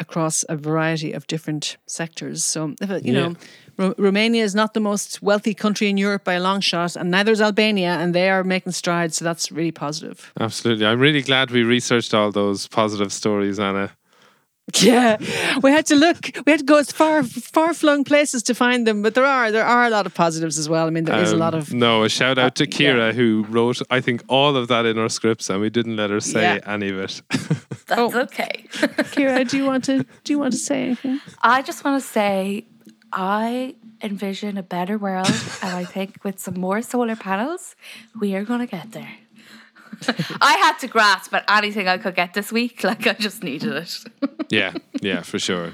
across 0.00 0.44
a 0.48 0.56
variety 0.56 1.12
of 1.12 1.26
different 1.26 1.76
sectors. 1.86 2.44
So, 2.44 2.74
you 2.80 2.98
Yeah. 3.02 3.12
know, 3.12 3.34
Ro- 3.78 3.94
Romania 3.98 4.44
is 4.44 4.54
not 4.54 4.72
the 4.74 4.80
most 4.80 5.22
wealthy 5.22 5.54
country 5.54 5.88
in 5.88 5.96
Europe 5.98 6.24
by 6.24 6.34
a 6.34 6.40
long 6.40 6.60
shot, 6.60 6.96
and 6.96 7.10
neither 7.10 7.32
is 7.32 7.40
Albania, 7.40 7.96
and 8.00 8.14
they 8.14 8.28
are 8.28 8.42
making 8.44 8.72
strides. 8.72 9.16
So 9.16 9.24
that's 9.24 9.52
really 9.52 9.72
positive. 9.72 10.32
Absolutely. 10.40 10.84
I'm 10.86 10.98
really 11.00 11.22
glad 11.22 11.50
we 11.50 11.62
researched 11.62 12.12
all 12.14 12.32
those 12.32 12.66
positive 12.68 13.12
stories, 13.12 13.58
Anna. 13.58 13.90
Yeah, 14.82 15.16
we 15.62 15.70
had 15.70 15.86
to 15.86 15.94
look. 15.94 16.18
We 16.44 16.50
had 16.52 16.58
to 16.60 16.64
go 16.66 16.76
as 16.76 16.92
far 16.92 17.22
far 17.22 17.72
flung 17.72 18.04
places 18.04 18.42
to 18.42 18.54
find 18.54 18.86
them, 18.86 19.00
but 19.02 19.14
there 19.14 19.24
are 19.24 19.50
there 19.50 19.64
are 19.64 19.86
a 19.86 19.90
lot 19.90 20.04
of 20.06 20.12
positives 20.12 20.58
as 20.58 20.68
well. 20.68 20.86
I 20.86 20.90
mean, 20.90 21.04
there 21.04 21.14
there 21.16 21.24
is 21.24 21.32
a 21.32 21.36
Um, 21.36 21.40
lot 21.40 21.54
of 21.54 21.72
no, 21.72 22.04
a 22.04 22.08
shout 22.08 22.36
out 22.38 22.54
to 22.56 22.64
uh, 22.64 22.70
Ciara 22.70 23.06
yeah. 23.06 23.12
who 23.12 23.46
wrote, 23.48 23.80
I 23.90 24.02
think, 24.02 24.22
all 24.28 24.56
of 24.56 24.68
that 24.68 24.84
in 24.84 24.98
our 24.98 25.08
scripts, 25.08 25.48
and 25.50 25.60
we 25.62 25.70
didn't 25.70 25.96
let 25.96 26.10
her 26.10 26.20
say 26.20 26.42
Yeah. 26.42 26.74
any 26.74 26.90
of 26.90 26.98
it. 26.98 27.22
That's 27.88 28.14
Oh. 28.14 28.20
okay. 28.20 28.64
Ciara. 29.12 29.44
Do 29.44 29.56
you 29.56 29.64
want 29.66 29.84
to 29.84 30.04
do 30.24 30.32
you 30.32 30.38
want 30.38 30.52
to 30.52 30.58
say 30.58 30.82
anything? 30.84 31.20
I 31.42 31.62
just 31.62 31.84
want 31.84 32.00
to 32.02 32.06
say, 32.08 32.64
I 33.12 33.74
envision 34.02 34.56
a 34.58 34.62
better 34.62 34.96
world, 34.98 35.26
and 35.62 35.72
I 35.74 35.84
think 35.84 36.22
with 36.24 36.38
some 36.38 36.60
more 36.60 36.82
solar 36.82 37.16
panels, 37.16 37.74
we 38.20 38.34
are 38.36 38.44
going 38.44 38.60
to 38.60 38.66
get 38.66 38.92
there. 38.92 39.14
I 40.40 40.52
had 40.64 40.78
to 40.80 40.86
grasp 40.86 41.34
at 41.34 41.44
anything 41.50 41.88
I 41.88 41.98
could 41.98 42.14
get 42.14 42.34
this 42.34 42.52
week. 42.52 42.84
Like 42.90 43.06
I 43.06 43.14
just 43.14 43.42
needed 43.42 43.72
it. 43.72 43.98
yeah, 44.50 44.72
yeah, 45.02 45.22
for 45.22 45.38
sure. 45.38 45.72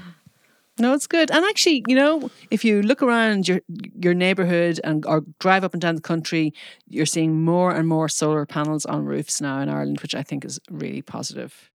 No, 0.77 0.93
it's 0.93 1.07
good. 1.07 1.31
And 1.31 1.45
actually, 1.45 1.83
you 1.87 1.95
know, 1.95 2.29
if 2.51 2.65
you 2.65 2.81
look 2.81 3.01
around 3.03 3.47
your 3.47 3.61
your 4.03 4.13
neighborhood 4.13 4.79
and 4.83 5.05
or 5.05 5.23
drive 5.39 5.63
up 5.63 5.73
and 5.73 5.81
down 5.81 5.95
the 5.95 6.01
country, 6.01 6.53
you're 6.89 7.05
seeing 7.05 7.43
more 7.43 7.71
and 7.75 7.87
more 7.87 8.09
solar 8.09 8.45
panels 8.45 8.85
on 8.85 9.05
roofs 9.05 9.39
now 9.41 9.59
in 9.61 9.69
Ireland, 9.69 9.99
which 10.01 10.15
I 10.15 10.23
think 10.23 10.43
is 10.45 10.59
really 10.69 11.01
positive. 11.01 11.69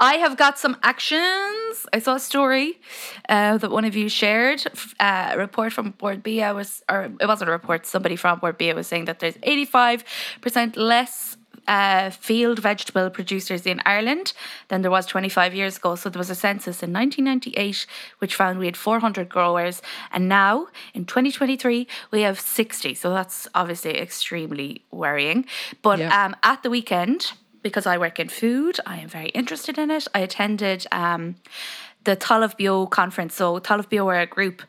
I 0.00 0.14
have 0.16 0.36
got 0.36 0.58
some 0.58 0.76
actions. 0.82 1.86
I 1.92 1.98
saw 2.00 2.16
a 2.16 2.20
story 2.20 2.80
uh, 3.28 3.58
that 3.58 3.70
one 3.70 3.84
of 3.84 3.94
you 3.94 4.08
shared. 4.08 4.64
Uh, 4.98 5.30
a 5.32 5.38
report 5.38 5.72
from 5.72 5.90
Bord 5.92 6.22
Bia. 6.22 6.48
I 6.48 6.52
was, 6.52 6.82
or 6.90 7.04
it 7.20 7.26
wasn't 7.26 7.48
a 7.50 7.52
report. 7.52 7.86
Somebody 7.86 8.16
from 8.16 8.40
Bord 8.40 8.58
Bia. 8.58 8.74
was 8.74 8.86
saying 8.88 9.04
that 9.06 9.20
there's 9.20 9.38
85 9.42 10.04
percent 10.40 10.76
less 10.76 11.36
uh, 11.68 12.10
field 12.10 12.58
vegetable 12.58 13.08
producers 13.08 13.66
in 13.66 13.80
Ireland 13.86 14.32
than 14.68 14.82
there 14.82 14.90
was 14.90 15.06
25 15.06 15.54
years 15.54 15.76
ago. 15.76 15.94
So 15.94 16.10
there 16.10 16.18
was 16.18 16.28
a 16.28 16.34
census 16.34 16.82
in 16.82 16.92
1998 16.92 17.86
which 18.18 18.34
found 18.34 18.58
we 18.58 18.66
had 18.66 18.76
400 18.76 19.28
growers, 19.28 19.80
and 20.12 20.28
now 20.28 20.66
in 20.92 21.04
2023 21.06 21.86
we 22.10 22.22
have 22.22 22.38
60. 22.40 22.94
So 22.94 23.10
that's 23.10 23.48
obviously 23.54 23.96
extremely 23.98 24.82
worrying. 24.90 25.46
But 25.82 26.00
Yeah. 26.00 26.24
um, 26.24 26.36
at 26.42 26.62
the 26.64 26.68
weekend 26.70 27.32
because 27.64 27.86
I 27.86 27.98
work 27.98 28.20
in 28.20 28.28
food, 28.28 28.78
I 28.86 28.98
am 28.98 29.08
very 29.08 29.30
interested 29.30 29.76
in 29.78 29.90
it. 29.90 30.06
I 30.14 30.20
attended 30.20 30.86
um, 30.92 31.34
the 32.04 32.14
Talamh 32.14 32.56
Beo 32.56 32.88
conference. 32.88 33.34
So 33.34 33.58
Talamh 33.58 33.88
Beo 33.88 34.06
are 34.06 34.20
a 34.20 34.26
group 34.26 34.62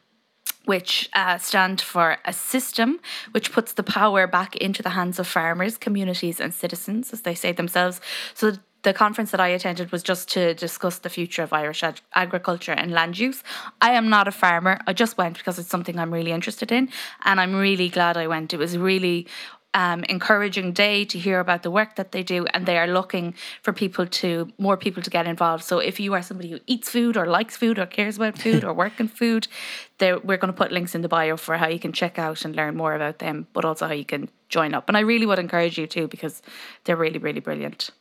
which 0.64 1.10
uh, 1.14 1.38
stand 1.38 1.80
for 1.80 2.18
a 2.26 2.34
system 2.34 3.00
which 3.32 3.52
puts 3.52 3.74
the 3.74 3.84
power 3.84 4.26
back 4.26 4.56
into 4.56 4.82
the 4.82 4.90
hands 4.90 5.20
of 5.20 5.28
farmers, 5.28 5.78
communities, 5.78 6.40
and 6.40 6.52
citizens, 6.54 7.14
as 7.14 7.22
they 7.22 7.36
say 7.36 7.52
themselves. 7.52 8.02
So 8.34 8.54
the 8.86 8.94
conference 8.94 9.32
that 9.32 9.42
I 9.42 9.48
attended 9.50 9.92
was 9.92 10.04
just 10.04 10.30
to 10.30 10.54
discuss 10.54 11.00
the 11.00 11.10
future 11.10 11.44
of 11.44 11.52
Irish 11.52 11.84
ag- 11.84 12.02
agriculture 12.14 12.72
and 12.72 12.92
land 12.92 13.18
use. 13.18 13.44
I 13.82 13.92
am 13.92 14.10
not 14.10 14.28
a 14.28 14.32
farmer. 14.32 14.80
I 14.88 14.94
just 14.94 15.18
went 15.18 15.38
because 15.38 15.60
it's 15.60 15.70
something 15.70 16.00
I'm 16.00 16.14
really 16.14 16.32
interested 16.32 16.72
in, 16.72 16.90
and 17.26 17.42
I'm 17.42 17.56
really 17.56 17.90
glad 17.90 18.16
I 18.16 18.28
went. 18.28 18.54
It 18.54 18.58
was 18.58 18.78
really 18.78 19.28
um, 19.76 20.06
encouraging 20.06 20.72
day 20.72 21.04
to 21.04 21.20
hear 21.20 21.42
about 21.42 21.62
the 21.62 21.70
work 21.70 21.98
that 21.98 22.14
they 22.14 22.24
do, 22.24 22.46
and 22.54 22.66
they 22.66 22.78
are 22.78 22.88
looking 22.88 23.36
for 23.62 23.74
people 23.74 24.08
to 24.08 24.50
more 24.58 24.78
people 24.78 25.04
to 25.04 25.10
get 25.10 25.28
involved. 25.28 25.66
So 25.66 25.80
if 25.80 26.00
you 26.00 26.14
are 26.14 26.22
somebody 26.22 26.50
who 26.50 26.60
eats 26.66 26.90
food 26.90 27.18
or 27.18 27.28
likes 27.28 27.58
food 27.58 27.78
or 27.78 27.86
cares 27.86 28.16
about 28.16 28.38
food 28.38 28.64
or 28.64 28.74
work 28.74 29.00
in 29.02 29.10
food, 29.10 29.48
there 29.98 30.18
we're 30.20 30.38
going 30.38 30.54
to 30.54 30.58
put 30.58 30.72
links 30.72 30.96
in 30.96 31.02
the 31.02 31.10
bio 31.10 31.36
for 31.36 31.58
how 31.58 31.68
you 31.68 31.78
can 31.78 31.92
check 31.92 32.18
out 32.18 32.46
and 32.46 32.56
learn 32.56 32.78
more 32.78 32.96
about 32.96 33.20
them, 33.20 33.48
but 33.52 33.66
also 33.66 33.86
how 33.86 33.94
you 33.94 34.06
can 34.06 34.30
join 34.48 34.74
up. 34.74 34.88
And 34.88 34.96
I 34.96 35.02
really 35.02 35.26
would 35.26 35.40
encourage 35.40 35.78
you 35.78 35.88
to 35.88 36.08
because 36.08 36.42
they're 36.86 36.96
really 36.96 37.20
really 37.20 37.42
brilliant. 37.42 37.92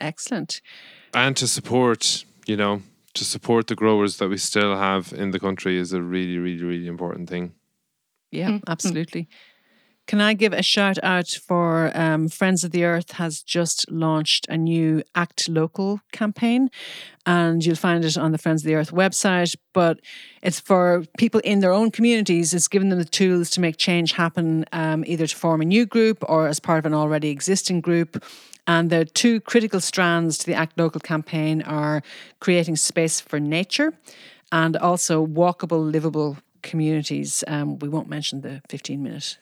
Excellent. 0.00 0.60
and 1.14 1.36
to 1.36 1.46
support 1.46 2.24
you 2.46 2.56
know 2.56 2.82
to 3.14 3.24
support 3.24 3.66
the 3.66 3.76
growers 3.76 4.16
that 4.16 4.28
we 4.28 4.38
still 4.38 4.74
have 4.76 5.12
in 5.12 5.30
the 5.30 5.38
country 5.38 5.76
is 5.76 5.92
a 5.92 6.02
really 6.02 6.38
really 6.38 6.64
really 6.64 6.88
important 6.88 7.28
thing 7.28 7.52
Yeah, 8.30 8.58
absolutely. 8.66 9.28
Can 10.06 10.20
I 10.20 10.34
give 10.34 10.52
a 10.52 10.62
shout 10.62 10.98
out 11.02 11.28
for 11.28 11.90
um, 11.94 12.28
Friends 12.28 12.64
of 12.64 12.72
the 12.72 12.84
Earth 12.84 13.12
has 13.12 13.40
just 13.42 13.90
launched 13.90 14.46
a 14.48 14.56
new 14.56 15.02
Act 15.14 15.48
Local 15.48 16.00
campaign, 16.10 16.70
and 17.24 17.64
you'll 17.64 17.76
find 17.76 18.04
it 18.04 18.18
on 18.18 18.32
the 18.32 18.38
Friends 18.38 18.62
of 18.62 18.66
the 18.66 18.74
Earth 18.74 18.90
website. 18.90 19.54
But 19.72 20.00
it's 20.42 20.58
for 20.58 21.04
people 21.18 21.40
in 21.44 21.60
their 21.60 21.72
own 21.72 21.90
communities. 21.90 22.52
It's 22.52 22.68
giving 22.68 22.88
them 22.88 22.98
the 22.98 23.04
tools 23.04 23.48
to 23.50 23.60
make 23.60 23.76
change 23.76 24.12
happen, 24.12 24.66
um, 24.72 25.04
either 25.06 25.26
to 25.26 25.36
form 25.36 25.62
a 25.62 25.64
new 25.64 25.86
group 25.86 26.18
or 26.28 26.48
as 26.48 26.58
part 26.58 26.80
of 26.80 26.86
an 26.86 26.94
already 26.94 27.30
existing 27.30 27.80
group. 27.80 28.22
And 28.66 28.90
the 28.90 29.04
two 29.04 29.40
critical 29.40 29.80
strands 29.80 30.36
to 30.38 30.46
the 30.46 30.54
Act 30.54 30.78
Local 30.78 31.00
campaign 31.00 31.62
are 31.62 32.02
creating 32.40 32.76
space 32.76 33.20
for 33.20 33.38
nature 33.40 33.94
and 34.50 34.76
also 34.76 35.24
walkable, 35.24 35.90
livable 35.90 36.38
communities. 36.62 37.42
Um, 37.46 37.78
we 37.78 37.88
won't 37.88 38.08
mention 38.08 38.42
the 38.42 38.62
15 38.68 39.02
minute 39.02 39.38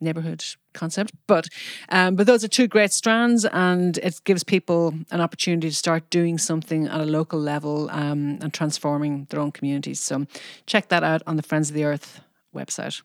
neighborhood 0.00 0.44
concept, 0.72 1.12
but 1.26 1.48
um, 1.88 2.16
but 2.16 2.26
those 2.26 2.44
are 2.44 2.48
two 2.48 2.66
great 2.68 2.92
strands, 2.92 3.44
and 3.44 3.98
it 3.98 4.20
gives 4.24 4.44
people 4.44 4.94
an 5.10 5.20
opportunity 5.20 5.68
to 5.68 5.74
start 5.74 6.08
doing 6.10 6.38
something 6.38 6.86
at 6.86 7.00
a 7.00 7.04
local 7.04 7.38
level 7.38 7.90
um, 7.90 8.38
and 8.40 8.52
transforming 8.54 9.26
their 9.30 9.40
own 9.40 9.52
communities. 9.52 10.00
So 10.00 10.26
check 10.66 10.88
that 10.88 11.02
out 11.02 11.22
on 11.26 11.36
the 11.36 11.42
Friends 11.42 11.70
of 11.70 11.74
the 11.74 11.84
Earth 11.84 12.20
website. 12.54 13.02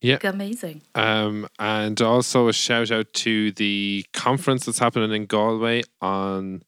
Yeah. 0.00 0.16
Amazing. 0.24 0.82
um, 0.94 1.46
and 1.58 2.00
also 2.00 2.48
a 2.48 2.52
shout 2.54 2.90
out 2.90 3.12
to 3.14 3.52
the 3.52 4.06
conference 4.14 4.64
that's 4.64 4.78
happening 4.78 5.12
in 5.12 5.26
galway 5.26 5.82
on 6.00 6.62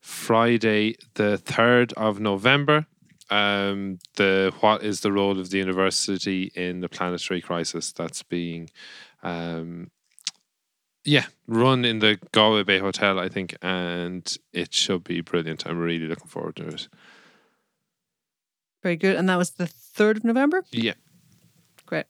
friday 0.00 0.96
the 1.14 1.40
3rd 1.44 1.92
of 1.92 2.18
november 2.18 2.86
um, 3.32 3.98
the 4.16 4.52
what 4.60 4.82
is 4.82 5.00
the 5.00 5.12
role 5.12 5.38
of 5.38 5.50
the 5.50 5.58
university 5.58 6.52
in 6.54 6.80
the 6.80 6.88
planetary 6.88 7.40
crisis 7.40 7.92
that's 7.92 8.22
being 8.22 8.68
um, 9.22 9.90
yeah 11.04 11.26
run 11.46 11.84
in 11.84 11.98
the 11.98 12.18
galway 12.32 12.62
bay 12.62 12.78
hotel 12.78 13.18
i 13.18 13.28
think 13.28 13.56
and 13.62 14.38
it 14.52 14.72
should 14.72 15.02
be 15.02 15.20
brilliant 15.20 15.66
i'm 15.66 15.78
really 15.78 16.06
looking 16.06 16.28
forward 16.28 16.56
to 16.56 16.66
it 16.68 16.88
Very 18.82 18.96
good. 18.96 19.16
And 19.16 19.28
that 19.28 19.38
was 19.38 19.50
the 19.50 19.66
3rd 19.66 20.16
of 20.18 20.24
November? 20.24 20.64
Yeah. 20.72 20.94
Great. 21.86 22.06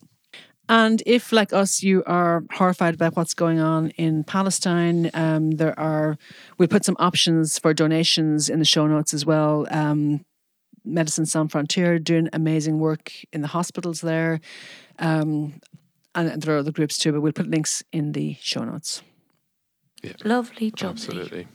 And 0.69 1.03
if, 1.05 1.33
like 1.33 1.53
us, 1.53 1.83
you 1.83 2.03
are 2.07 2.45
horrified 2.53 2.95
about 2.95 3.15
what's 3.17 3.35
going 3.35 3.61
on 3.61 3.91
in 3.99 4.25
Palestine, 4.25 5.11
um, 5.13 5.51
there 5.53 5.79
are, 5.79 6.17
we'll 6.57 6.69
put 6.69 6.85
some 6.85 6.97
options 6.99 7.59
for 7.59 7.75
donations 7.75 8.49
in 8.49 8.59
the 8.59 8.65
show 8.65 8.87
notes 8.87 9.13
as 9.13 9.27
well. 9.27 9.67
Um, 9.71 10.25
Medicine 10.85 11.27
Sans 11.27 11.51
Frontier 11.51 11.99
doing 11.99 12.29
amazing 12.33 12.79
work 12.79 13.13
in 13.33 13.43
the 13.43 13.49
hospitals 13.49 14.01
there. 14.01 14.41
Um, 14.99 15.55
and, 16.15 16.29
and 16.29 16.43
there 16.43 16.55
are 16.57 16.59
other 16.59 16.73
groups 16.73 16.99
too, 16.99 17.13
but 17.13 17.21
we'll 17.21 17.33
put 17.33 17.49
links 17.49 17.83
in 17.93 18.13
the 18.13 18.37
show 18.41 18.65
notes. 18.65 19.03
Lovely, 20.25 20.71
job. 20.71 20.93
Absolutely. 20.93 21.47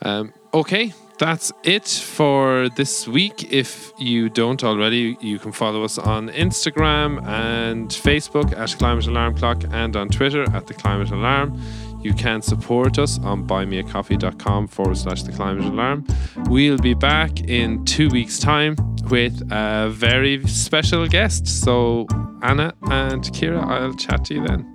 Um, 0.00 0.32
okay, 0.52 0.92
that's 1.18 1.52
it 1.62 1.86
for 1.86 2.68
this 2.70 3.06
week. 3.06 3.52
If 3.52 3.92
you 3.98 4.28
don't 4.28 4.64
already, 4.64 5.16
you 5.20 5.38
can 5.38 5.52
follow 5.52 5.84
us 5.84 5.98
on 5.98 6.28
Instagram 6.30 7.24
and 7.26 7.88
Facebook 7.88 8.56
at 8.58 8.76
Climate 8.78 9.06
Alarm 9.06 9.36
Clock 9.36 9.62
and 9.70 9.94
on 9.94 10.08
Twitter 10.08 10.42
at 10.54 10.66
The 10.66 10.74
Climate 10.74 11.10
Alarm. 11.10 11.60
You 12.02 12.12
can 12.14 12.42
support 12.42 12.98
us 12.98 13.18
on 13.20 13.46
buymeacoffee.com 13.46 14.66
forward 14.68 14.96
slash 14.98 15.22
The 15.22 15.32
Climate 15.32 15.64
Alarm. 15.64 16.04
We'll 16.48 16.78
be 16.78 16.94
back 16.94 17.40
in 17.42 17.84
two 17.84 18.08
weeks' 18.10 18.38
time 18.38 18.76
with 19.08 19.40
a 19.52 19.88
very 19.90 20.46
special 20.48 21.06
guest. 21.06 21.46
So, 21.46 22.06
Anna 22.42 22.74
and 22.82 23.32
Ciara, 23.34 23.64
I'll 23.66 23.94
chat 23.94 24.24
to 24.26 24.34
you 24.34 24.46
then. 24.46 24.68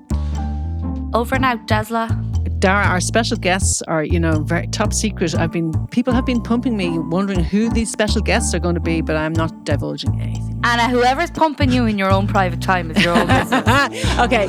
Over 1.14 1.36
and 1.36 1.46
out, 1.46 1.68
Dazzler. 1.68 2.08
Darragh, 2.60 2.88
our 2.88 3.00
special 3.00 3.38
guests 3.38 3.82
are, 3.84 4.04
you 4.04 4.20
know, 4.20 4.42
very 4.42 4.68
top 4.68 4.94
secret. 4.94 5.36
I've 5.36 5.52
been 5.52 5.74
people 5.88 6.14
have 6.14 6.26
been 6.26 6.42
pumping 6.42 6.76
me, 6.76 6.98
wondering 6.98 7.44
who 7.44 7.70
these 7.70 7.92
special 7.92 8.22
guests 8.22 8.54
are 8.56 8.60
going 8.60 8.76
to 8.76 8.82
be, 8.82 9.02
but 9.02 9.16
I'm 9.16 9.34
not 9.34 9.64
divulging 9.64 10.20
anything. 10.20 10.60
Anna, 10.64 10.90
whoever's 10.90 11.30
pumping 11.30 11.72
you 11.72 11.86
in 11.86 12.00
your 12.00 12.10
own 12.10 12.28
private 12.28 12.62
time 12.62 12.90
is 12.90 13.04
your 13.04 13.16
own 13.16 13.28
business. 13.28 14.20
okay, 14.20 14.48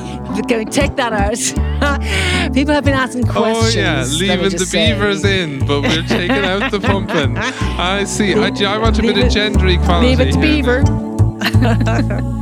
can 0.49 0.59
we 0.59 0.65
take 0.65 0.97
that 0.97 1.13
out? 1.13 2.53
people 2.55 2.73
have 2.73 2.85
been 2.85 2.95
asking 2.95 3.29
oh, 3.29 3.33
questions. 3.33 3.77
Oh 3.77 3.79
yeah, 3.79 4.05
leaving 4.05 4.51
the 4.51 4.59
say. 4.59 4.93
beavers 4.93 5.25
in, 5.25 5.67
but 5.67 5.83
we're 5.83 6.03
taking 6.03 6.45
out 6.45 6.71
the 6.71 6.81
pumping. 6.81 7.37
I 7.39 8.05
see. 8.05 8.35
I, 8.35 8.49
I 8.49 8.79
want 8.79 8.99
a 8.99 9.03
bit 9.03 9.17
Leave 9.17 9.19
of 9.19 9.25
it- 9.25 9.31
gender 9.31 9.67
equality. 9.67 10.07
Leave 10.09 10.21
it 10.21 10.33
to 10.33 10.41
here. 10.41 10.83
beaver. 10.83 12.35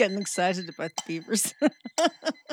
Getting 0.00 0.18
excited 0.18 0.66
about 0.66 0.96
the 0.96 1.02
beavers. 1.06 1.52